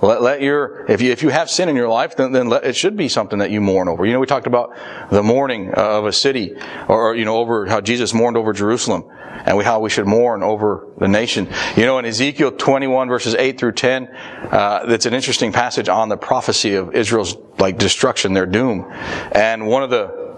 Let, 0.00 0.22
let 0.22 0.40
your, 0.42 0.86
if 0.90 1.00
you, 1.00 1.10
if 1.10 1.22
you 1.22 1.28
have 1.28 1.50
sin 1.50 1.68
in 1.68 1.76
your 1.76 1.88
life, 1.88 2.16
then, 2.16 2.32
then 2.32 2.48
let, 2.48 2.64
it 2.64 2.76
should 2.76 2.96
be 2.96 3.08
something 3.08 3.40
that 3.40 3.50
you 3.50 3.60
mourn 3.60 3.88
over. 3.88 4.06
You 4.06 4.12
know, 4.12 4.20
we 4.20 4.26
talked 4.26 4.46
about 4.46 4.76
the 5.10 5.22
mourning 5.22 5.72
of 5.72 6.06
a 6.06 6.12
city, 6.12 6.56
or, 6.88 7.16
you 7.16 7.24
know, 7.24 7.36
over 7.36 7.66
how 7.66 7.80
Jesus 7.80 8.14
mourned 8.14 8.36
over 8.36 8.52
Jerusalem, 8.52 9.04
and 9.44 9.56
we, 9.56 9.64
how 9.64 9.80
we 9.80 9.90
should 9.90 10.06
mourn 10.06 10.42
over 10.42 10.86
the 10.98 11.08
nation. 11.08 11.48
You 11.76 11.86
know, 11.86 11.98
in 11.98 12.04
Ezekiel 12.04 12.52
21 12.52 13.08
verses 13.08 13.34
8 13.34 13.58
through 13.58 13.72
10, 13.72 14.08
uh, 14.08 14.86
that's 14.86 15.06
an 15.06 15.14
interesting 15.14 15.52
passage 15.52 15.88
on 15.88 16.08
the 16.08 16.16
prophecy 16.16 16.74
of 16.74 16.94
Israel's, 16.94 17.36
like, 17.58 17.78
destruction, 17.78 18.32
their 18.32 18.46
doom. 18.46 18.90
And 19.32 19.66
one 19.66 19.82
of 19.82 19.90
the 19.90 20.28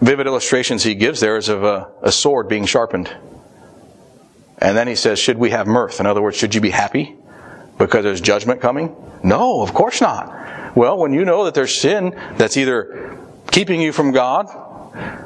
vivid 0.00 0.26
illustrations 0.26 0.82
he 0.82 0.94
gives 0.94 1.20
there 1.20 1.36
is 1.36 1.48
of 1.48 1.64
a, 1.64 1.90
a 2.02 2.12
sword 2.12 2.48
being 2.48 2.66
sharpened. 2.66 3.14
And 4.58 4.76
then 4.76 4.86
he 4.86 4.94
says, 4.94 5.18
should 5.18 5.38
we 5.38 5.50
have 5.50 5.66
mirth? 5.66 6.00
In 6.00 6.06
other 6.06 6.22
words, 6.22 6.36
should 6.36 6.54
you 6.54 6.60
be 6.60 6.70
happy? 6.70 7.16
Because 7.78 8.04
there's 8.04 8.20
judgment 8.20 8.60
coming? 8.60 8.94
No, 9.22 9.60
of 9.60 9.74
course 9.74 10.00
not. 10.00 10.76
Well, 10.76 10.98
when 10.98 11.12
you 11.12 11.24
know 11.24 11.44
that 11.44 11.54
there's 11.54 11.74
sin 11.74 12.18
that's 12.36 12.56
either 12.56 13.18
keeping 13.50 13.80
you 13.80 13.92
from 13.92 14.12
God 14.12 14.46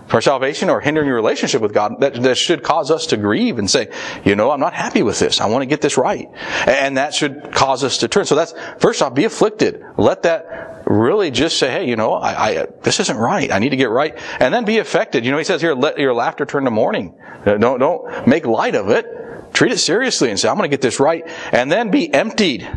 for 0.08 0.20
salvation 0.20 0.70
or 0.70 0.80
hindering 0.80 1.06
your 1.06 1.16
relationship 1.16 1.60
with 1.60 1.72
God, 1.72 2.00
that, 2.00 2.14
that 2.22 2.36
should 2.36 2.62
cause 2.62 2.90
us 2.90 3.06
to 3.08 3.16
grieve 3.16 3.58
and 3.58 3.70
say, 3.70 3.92
you 4.24 4.36
know, 4.36 4.50
I'm 4.50 4.60
not 4.60 4.72
happy 4.72 5.02
with 5.02 5.18
this. 5.18 5.40
I 5.40 5.46
want 5.46 5.62
to 5.62 5.66
get 5.66 5.80
this 5.80 5.96
right. 5.96 6.28
And 6.66 6.96
that 6.96 7.14
should 7.14 7.52
cause 7.52 7.84
us 7.84 7.98
to 7.98 8.08
turn. 8.08 8.24
So 8.24 8.34
that's, 8.34 8.54
first 8.78 9.02
off, 9.02 9.14
be 9.14 9.24
afflicted. 9.24 9.82
Let 9.96 10.22
that 10.22 10.84
really 10.86 11.30
just 11.30 11.58
say, 11.58 11.70
hey, 11.70 11.88
you 11.88 11.96
know, 11.96 12.12
I, 12.12 12.62
I, 12.62 12.66
this 12.82 13.00
isn't 13.00 13.16
right. 13.16 13.50
I 13.50 13.58
need 13.58 13.70
to 13.70 13.76
get 13.76 13.90
right. 13.90 14.16
And 14.38 14.54
then 14.54 14.64
be 14.64 14.78
affected. 14.78 15.24
You 15.24 15.32
know, 15.32 15.38
he 15.38 15.44
says 15.44 15.60
here, 15.60 15.74
let 15.74 15.98
your 15.98 16.14
laughter 16.14 16.46
turn 16.46 16.64
to 16.64 16.70
mourning. 16.70 17.14
Uh, 17.44 17.56
don't, 17.56 17.80
don't 17.80 18.26
make 18.26 18.46
light 18.46 18.74
of 18.74 18.90
it. 18.90 19.06
Treat 19.52 19.72
it 19.72 19.78
seriously 19.78 20.30
and 20.30 20.38
say, 20.38 20.48
I'm 20.48 20.56
going 20.56 20.68
to 20.68 20.72
get 20.72 20.82
this 20.82 21.00
right. 21.00 21.24
And 21.50 21.72
then 21.72 21.90
be 21.90 22.12
emptied. 22.12 22.68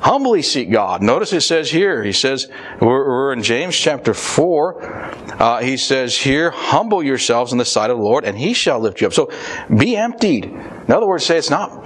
Humbly 0.00 0.40
seek 0.40 0.70
God. 0.70 1.02
Notice 1.02 1.32
it 1.34 1.42
says 1.42 1.70
here, 1.70 2.02
he 2.02 2.12
says, 2.12 2.48
we're, 2.80 3.06
we're 3.06 3.32
in 3.34 3.42
James 3.42 3.76
chapter 3.76 4.14
4. 4.14 4.82
Uh, 4.82 5.60
he 5.60 5.76
says 5.76 6.16
here, 6.16 6.50
humble 6.50 7.02
yourselves 7.02 7.52
in 7.52 7.58
the 7.58 7.66
sight 7.66 7.90
of 7.90 7.98
the 7.98 8.02
Lord 8.02 8.24
and 8.24 8.36
he 8.36 8.54
shall 8.54 8.80
lift 8.80 9.02
you 9.02 9.06
up. 9.06 9.12
So 9.12 9.30
be 9.74 9.96
emptied. 9.96 10.46
In 10.46 10.90
other 10.90 11.06
words, 11.06 11.26
say 11.26 11.36
it's 11.36 11.50
not, 11.50 11.84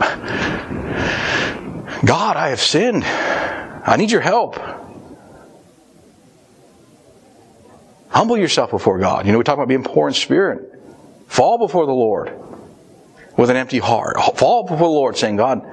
God, 2.07 2.37
I 2.37 2.51
have 2.51 2.61
sinned. 2.61 3.03
I 3.05 3.97
need 3.99 4.13
your 4.13 4.21
help. 4.21 4.61
Humble 8.11 8.39
yourself 8.39 8.71
before 8.71 9.01
God. 9.01 9.27
You 9.27 9.33
know, 9.33 9.39
we 9.39 9.45
talk 9.45 9.55
about 9.55 9.67
being 9.67 9.83
poor 9.83 10.07
in 10.07 10.15
spirit. 10.15 10.81
Fall 11.27 11.59
before 11.59 11.85
the 11.85 11.93
Lord 11.93 12.33
with 13.37 13.51
an 13.51 13.57
empty 13.57 13.81
heart. 13.81 14.17
Fall 14.37 14.63
before 14.63 14.79
the 14.79 14.85
Lord 14.85 15.17
saying, 15.17 15.35
God, 15.35 15.67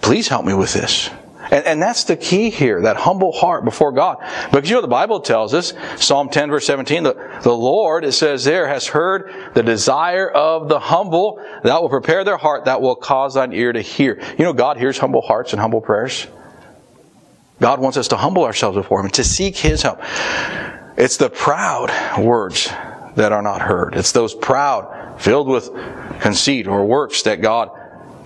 please 0.00 0.26
help 0.26 0.44
me 0.44 0.52
with 0.52 0.72
this. 0.72 1.10
And, 1.50 1.64
and 1.64 1.82
that's 1.82 2.04
the 2.04 2.16
key 2.16 2.50
here, 2.50 2.82
that 2.82 2.96
humble 2.96 3.32
heart 3.32 3.64
before 3.64 3.92
God. 3.92 4.18
Because 4.50 4.68
you 4.68 4.76
know 4.76 4.82
the 4.82 4.88
Bible 4.88 5.20
tells 5.20 5.54
us, 5.54 5.72
Psalm 5.96 6.28
10 6.28 6.50
verse 6.50 6.66
17, 6.66 7.02
the, 7.02 7.40
the 7.42 7.54
Lord, 7.54 8.04
it 8.04 8.12
says 8.12 8.44
there, 8.44 8.68
has 8.68 8.86
heard 8.86 9.32
the 9.54 9.62
desire 9.62 10.30
of 10.30 10.68
the 10.68 10.78
humble, 10.78 11.42
that 11.62 11.80
will 11.80 11.88
prepare 11.88 12.24
their 12.24 12.36
heart, 12.36 12.66
that 12.66 12.82
will 12.82 12.96
cause 12.96 13.34
thine 13.34 13.52
ear 13.52 13.72
to 13.72 13.80
hear. 13.80 14.20
You 14.38 14.44
know 14.44 14.52
God 14.52 14.76
hears 14.76 14.98
humble 14.98 15.22
hearts 15.22 15.52
and 15.52 15.60
humble 15.60 15.80
prayers. 15.80 16.26
God 17.60 17.80
wants 17.80 17.96
us 17.96 18.08
to 18.08 18.16
humble 18.16 18.44
ourselves 18.44 18.76
before 18.76 19.00
Him, 19.00 19.10
to 19.10 19.24
seek 19.24 19.56
His 19.56 19.82
help. 19.82 20.00
It's 20.96 21.16
the 21.16 21.30
proud 21.30 21.90
words 22.18 22.68
that 23.16 23.32
are 23.32 23.42
not 23.42 23.62
heard. 23.62 23.94
It's 23.94 24.12
those 24.12 24.34
proud, 24.34 25.20
filled 25.20 25.48
with 25.48 25.70
conceit 26.20 26.66
or 26.66 26.84
works 26.84 27.22
that 27.22 27.40
God 27.40 27.70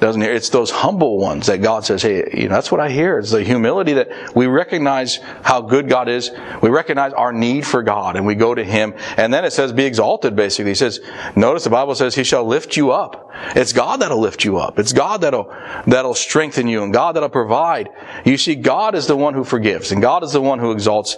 doesn't 0.03 0.21
hear. 0.21 0.35
It's 0.35 0.51
those 0.51 0.71
humble 0.71 1.17
ones 1.17 1.47
that 1.47 1.63
God 1.63 1.87
says, 1.87 2.03
hey, 2.03 2.29
you 2.35 2.49
know, 2.49 2.57
that's 2.57 2.73
what 2.73 2.81
I 2.81 2.91
hear. 2.91 3.21
It's 3.21 3.31
the 3.31 3.45
humility 3.45 3.93
that 3.95 4.35
we 4.35 4.47
recognize 4.47 5.21
how 5.43 5.61
good 5.61 5.89
God 5.89 6.09
is. 6.09 6.33
We 6.61 6.71
recognize 6.71 7.13
our 7.13 7.33
need 7.33 7.65
for 7.65 7.85
God 7.85 8.17
and 8.17 8.27
we 8.27 8.35
go 8.35 8.53
to 8.53 8.65
Him. 8.65 8.95
And 9.17 9.33
then 9.33 9.45
it 9.45 9.53
says, 9.53 9.73
be 9.73 9.85
exalted, 9.85 10.35
basically. 10.35 10.73
He 10.73 10.75
says, 10.75 11.01
notice 11.37 11.63
the 11.65 11.71
Bible 11.71 11.95
says, 11.95 12.17
He 12.17 12.25
shall 12.25 12.45
lift 12.45 12.77
you 12.77 12.91
up. 12.91 13.31
It's 13.55 13.73
God 13.73 14.01
that'll 14.01 14.19
lift 14.19 14.45
you 14.45 14.59
up. 14.59 14.81
It's 14.81 14.93
God 14.93 15.21
that'll, 15.21 15.55
that'll 15.87 16.15
strengthen 16.15 16.67
you 16.67 16.83
and 16.83 16.93
God 16.93 17.15
that'll 17.15 17.29
provide. 17.29 17.89
You 18.25 18.37
see, 18.37 18.57
God 18.57 18.97
is 18.97 19.07
the 19.07 19.17
one 19.17 19.35
who 19.35 19.45
forgives 19.45 19.93
and 19.93 20.03
God 20.03 20.25
is 20.25 20.33
the 20.33 20.41
one 20.41 20.59
who 20.59 20.73
exalts. 20.73 21.17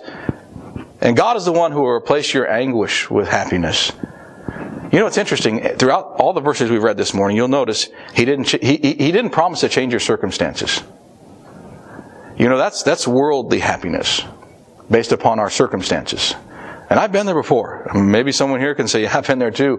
And 1.01 1.17
God 1.17 1.39
is 1.39 1.47
the 1.47 1.53
one 1.53 1.73
who 1.73 1.81
will 1.81 1.89
replace 1.89 2.35
your 2.35 2.51
anguish 2.51 3.11
with 3.11 3.29
happiness. 3.29 3.93
You 4.95 5.01
know, 5.01 5.09
it's 5.09 5.19
interesting. 5.19 5.61
Throughout 5.77 6.21
all 6.21 6.33
the 6.35 6.41
verses 6.41 6.71
we've 6.71 6.81
read 6.81 6.97
this 6.97 7.15
morning, 7.15 7.37
you'll 7.37 7.49
notice 7.49 7.89
he 8.15 8.25
didn't, 8.25 8.49
he, 8.49 8.77
he 8.77 9.11
didn't 9.11 9.31
promise 9.31 9.59
to 9.63 9.69
change 9.69 9.93
your 9.93 9.99
circumstances. 9.99 10.85
You 12.39 12.49
know, 12.49 12.57
that's, 12.57 12.85
that's 12.85 13.05
worldly 13.05 13.59
happiness 13.59 14.23
based 14.89 15.11
upon 15.11 15.41
our 15.41 15.51
circumstances. 15.51 16.37
And 16.89 17.01
I've 17.01 17.11
been 17.11 17.27
there 17.27 17.35
before. 17.35 17.91
Maybe 17.93 18.31
someone 18.31 18.61
here 18.61 18.77
can 18.77 18.87
say, 18.87 19.03
yeah, 19.03 19.19
I've 19.19 19.27
been 19.27 19.41
there 19.41 19.51
too. 19.51 19.79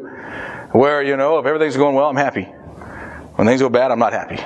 Where, 0.73 1.01
you 1.01 1.15
know, 1.15 1.39
if 1.39 1.45
everything's 1.45 1.77
going 1.77 1.95
well, 1.95 2.09
I'm 2.09 2.17
happy. 2.17 2.43
When 2.43 3.47
things 3.47 3.61
go 3.61 3.69
bad, 3.69 3.91
I'm 3.91 3.99
not 3.99 4.11
happy. 4.11 4.43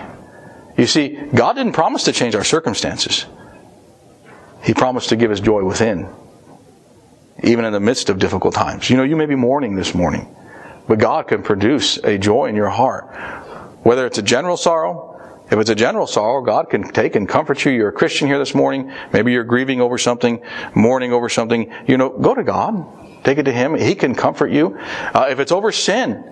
You 0.80 0.86
see, 0.86 1.16
God 1.34 1.54
didn't 1.54 1.74
promise 1.74 2.04
to 2.04 2.12
change 2.12 2.36
our 2.36 2.44
circumstances. 2.44 3.26
He 4.62 4.76
promised 4.76 5.10
to 5.10 5.16
give 5.16 5.32
us 5.32 5.40
joy 5.40 5.64
within, 5.64 6.08
even 7.42 7.66
in 7.66 7.74
the 7.74 7.80
midst 7.80 8.12
of 8.12 8.20
difficult 8.20 8.54
times. 8.54 8.88
You 8.88 8.98
know, 8.98 9.04
you 9.04 9.16
may 9.16 9.26
be 9.26 9.34
mourning 9.34 9.76
this 9.76 9.96
morning. 9.96 10.36
But 10.90 10.98
God 10.98 11.28
can 11.28 11.44
produce 11.44 11.98
a 11.98 12.18
joy 12.18 12.48
in 12.48 12.56
your 12.56 12.70
heart. 12.70 13.16
Whether 13.84 14.08
it's 14.08 14.18
a 14.18 14.24
general 14.24 14.58
sorrow, 14.58 15.46
if 15.52 15.60
it's 15.60 15.70
a 15.70 15.76
general 15.76 16.08
sorrow, 16.08 16.42
God 16.42 16.72
can 16.72 16.82
take 16.92 17.16
and 17.16 17.30
comfort 17.30 17.64
you. 17.64 17.72
You're 17.72 17.90
a 17.90 17.94
Christian 17.94 18.28
here 18.28 18.40
this 18.40 18.56
morning. 18.56 18.92
Maybe 19.14 19.32
you're 19.32 19.44
grieving 19.44 19.82
over 19.82 20.00
something, 20.00 20.42
mourning 20.74 21.14
over 21.14 21.30
something. 21.30 21.72
You 21.88 21.98
know, 21.98 22.10
go 22.10 22.34
to 22.34 22.44
God. 22.44 23.24
Take 23.24 23.38
it 23.38 23.44
to 23.44 23.52
Him. 23.52 23.76
He 23.76 23.94
can 23.94 24.16
comfort 24.16 24.52
you. 24.52 24.80
Uh, 25.14 25.28
if 25.30 25.40
it's 25.40 25.52
over 25.52 25.72
sin, 25.72 26.24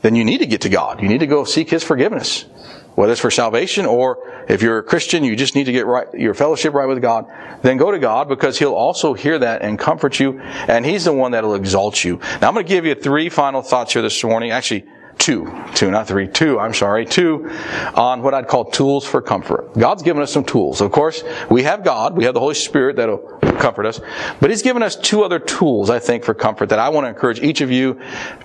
then 0.00 0.14
you 0.14 0.24
need 0.24 0.38
to 0.38 0.46
get 0.46 0.62
to 0.62 0.70
God. 0.70 1.02
You 1.02 1.08
need 1.10 1.20
to 1.20 1.26
go 1.26 1.44
seek 1.44 1.68
His 1.68 1.84
forgiveness. 1.84 2.46
Whether 2.94 3.12
it's 3.12 3.20
for 3.20 3.30
salvation 3.30 3.86
or 3.86 4.44
if 4.48 4.62
you're 4.62 4.78
a 4.78 4.82
Christian, 4.82 5.24
you 5.24 5.36
just 5.36 5.54
need 5.54 5.64
to 5.64 5.72
get 5.72 5.86
right, 5.86 6.12
your 6.12 6.34
fellowship 6.34 6.74
right 6.74 6.86
with 6.86 7.00
God, 7.00 7.26
then 7.62 7.76
go 7.76 7.90
to 7.90 7.98
God 7.98 8.28
because 8.28 8.58
He'll 8.58 8.74
also 8.74 9.14
hear 9.14 9.38
that 9.38 9.62
and 9.62 9.78
comfort 9.78 10.18
you, 10.20 10.40
and 10.40 10.84
He's 10.84 11.04
the 11.04 11.12
one 11.12 11.32
that'll 11.32 11.54
exalt 11.54 12.02
you. 12.04 12.18
Now 12.40 12.48
I'm 12.48 12.54
going 12.54 12.66
to 12.66 12.68
give 12.68 12.84
you 12.84 12.94
three 12.94 13.28
final 13.28 13.62
thoughts 13.62 13.92
here 13.92 14.02
this 14.02 14.22
morning. 14.24 14.50
Actually, 14.50 14.86
two, 15.20 15.52
two, 15.74 15.90
not 15.90 16.08
three, 16.08 16.26
two, 16.26 16.58
I'm 16.58 16.74
sorry, 16.74 17.04
two 17.04 17.48
on 17.94 18.22
what 18.22 18.34
I'd 18.34 18.48
call 18.48 18.64
tools 18.64 19.06
for 19.06 19.20
comfort. 19.20 19.72
God's 19.78 20.02
given 20.02 20.22
us 20.22 20.32
some 20.32 20.44
tools. 20.44 20.80
Of 20.80 20.90
course, 20.92 21.22
we 21.50 21.62
have 21.62 21.84
God, 21.84 22.16
we 22.16 22.24
have 22.24 22.34
the 22.34 22.40
Holy 22.40 22.54
Spirit 22.54 22.96
that'll 22.96 23.38
comfort 23.58 23.86
us, 23.86 24.00
but 24.40 24.50
He's 24.50 24.62
given 24.62 24.82
us 24.82 24.96
two 24.96 25.22
other 25.22 25.38
tools, 25.38 25.90
I 25.90 25.98
think, 25.98 26.24
for 26.24 26.34
comfort 26.34 26.68
that 26.70 26.78
I 26.78 26.88
want 26.88 27.04
to 27.04 27.08
encourage 27.08 27.40
each 27.40 27.60
of 27.60 27.70
you 27.70 28.00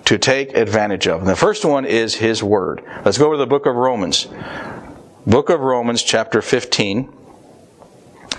to 0.06 0.18
take 0.18 0.56
advantage 0.56 1.08
of. 1.08 1.22
And 1.22 1.30
the 1.30 1.36
first 1.36 1.66
one 1.66 1.86
is 1.86 2.16
His 2.16 2.44
Word. 2.44 2.84
Let's 3.04 3.18
go 3.18 3.32
to 3.32 3.38
the 3.38 3.48
book 3.48 3.66
of 3.66 3.76
Romans. 3.76 4.28
Book 5.26 5.50
of 5.50 5.60
Romans, 5.60 6.04
chapter 6.04 6.42
15. 6.42 7.12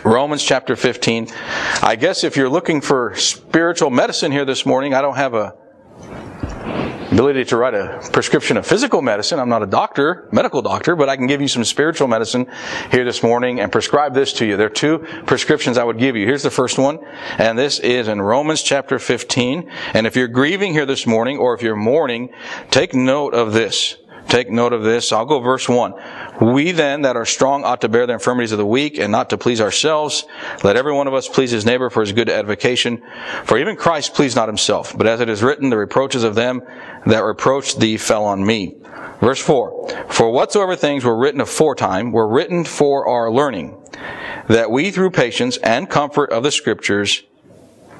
Romans 0.05 0.43
chapter 0.43 0.77
15. 0.77 1.29
I 1.83 1.97
guess 1.97 2.23
if 2.23 2.37
you're 2.37 2.49
looking 2.49 2.81
for 2.81 3.15
spiritual 3.17 3.91
medicine 3.91 4.31
here 4.31 4.45
this 4.45 4.65
morning, 4.65 4.95
I 4.95 5.01
don't 5.03 5.17
have 5.17 5.35
a 5.35 5.55
ability 7.17 7.47
to 7.47 7.57
write 7.57 7.73
a 7.73 8.07
prescription 8.13 8.59
of 8.59 8.67
physical 8.67 9.01
medicine. 9.01 9.41
I'm 9.41 9.49
not 9.49 9.63
a 9.63 9.67
doctor, 9.67 10.29
medical 10.33 10.61
doctor, 10.61 10.95
but 10.95 11.09
I 11.09 11.17
can 11.17 11.27
give 11.27 11.41
you 11.41 11.49
some 11.49 11.65
spiritual 11.65 12.09
medicine 12.09 12.47
here 12.91 13.07
this 13.07 13.23
morning 13.23 13.59
and 13.59 13.73
prescribe 13.73 14.13
this 14.13 14.35
to 14.35 14.45
you. 14.45 14.59
There 14.59 14.67
are 14.67 14.69
two 14.69 14.99
prescriptions 15.25 15.79
I 15.79 15.85
would 15.85 15.99
give 15.99 16.15
you. 16.15 16.27
Here's 16.27 16.43
the 16.43 16.51
first 16.51 16.77
one, 16.77 16.99
and 17.39 17.59
this 17.59 17.79
is 17.79 18.09
in 18.09 18.21
Romans 18.21 18.63
chapter 18.63 18.99
15. 18.99 19.71
And 19.95 20.07
if 20.07 20.15
you're 20.15 20.29
grieving 20.29 20.75
here 20.75 20.85
this 20.85 21.07
morning, 21.07 21.39
or 21.39 21.55
if 21.55 21.63
you're 21.63 21.75
mourning, 21.75 22.35
take 22.71 22.93
note 22.93 23.33
of 23.33 23.55
this. 23.55 23.97
Take 24.29 24.51
note 24.51 24.73
of 24.73 24.83
this. 24.83 25.13
I'll 25.13 25.25
go 25.25 25.39
verse 25.39 25.69
1. 25.69 25.95
We 26.41 26.73
then 26.73 27.03
that 27.03 27.17
are 27.17 27.25
strong 27.25 27.65
ought 27.65 27.81
to 27.83 27.89
bear 27.89 28.07
the 28.07 28.15
infirmities 28.15 28.51
of 28.51 28.59
the 28.59 28.67
weak 28.67 28.99
and 28.99 29.13
not 29.13 29.31
to 29.31 29.39
please 29.39 29.61
ourselves. 29.61 30.27
Let 30.65 30.77
every 30.77 30.93
one 30.93 31.07
of 31.07 31.15
us 31.15 31.29
please 31.29 31.53
his 31.53 31.65
neighbor 31.65 31.91
for 31.91 32.01
his 32.01 32.13
good 32.13 32.29
edification. 32.29 33.03
For 33.45 33.57
even 33.57 33.77
Christ 33.77 34.15
pleased 34.15 34.35
not 34.35 34.49
himself, 34.49 34.97
but 34.97 35.07
as 35.07 35.21
it 35.21 35.29
is 35.29 35.45
written, 35.45 35.71
the 35.71 35.77
reproaches 35.77 36.25
of 36.25 36.35
them 36.35 36.63
that 37.07 37.21
reproached 37.21 37.79
thee 37.79 37.97
fell 37.97 38.25
on 38.25 38.45
me. 38.45 38.77
Verse 39.21 39.41
4. 39.41 40.09
For 40.09 40.31
whatsoever 40.31 40.75
things 40.75 41.05
were 41.05 41.17
written 41.17 41.41
aforetime 41.41 42.11
were 42.11 42.29
written 42.29 42.65
for 42.65 43.07
our 43.07 43.31
learning, 43.31 43.81
that 44.49 44.71
we 44.73 44.91
through 44.91 45.11
patience 45.11 45.57
and 45.59 45.89
comfort 45.89 46.31
of 46.31 46.43
the 46.43 46.51
scriptures 46.51 47.23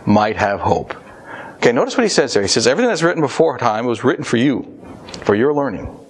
might 0.05 0.37
have 0.37 0.61
hope. 0.61 0.95
Okay, 1.57 1.73
notice 1.73 1.97
what 1.97 2.05
he 2.05 2.11
says 2.11 2.35
there. 2.35 2.43
He 2.43 2.49
says, 2.49 2.67
everything 2.67 2.91
that's 2.91 3.03
written 3.03 3.23
before 3.23 3.57
time 3.59 3.87
was 3.87 4.05
written 4.05 4.25
for 4.25 4.37
you, 4.37 4.79
for 5.23 5.35
your 5.35 5.55
learning 5.55 6.06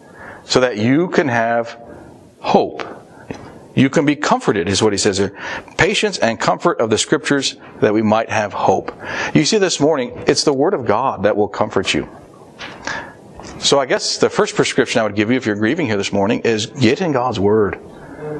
so 0.46 0.60
that 0.60 0.78
you 0.78 1.08
can 1.08 1.28
have 1.28 1.78
hope. 2.40 2.84
You 3.74 3.90
can 3.90 4.06
be 4.06 4.16
comforted, 4.16 4.68
is 4.68 4.82
what 4.82 4.94
he 4.94 4.98
says 4.98 5.18
here. 5.18 5.38
Patience 5.76 6.16
and 6.18 6.40
comfort 6.40 6.80
of 6.80 6.88
the 6.88 6.96
scriptures 6.96 7.56
that 7.80 7.92
we 7.92 8.00
might 8.00 8.30
have 8.30 8.54
hope. 8.54 8.90
You 9.34 9.44
see, 9.44 9.58
this 9.58 9.80
morning, 9.80 10.24
it's 10.26 10.44
the 10.44 10.52
Word 10.52 10.72
of 10.72 10.86
God 10.86 11.24
that 11.24 11.36
will 11.36 11.48
comfort 11.48 11.92
you. 11.92 12.08
So 13.58 13.78
I 13.78 13.86
guess 13.86 14.16
the 14.16 14.30
first 14.30 14.54
prescription 14.54 15.00
I 15.00 15.04
would 15.04 15.14
give 15.14 15.30
you 15.30 15.36
if 15.36 15.44
you're 15.44 15.56
grieving 15.56 15.86
here 15.86 15.96
this 15.98 16.12
morning 16.12 16.40
is 16.40 16.66
get 16.66 17.02
in 17.02 17.12
God's 17.12 17.38
Word. 17.38 17.78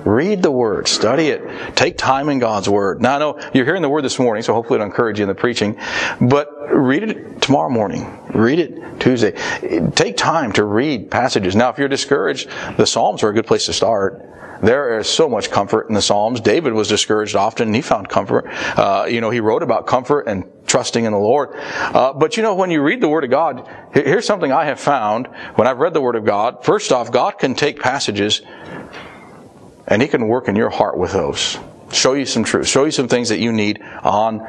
Read 0.04 0.42
the 0.42 0.50
Word, 0.50 0.88
study 0.88 1.28
it, 1.28 1.76
take 1.76 1.96
time 1.96 2.28
in 2.28 2.38
God's 2.38 2.68
Word. 2.68 3.00
Now 3.00 3.16
I 3.16 3.18
know 3.18 3.40
you're 3.54 3.64
hearing 3.64 3.82
the 3.82 3.88
Word 3.88 4.04
this 4.04 4.18
morning, 4.18 4.42
so 4.42 4.54
hopefully 4.54 4.76
it'll 4.76 4.87
encourage 4.87 5.18
you 5.18 5.24
in 5.24 5.28
the 5.28 5.35
preaching, 5.35 5.78
but 6.20 6.48
read 6.70 7.02
it 7.02 7.42
tomorrow 7.42 7.70
morning. 7.70 8.18
Read 8.35 8.59
it 8.59 9.00
Tuesday. 9.00 9.32
Take 9.94 10.16
time 10.16 10.52
to 10.52 10.64
read 10.64 11.11
passages. 11.11 11.56
Now 11.56 11.70
if 11.70 11.78
you're 11.78 11.88
discouraged, 11.88 12.48
the 12.76 12.87
Psalms 12.87 13.22
are 13.22 13.30
a 13.30 13.35
good 13.35 13.46
place 13.46 13.66
to 13.66 13.72
start. 13.72 14.22
There 14.62 14.98
is 14.98 15.06
so 15.06 15.28
much 15.28 15.50
comfort 15.50 15.88
in 15.88 15.94
the 15.94 16.02
Psalms. 16.02 16.40
David 16.40 16.72
was 16.72 16.88
discouraged 16.88 17.37
often, 17.37 17.68
and 17.68 17.76
he 17.76 17.82
found 17.82 18.09
comfort. 18.09 18.46
Uh, 18.78 19.06
you 19.09 19.20
know, 19.20 19.30
he 19.30 19.40
wrote 19.40 19.62
about 19.62 19.87
comfort 19.87 20.22
and 20.28 20.44
trusting 20.66 21.04
in 21.04 21.12
the 21.12 21.18
Lord. 21.18 21.50
Uh, 21.54 22.12
but 22.12 22.37
you 22.37 22.42
know, 22.42 22.54
when 22.54 22.70
you 22.70 22.82
read 22.82 23.00
the 23.00 23.09
Word 23.09 23.24
of 23.24 23.30
God, 23.30 23.68
here's 23.92 24.26
something 24.26 24.52
I 24.52 24.64
have 24.64 24.80
found 24.80 25.28
when 25.56 25.68
I've 25.68 25.78
read 25.78 25.94
the 25.94 26.00
Word 26.00 26.16
of 26.16 26.24
God. 26.24 26.64
First 26.64 26.90
off, 26.90 27.12
God 27.12 27.32
can 27.32 27.54
take 27.54 27.80
passages 27.80 28.40
and 29.87 30.03
He 30.03 30.09
can 30.09 30.29
work 30.29 30.49
in 30.49 30.57
your 30.57 30.70
heart 30.70 30.96
with 30.96 31.12
those. 31.12 31.59
Show 31.92 32.14
you 32.14 32.27
some 32.27 32.44
truth. 32.44 32.66
Show 32.66 32.85
you 32.85 32.90
some 32.90 33.09
things 33.09 33.29
that 33.29 33.38
you 33.38 33.53
need 33.53 33.81
on 34.03 34.40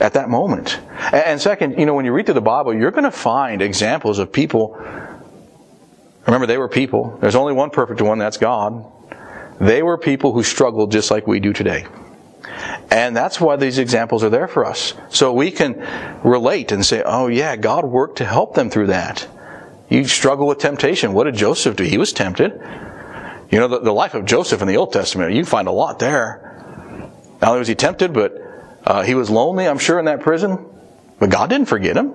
at 0.00 0.14
that 0.14 0.28
moment. 0.28 0.80
And 1.12 1.40
second, 1.40 1.78
you 1.78 1.86
know, 1.86 1.94
when 1.94 2.04
you 2.04 2.12
read 2.12 2.26
through 2.26 2.34
the 2.34 2.40
Bible, 2.40 2.74
you're 2.74 2.90
going 2.90 3.04
to 3.04 3.10
find 3.10 3.60
examples 3.60 4.18
of 4.18 4.32
people. 4.32 4.76
Remember, 6.26 6.46
they 6.46 6.58
were 6.58 6.68
people. 6.68 7.18
There's 7.20 7.34
only 7.34 7.52
one 7.52 7.70
perfect 7.70 8.00
one, 8.00 8.18
that's 8.18 8.36
God. 8.36 8.84
They 9.60 9.82
were 9.82 9.98
people 9.98 10.32
who 10.32 10.42
struggled 10.42 10.92
just 10.92 11.10
like 11.10 11.26
we 11.26 11.40
do 11.40 11.52
today. 11.52 11.86
And 12.90 13.16
that's 13.16 13.40
why 13.40 13.56
these 13.56 13.78
examples 13.78 14.24
are 14.24 14.30
there 14.30 14.48
for 14.48 14.64
us. 14.64 14.94
So 15.10 15.32
we 15.32 15.50
can 15.50 15.86
relate 16.22 16.72
and 16.72 16.84
say, 16.84 17.02
oh 17.04 17.26
yeah, 17.26 17.56
God 17.56 17.84
worked 17.84 18.18
to 18.18 18.24
help 18.24 18.54
them 18.54 18.70
through 18.70 18.88
that. 18.88 19.26
You 19.88 20.04
struggle 20.04 20.46
with 20.46 20.58
temptation. 20.58 21.12
What 21.12 21.24
did 21.24 21.34
Joseph 21.34 21.76
do? 21.76 21.84
He 21.84 21.98
was 21.98 22.12
tempted. 22.12 22.60
You 23.50 23.60
know, 23.60 23.68
the, 23.68 23.80
the, 23.80 23.92
life 23.92 24.14
of 24.14 24.24
Joseph 24.24 24.60
in 24.60 24.68
the 24.68 24.76
Old 24.76 24.92
Testament, 24.92 25.32
you 25.32 25.44
find 25.44 25.68
a 25.68 25.72
lot 25.72 25.98
there. 25.98 26.54
Not 27.40 27.50
only 27.50 27.60
was 27.60 27.68
he 27.68 27.74
tempted, 27.74 28.12
but 28.12 28.36
uh, 28.84 29.02
he 29.02 29.14
was 29.14 29.30
lonely, 29.30 29.66
I'm 29.66 29.78
sure, 29.78 29.98
in 29.98 30.04
that 30.04 30.20
prison. 30.20 30.64
But 31.18 31.30
God 31.30 31.48
didn't 31.48 31.68
forget 31.68 31.96
him. 31.96 32.14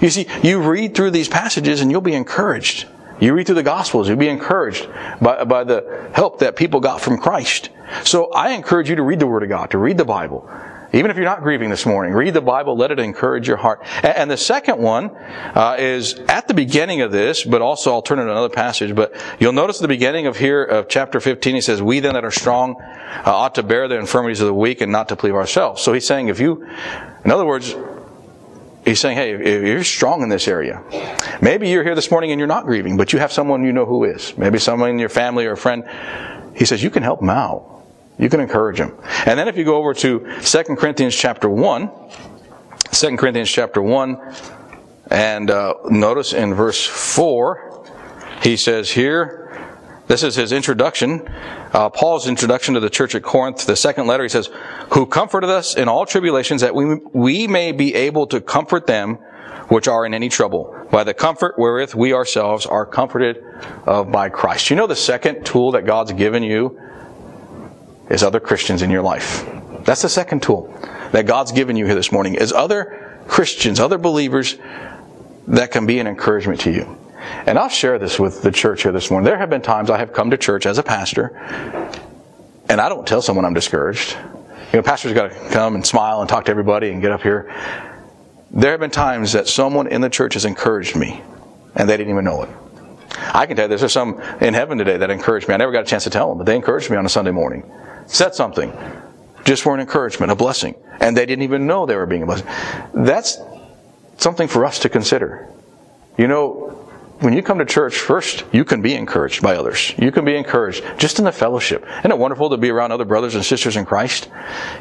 You 0.00 0.10
see, 0.10 0.26
you 0.42 0.60
read 0.60 0.94
through 0.94 1.10
these 1.10 1.28
passages 1.28 1.80
and 1.80 1.90
you'll 1.90 2.00
be 2.00 2.14
encouraged. 2.14 2.86
You 3.20 3.34
read 3.34 3.46
through 3.46 3.56
the 3.56 3.62
Gospels, 3.62 4.08
you'll 4.08 4.16
be 4.16 4.28
encouraged 4.28 4.88
by, 5.20 5.44
by 5.44 5.64
the 5.64 6.10
help 6.14 6.40
that 6.40 6.56
people 6.56 6.80
got 6.80 7.00
from 7.00 7.18
Christ. 7.18 7.70
So 8.04 8.32
I 8.32 8.52
encourage 8.52 8.88
you 8.90 8.96
to 8.96 9.02
read 9.02 9.20
the 9.20 9.26
Word 9.26 9.42
of 9.42 9.48
God, 9.48 9.70
to 9.70 9.78
read 9.78 9.98
the 9.98 10.04
Bible. 10.04 10.50
Even 10.92 11.10
if 11.10 11.16
you're 11.16 11.24
not 11.24 11.42
grieving 11.42 11.70
this 11.70 11.86
morning, 11.86 12.12
read 12.12 12.34
the 12.34 12.42
Bible, 12.42 12.76
let 12.76 12.90
it 12.90 12.98
encourage 12.98 13.48
your 13.48 13.56
heart. 13.56 13.80
And 14.02 14.30
the 14.30 14.36
second 14.36 14.78
one 14.78 15.10
uh, 15.54 15.76
is 15.78 16.14
at 16.28 16.48
the 16.48 16.54
beginning 16.54 17.00
of 17.00 17.10
this, 17.10 17.44
but 17.44 17.62
also 17.62 17.92
I'll 17.92 18.02
turn 18.02 18.18
it 18.18 18.24
to 18.24 18.30
another 18.30 18.50
passage, 18.50 18.94
but 18.94 19.14
you'll 19.40 19.52
notice 19.52 19.78
at 19.78 19.82
the 19.82 19.88
beginning 19.88 20.26
of 20.26 20.36
here 20.36 20.62
of 20.62 20.88
chapter 20.88 21.18
15, 21.18 21.54
he 21.54 21.60
says, 21.62 21.80
We 21.80 22.00
then 22.00 22.12
that 22.14 22.24
are 22.24 22.30
strong 22.30 22.76
uh, 22.80 23.22
ought 23.24 23.54
to 23.54 23.62
bear 23.62 23.88
the 23.88 23.98
infirmities 23.98 24.40
of 24.40 24.46
the 24.46 24.54
weak 24.54 24.82
and 24.82 24.92
not 24.92 25.08
to 25.08 25.16
please 25.16 25.32
ourselves. 25.32 25.80
So 25.80 25.92
he's 25.92 26.06
saying 26.06 26.28
if 26.28 26.40
you, 26.40 26.66
in 27.24 27.30
other 27.30 27.46
words, 27.46 27.74
he's 28.84 29.00
saying, 29.00 29.16
hey, 29.16 29.32
if 29.32 29.64
you're 29.64 29.84
strong 29.84 30.22
in 30.22 30.28
this 30.28 30.46
area, 30.46 30.82
maybe 31.40 31.70
you're 31.70 31.84
here 31.84 31.94
this 31.94 32.10
morning 32.10 32.32
and 32.32 32.38
you're 32.38 32.48
not 32.48 32.66
grieving, 32.66 32.96
but 32.96 33.12
you 33.12 33.18
have 33.18 33.32
someone 33.32 33.64
you 33.64 33.72
know 33.72 33.86
who 33.86 34.04
is. 34.04 34.36
Maybe 34.36 34.58
someone 34.58 34.90
in 34.90 34.98
your 34.98 35.08
family 35.08 35.46
or 35.46 35.52
a 35.52 35.56
friend. 35.56 35.84
He 36.54 36.66
says, 36.66 36.82
you 36.82 36.90
can 36.90 37.02
help 37.02 37.20
them 37.20 37.30
out. 37.30 37.71
You 38.22 38.28
can 38.28 38.38
encourage 38.38 38.78
them. 38.78 38.96
And 39.26 39.36
then 39.36 39.48
if 39.48 39.56
you 39.56 39.64
go 39.64 39.74
over 39.74 39.92
to 39.94 40.40
2 40.40 40.62
Corinthians 40.76 41.16
chapter 41.16 41.50
1, 41.50 41.90
2 42.92 43.16
Corinthians 43.16 43.50
chapter 43.50 43.82
1, 43.82 44.16
and 45.10 45.50
uh, 45.50 45.74
notice 45.90 46.32
in 46.32 46.54
verse 46.54 46.86
4, 46.86 47.84
he 48.40 48.56
says 48.56 48.92
here, 48.92 49.40
this 50.06 50.22
is 50.22 50.36
his 50.36 50.52
introduction, 50.52 51.28
uh, 51.72 51.90
Paul's 51.90 52.28
introduction 52.28 52.74
to 52.74 52.80
the 52.80 52.90
church 52.90 53.16
at 53.16 53.24
Corinth. 53.24 53.66
The 53.66 53.74
second 53.74 54.06
letter, 54.06 54.22
he 54.22 54.28
says, 54.28 54.50
Who 54.92 55.04
comforted 55.04 55.50
us 55.50 55.74
in 55.74 55.88
all 55.88 56.06
tribulations 56.06 56.60
that 56.60 56.76
we, 56.76 57.00
we 57.12 57.48
may 57.48 57.72
be 57.72 57.92
able 57.92 58.28
to 58.28 58.40
comfort 58.40 58.86
them 58.86 59.18
which 59.66 59.88
are 59.88 60.06
in 60.06 60.14
any 60.14 60.28
trouble, 60.28 60.76
by 60.92 61.02
the 61.02 61.14
comfort 61.14 61.58
wherewith 61.58 61.94
we 61.94 62.12
ourselves 62.12 62.66
are 62.66 62.86
comforted 62.86 63.42
of 63.84 64.12
by 64.12 64.28
Christ. 64.28 64.70
You 64.70 64.76
know 64.76 64.86
the 64.86 64.94
second 64.94 65.44
tool 65.44 65.72
that 65.72 65.86
God's 65.86 66.12
given 66.12 66.44
you 66.44 66.78
is 68.10 68.22
other 68.22 68.40
Christians 68.40 68.82
in 68.82 68.90
your 68.90 69.02
life. 69.02 69.46
That's 69.84 70.02
the 70.02 70.08
second 70.08 70.42
tool 70.42 70.72
that 71.12 71.26
God's 71.26 71.52
given 71.52 71.76
you 71.76 71.86
here 71.86 71.94
this 71.94 72.12
morning 72.12 72.34
is 72.34 72.52
other 72.52 73.24
Christians, 73.28 73.80
other 73.80 73.98
believers 73.98 74.56
that 75.48 75.70
can 75.70 75.86
be 75.86 75.98
an 75.98 76.06
encouragement 76.06 76.60
to 76.60 76.70
you. 76.70 76.98
And 77.46 77.58
I'll 77.58 77.68
share 77.68 77.98
this 77.98 78.18
with 78.18 78.42
the 78.42 78.50
church 78.50 78.82
here 78.82 78.92
this 78.92 79.10
morning. 79.10 79.24
There 79.24 79.38
have 79.38 79.50
been 79.50 79.62
times 79.62 79.90
I 79.90 79.98
have 79.98 80.12
come 80.12 80.30
to 80.30 80.36
church 80.36 80.66
as 80.66 80.78
a 80.78 80.82
pastor, 80.82 81.36
and 82.68 82.80
I 82.80 82.88
don't 82.88 83.06
tell 83.06 83.22
someone 83.22 83.44
I'm 83.44 83.54
discouraged. 83.54 84.16
You 84.72 84.78
know, 84.78 84.82
pastors 84.82 85.12
got 85.12 85.30
to 85.30 85.50
come 85.50 85.74
and 85.74 85.86
smile 85.86 86.20
and 86.20 86.28
talk 86.28 86.46
to 86.46 86.50
everybody 86.50 86.90
and 86.90 87.02
get 87.02 87.12
up 87.12 87.22
here. 87.22 87.54
There 88.50 88.70
have 88.72 88.80
been 88.80 88.90
times 88.90 89.32
that 89.32 89.46
someone 89.48 89.86
in 89.86 90.00
the 90.00 90.10
church 90.10 90.34
has 90.34 90.44
encouraged 90.44 90.96
me, 90.96 91.22
and 91.74 91.88
they 91.88 91.96
didn't 91.96 92.10
even 92.10 92.24
know 92.24 92.42
it. 92.42 92.48
I 93.34 93.46
can 93.46 93.56
tell 93.56 93.70
you 93.70 93.76
there's 93.76 93.92
some 93.92 94.20
in 94.40 94.54
heaven 94.54 94.78
today 94.78 94.96
that 94.96 95.10
encouraged 95.10 95.48
me. 95.48 95.54
I 95.54 95.58
never 95.58 95.72
got 95.72 95.82
a 95.82 95.86
chance 95.86 96.04
to 96.04 96.10
tell 96.10 96.28
them, 96.28 96.38
but 96.38 96.44
they 96.44 96.56
encouraged 96.56 96.90
me 96.90 96.96
on 96.96 97.06
a 97.06 97.10
Sunday 97.10 97.30
morning. 97.30 97.70
Said 98.12 98.34
something 98.34 98.70
just 99.44 99.62
for 99.62 99.74
an 99.74 99.80
encouragement, 99.80 100.30
a 100.30 100.36
blessing. 100.36 100.74
And 101.00 101.16
they 101.16 101.24
didn't 101.24 101.44
even 101.44 101.66
know 101.66 101.86
they 101.86 101.96
were 101.96 102.04
being 102.04 102.22
a 102.22 102.26
blessing. 102.26 102.46
That's 102.92 103.38
something 104.18 104.48
for 104.48 104.66
us 104.66 104.80
to 104.80 104.90
consider. 104.90 105.48
You 106.18 106.28
know, 106.28 106.68
when 107.20 107.32
you 107.32 107.42
come 107.42 107.58
to 107.58 107.64
church, 107.64 107.96
first, 107.96 108.44
you 108.52 108.66
can 108.66 108.82
be 108.82 108.94
encouraged 108.94 109.40
by 109.40 109.56
others. 109.56 109.94
You 109.96 110.12
can 110.12 110.26
be 110.26 110.36
encouraged 110.36 110.84
just 110.98 111.20
in 111.20 111.24
the 111.24 111.32
fellowship. 111.32 111.86
Isn't 112.00 112.10
it 112.10 112.18
wonderful 112.18 112.50
to 112.50 112.58
be 112.58 112.68
around 112.68 112.92
other 112.92 113.06
brothers 113.06 113.34
and 113.34 113.42
sisters 113.42 113.76
in 113.76 113.86
Christ? 113.86 114.28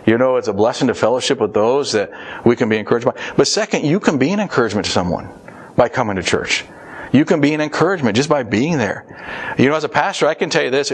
You 0.06 0.18
know, 0.18 0.36
it's 0.36 0.50
a 0.50 0.54
blessing 0.54 0.90
to 0.90 0.94
fellowship 0.94 1.40
with 1.40 1.54
those 1.54 1.94
that 1.94 2.12
we 2.46 2.58
can 2.58 2.68
be 2.68 2.78
encouraged 2.78 3.06
by. 3.06 3.14
But 3.38 3.48
second, 3.48 3.86
you 3.86 4.02
can 4.02 4.18
be 4.18 4.32
an 4.32 4.42
encouragement 4.42 4.88
to 4.88 4.92
someone 4.92 5.30
by 5.78 5.88
coming 5.88 6.18
to 6.18 6.24
church. 6.24 6.66
You 7.14 7.24
can 7.24 7.40
be 7.40 7.54
an 7.54 7.62
encouragement 7.62 8.18
just 8.18 8.28
by 8.28 8.44
being 8.44 8.78
there. 8.78 9.56
You 9.58 9.70
know, 9.70 9.76
as 9.76 9.86
a 9.86 9.90
pastor, 9.90 10.28
I 10.28 10.34
can 10.34 10.50
tell 10.50 10.64
you 10.64 10.70
this. 10.70 10.92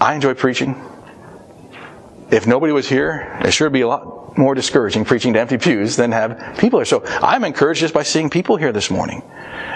I 0.00 0.14
enjoy 0.14 0.32
preaching. 0.32 0.82
If 2.32 2.46
nobody 2.46 2.72
was 2.72 2.88
here, 2.88 3.38
it 3.44 3.52
sure 3.52 3.66
would 3.66 3.74
be 3.74 3.82
a 3.82 3.88
lot 3.88 4.38
more 4.38 4.54
discouraging 4.54 5.04
preaching 5.04 5.34
to 5.34 5.40
empty 5.40 5.58
pews 5.58 5.96
than 5.96 6.12
have 6.12 6.56
people 6.58 6.78
here. 6.78 6.86
So 6.86 7.04
I'm 7.04 7.44
encouraged 7.44 7.80
just 7.80 7.92
by 7.92 8.02
seeing 8.02 8.30
people 8.30 8.56
here 8.56 8.72
this 8.72 8.90
morning. 8.90 9.22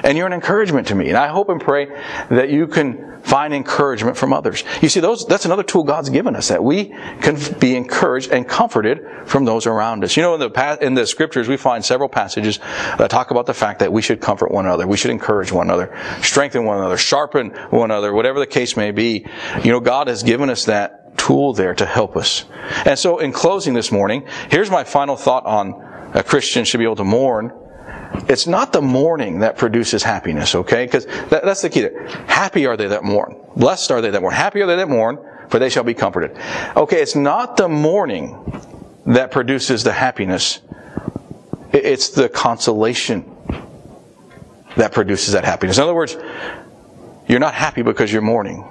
And 0.03 0.17
you're 0.17 0.27
an 0.27 0.33
encouragement 0.33 0.87
to 0.89 0.95
me. 0.95 1.09
And 1.09 1.19
I 1.19 1.29
hope 1.29 1.51
and 1.51 1.61
pray 1.61 1.87
that 2.31 2.49
you 2.49 2.67
can 2.67 3.21
find 3.21 3.53
encouragement 3.53 4.17
from 4.17 4.33
others. 4.33 4.65
You 4.81 4.89
see, 4.89 5.01
those, 5.01 5.27
that's 5.27 5.45
another 5.45 5.65
tool 5.65 5.85
God's 5.85 6.09
given 6.09 6.37
us, 6.37 6.49
that 6.49 6.63
we 6.63 6.87
can 7.21 7.37
be 7.59 7.77
encouraged 7.77 8.31
and 8.31 8.49
comforted 8.49 9.05
from 9.27 9.45
those 9.45 9.67
around 9.67 10.05
us. 10.05 10.17
You 10.17 10.23
know, 10.23 10.35
in 10.35 10.41
the, 10.41 10.79
in 10.81 10.95
the 10.95 11.07
scriptures, 11.07 11.49
we 11.49 11.57
find 11.57 11.85
several 11.85 12.09
passages 12.09 12.59
that 12.97 13.11
talk 13.11 13.33
about 13.33 13.47
the 13.47 13.55
fact 13.55 13.81
that 13.81 13.93
we 13.93 14.01
should 14.01 14.21
comfort 14.21 14.51
one 14.51 14.65
another. 14.65 14.87
We 14.87 14.97
should 14.97 15.11
encourage 15.11 15.53
one 15.53 15.67
another, 15.67 15.95
strengthen 16.23 16.65
one 16.65 16.79
another, 16.79 16.97
sharpen 16.97 17.51
one 17.71 17.91
another, 17.91 18.15
whatever 18.15 18.39
the 18.39 18.47
case 18.47 18.77
may 18.77 18.93
be. 18.93 19.27
You 19.63 19.73
know, 19.73 19.81
God 19.81 20.07
has 20.07 20.23
given 20.23 20.49
us 20.49 20.67
that 20.67 21.06
tool 21.17 21.53
there 21.53 21.75
to 21.75 21.87
help 21.87 22.17
us. 22.17 22.45
And 22.85 22.99
so 22.99 23.19
in 23.19 23.33
closing 23.33 23.75
this 23.75 23.91
morning, 23.91 24.27
here's 24.51 24.71
my 24.71 24.85
final 24.85 25.17
thought 25.17 25.45
on 25.47 26.11
a 26.15 26.23
Christian 26.23 26.65
should 26.65 26.79
be 26.79 26.85
able 26.85 26.97
to 26.97 27.05
mourn 27.05 27.53
it's 28.29 28.47
not 28.47 28.73
the 28.73 28.83
mourning 28.83 29.41
that 29.41 29.57
produces 29.57 30.03
happiness, 30.03 30.55
okay? 30.55 30.85
Because 30.85 31.07
that, 31.07 31.45
that's 31.45 31.63
the 31.63 31.71
key 31.71 31.83
there. 31.83 32.09
Happy 32.27 32.67
are 32.67 32.77
they 32.77 32.89
that 32.89 33.05
mourn. 33.05 33.37
Blessed 33.57 33.91
are 33.91 34.01
they 34.01 34.11
that 34.11 34.21
mourn. 34.21 34.35
Happy 34.35 34.61
are 34.63 34.67
they 34.67 34.77
that 34.77 34.89
mourn, 34.89 35.19
for 35.49 35.59
they 35.59 35.69
shall 35.69 35.85
be 35.85 35.95
comforted. 35.95 36.37
Okay, 36.77 37.01
it's 37.01 37.15
not 37.15 37.57
the 37.57 37.69
mourning 37.69 38.63
that 39.07 39.31
produces 39.31 39.85
the 39.85 39.93
happiness. 39.93 40.61
It's 41.73 42.11
the 42.11 42.29
consolation 42.29 43.31
that 44.77 44.93
produces 44.93 45.33
that 45.33 45.45
happiness. 45.45 45.79
In 45.79 45.85
other 45.85 45.95
words, 45.95 46.17
you're 47.29 47.41
not 47.41 47.55
happy 47.55 47.83
because 47.83 48.13
you're 48.13 48.23
mourning. 48.23 48.65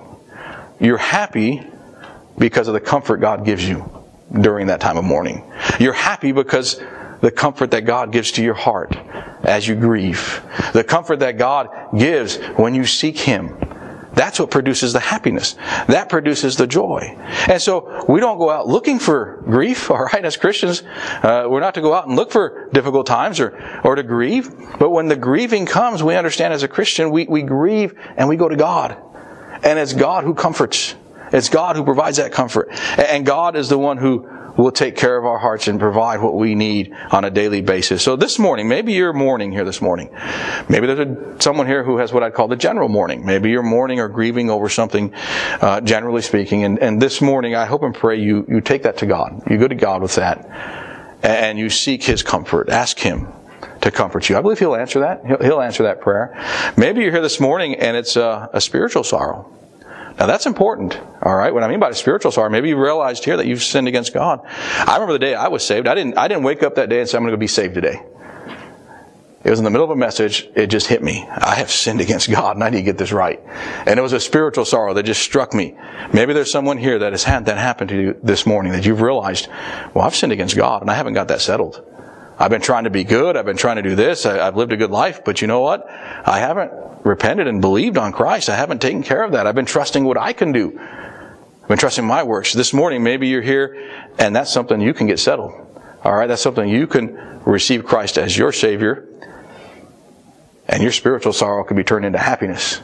You're 0.79 0.97
happy 0.97 1.65
because 2.38 2.67
of 2.67 2.73
the 2.73 2.79
comfort 2.79 3.17
God 3.17 3.45
gives 3.45 3.67
you 3.67 4.05
during 4.41 4.67
that 4.67 4.81
time 4.81 4.97
of 4.97 5.03
mourning. 5.03 5.43
You're 5.79 5.93
happy 5.93 6.31
because 6.31 6.81
the 7.21 7.31
comfort 7.31 7.71
that 7.71 7.81
God 7.81 8.11
gives 8.11 8.31
to 8.33 8.43
your 8.43 8.53
heart 8.53 8.95
as 9.43 9.67
you 9.67 9.75
grieve. 9.75 10.41
The 10.73 10.83
comfort 10.83 11.19
that 11.19 11.38
God 11.38 11.69
gives 11.97 12.38
when 12.57 12.75
you 12.75 12.86
seek 12.86 13.17
Him. 13.17 13.57
That's 14.13 14.39
what 14.39 14.49
produces 14.49 14.93
the 14.93 15.01
happiness. 15.01 15.55
That 15.88 16.07
produces 16.07 16.55
the 16.55 16.67
joy. 16.67 17.17
And 17.49 17.61
so 17.61 18.05
we 18.07 18.21
don't 18.21 18.38
go 18.38 18.49
out 18.49 18.65
looking 18.67 18.97
for 18.97 19.43
grief, 19.45 19.91
all 19.91 20.05
right, 20.05 20.23
as 20.23 20.38
Christians. 20.38 20.83
Uh, 21.21 21.47
we're 21.49 21.59
not 21.59 21.75
to 21.75 21.81
go 21.81 21.93
out 21.93 22.07
and 22.07 22.15
look 22.15 22.31
for 22.31 22.69
difficult 22.71 23.07
times 23.07 23.39
or, 23.39 23.81
or 23.83 23.95
to 23.95 24.03
grieve. 24.03 24.49
But 24.79 24.91
when 24.91 25.07
the 25.07 25.17
grieving 25.17 25.65
comes, 25.65 26.01
we 26.01 26.15
understand 26.15 26.53
as 26.53 26.63
a 26.63 26.67
Christian, 26.67 27.11
we, 27.11 27.25
we 27.25 27.41
grieve 27.41 27.93
and 28.17 28.29
we 28.29 28.38
go 28.38 28.47
to 28.47 28.55
God. 28.55 28.97
And 29.63 29.79
it's 29.79 29.93
God 29.93 30.23
who 30.23 30.33
comforts. 30.33 30.95
It's 31.36 31.49
God 31.49 31.75
who 31.75 31.83
provides 31.83 32.17
that 32.17 32.31
comfort. 32.31 32.69
And 32.97 33.25
God 33.25 33.57
is 33.57 33.67
the 33.67 33.77
one 33.77 33.97
who 33.97 34.27
will 34.57 34.71
take 34.71 34.95
care 34.95 35.17
of 35.17 35.25
our 35.25 35.38
hearts 35.38 35.67
and 35.67 35.79
provide 35.79 36.21
what 36.21 36.36
we 36.36 36.55
need 36.55 36.95
on 37.11 37.25
a 37.25 37.29
daily 37.29 37.61
basis. 37.61 38.01
So 38.01 38.15
this 38.15 38.39
morning, 38.39 38.69
maybe 38.69 38.93
you're 38.93 39.11
mourning 39.11 39.51
here 39.51 39.65
this 39.65 39.81
morning. 39.81 40.09
Maybe 40.69 40.88
there's 40.88 40.99
a, 40.99 41.36
someone 41.41 41.67
here 41.67 41.83
who 41.83 41.97
has 41.97 42.13
what 42.13 42.23
I'd 42.23 42.33
call 42.33 42.47
the 42.47 42.55
general 42.55 42.88
mourning. 42.88 43.25
Maybe 43.25 43.49
you're 43.49 43.63
mourning 43.63 43.99
or 43.99 44.07
grieving 44.07 44.49
over 44.49 44.69
something, 44.69 45.13
uh, 45.61 45.81
generally 45.81 46.21
speaking. 46.21 46.63
And, 46.63 46.79
and 46.79 47.01
this 47.01 47.21
morning, 47.21 47.53
I 47.53 47.65
hope 47.65 47.83
and 47.83 47.93
pray 47.93 48.19
you, 48.19 48.45
you 48.47 48.61
take 48.61 48.83
that 48.83 48.97
to 48.99 49.05
God. 49.05 49.43
You 49.49 49.57
go 49.57 49.67
to 49.67 49.75
God 49.75 50.01
with 50.01 50.15
that 50.15 50.49
and 51.21 51.59
you 51.59 51.69
seek 51.69 52.03
His 52.03 52.23
comfort. 52.23 52.69
Ask 52.69 52.97
Him 52.97 53.27
to 53.81 53.91
comfort 53.91 54.29
you. 54.29 54.38
I 54.38 54.41
believe 54.41 54.59
He'll 54.59 54.75
answer 54.75 55.01
that. 55.01 55.25
He'll, 55.25 55.61
answer 55.61 55.83
that 55.83 55.99
prayer. 55.99 56.33
Maybe 56.77 57.01
you're 57.01 57.11
here 57.11 57.21
this 57.21 57.41
morning 57.41 57.75
and 57.75 57.97
it's 57.97 58.15
a, 58.15 58.49
a 58.53 58.61
spiritual 58.61 59.03
sorrow. 59.03 59.51
Now 60.18 60.28
that's 60.28 60.45
important. 60.45 60.99
All 61.22 61.36
right. 61.36 61.53
What 61.53 61.63
I 61.63 61.68
mean 61.68 61.80
by 61.80 61.91
spiritual 61.91 62.32
sorrow, 62.32 62.49
maybe 62.49 62.70
you 62.70 62.78
realized 62.78 63.26
here 63.26 63.38
that 63.38 63.47
you've 63.47 63.63
sinned 63.63 63.88
against 63.88 64.13
God. 64.13 64.41
I 64.45 64.93
remember 64.93 65.13
the 65.13 65.20
day 65.20 65.36
I 65.36 65.49
was 65.49 65.66
saved. 65.66 65.88
I 65.88 65.95
didn't, 65.95 66.18
I 66.18 66.28
didn't 66.28 66.43
wake 66.43 66.63
up 66.63 66.76
that 66.76 66.89
day 66.89 66.99
and 66.99 67.09
say, 67.09 67.18
I'm 67.18 67.24
going 67.24 67.32
to 67.32 67.38
be 67.38 67.47
saved 67.47 67.74
today. 67.74 68.01
It 69.43 69.51
was 69.51 69.59
in 69.59 69.66
the 69.66 69.70
middle 69.70 69.86
of 69.86 69.91
a 69.91 69.95
message. 69.95 70.49
It 70.55 70.68
just 70.68 70.88
hit 70.88 71.03
me. 71.03 71.28
I 71.30 71.53
have 71.53 71.70
sinned 71.70 72.01
against 72.01 72.32
God 72.32 72.55
and 72.55 72.63
I 72.63 72.70
need 72.72 72.78
to 72.78 72.84
get 72.84 72.97
this 72.97 73.11
right. 73.11 73.39
And 73.86 73.99
it 73.99 74.01
was 74.01 74.13
a 74.13 74.20
spiritual 74.20 74.66
sorrow 74.66 74.95
that 74.95 75.03
just 75.03 75.22
struck 75.22 75.53
me. 75.53 75.78
Maybe 76.11 76.34
there's 76.34 76.51
someone 76.51 76.80
here 76.80 76.97
that 76.97 77.13
has 77.13 77.24
had 77.24 77.45
that 77.45 77.59
happen 77.59 77.88
to 77.89 77.95
you 77.95 78.20
this 78.24 78.47
morning 78.47 78.72
that 78.72 78.88
you've 78.88 79.01
realized, 79.01 79.47
well, 79.93 80.03
I've 80.03 80.16
sinned 80.16 80.32
against 80.32 80.55
God 80.55 80.82
and 80.82 80.89
I 80.89 80.95
haven't 80.95 81.13
got 81.13 81.28
that 81.28 81.41
settled. 81.41 81.86
I've 82.38 82.51
been 82.51 82.61
trying 82.61 82.83
to 82.83 82.89
be 82.89 83.03
good. 83.03 83.38
I've 83.38 83.45
been 83.45 83.57
trying 83.57 83.77
to 83.77 83.81
do 83.81 83.95
this. 83.95 84.25
I, 84.25 84.45
have 84.45 84.57
lived 84.57 84.73
a 84.73 84.77
good 84.77 84.91
life, 84.91 85.23
but 85.23 85.41
you 85.41 85.47
know 85.47 85.61
what? 85.61 85.88
I 85.89 86.39
haven't 86.39 86.71
repented 87.05 87.47
and 87.47 87.61
believed 87.61 87.97
on 87.97 88.11
Christ. 88.11 88.49
I 88.49 88.55
haven't 88.55 88.81
taken 88.81 89.03
care 89.03 89.23
of 89.23 89.31
that. 89.31 89.47
I've 89.47 89.55
been 89.55 89.65
trusting 89.65 90.03
what 90.03 90.17
I 90.17 90.33
can 90.33 90.51
do. 90.51 90.77
I've 90.79 91.67
been 91.67 91.77
trusting 91.77 92.05
my 92.05 92.23
works. 92.23 92.53
This 92.53 92.73
morning, 92.73 93.03
maybe 93.03 93.27
you're 93.27 93.41
here 93.41 93.89
and 94.17 94.36
that's 94.36 94.51
something 94.51 94.81
you 94.81 94.93
can 94.93 95.07
get 95.07 95.19
settled. 95.19 95.53
All 96.03 96.13
right. 96.13 96.27
That's 96.27 96.41
something 96.41 96.67
you 96.67 96.88
can 96.88 97.41
receive 97.45 97.86
Christ 97.86 98.17
as 98.17 98.38
your 98.38 98.51
Savior 98.51 99.07
and 100.67 100.83
your 100.83 100.91
spiritual 100.91 101.33
sorrow 101.33 101.63
can 101.63 101.77
be 101.77 101.83
turned 101.83 102.05
into 102.05 102.17
happiness 102.17 102.81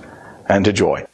and 0.47 0.65
to 0.65 0.73
joy. 0.73 1.05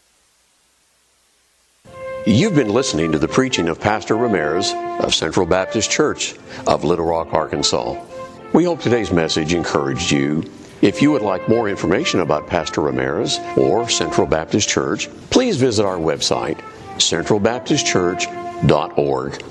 You've 2.25 2.55
been 2.55 2.73
listening 2.73 3.13
to 3.13 3.19
the 3.19 3.27
preaching 3.27 3.69
of 3.69 3.79
Pastor 3.79 4.17
Ramirez 4.17 4.73
of 4.99 5.15
Central 5.15 5.45
Baptist 5.45 5.89
Church 5.89 6.35
of 6.65 6.83
Little 6.83 7.05
Rock, 7.05 7.33
Arkansas. 7.33 8.06
We 8.53 8.63
hope 8.63 8.79
today's 8.79 9.11
message 9.11 9.53
encouraged 9.53 10.09
you. 10.09 10.41
If 10.81 11.01
you 11.01 11.11
would 11.11 11.21
like 11.21 11.49
more 11.49 11.67
information 11.67 12.21
about 12.21 12.47
Pastor 12.47 12.79
Ramirez 12.81 13.39
or 13.57 13.89
Central 13.89 14.25
Baptist 14.25 14.69
Church, 14.69 15.09
please 15.29 15.57
visit 15.57 15.85
our 15.85 15.97
website, 15.97 16.57
centralbaptistchurch.org. 16.95 19.43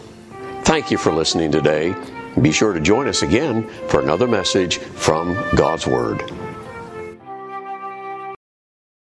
Thank 0.64 0.90
you 0.90 0.96
for 0.98 1.12
listening 1.12 1.52
today. 1.52 1.94
Be 2.40 2.52
sure 2.52 2.72
to 2.72 2.80
join 2.80 3.06
us 3.06 3.20
again 3.22 3.68
for 3.88 4.00
another 4.00 4.26
message 4.26 4.78
from 4.78 5.34
God's 5.54 5.86
Word. 5.86 6.22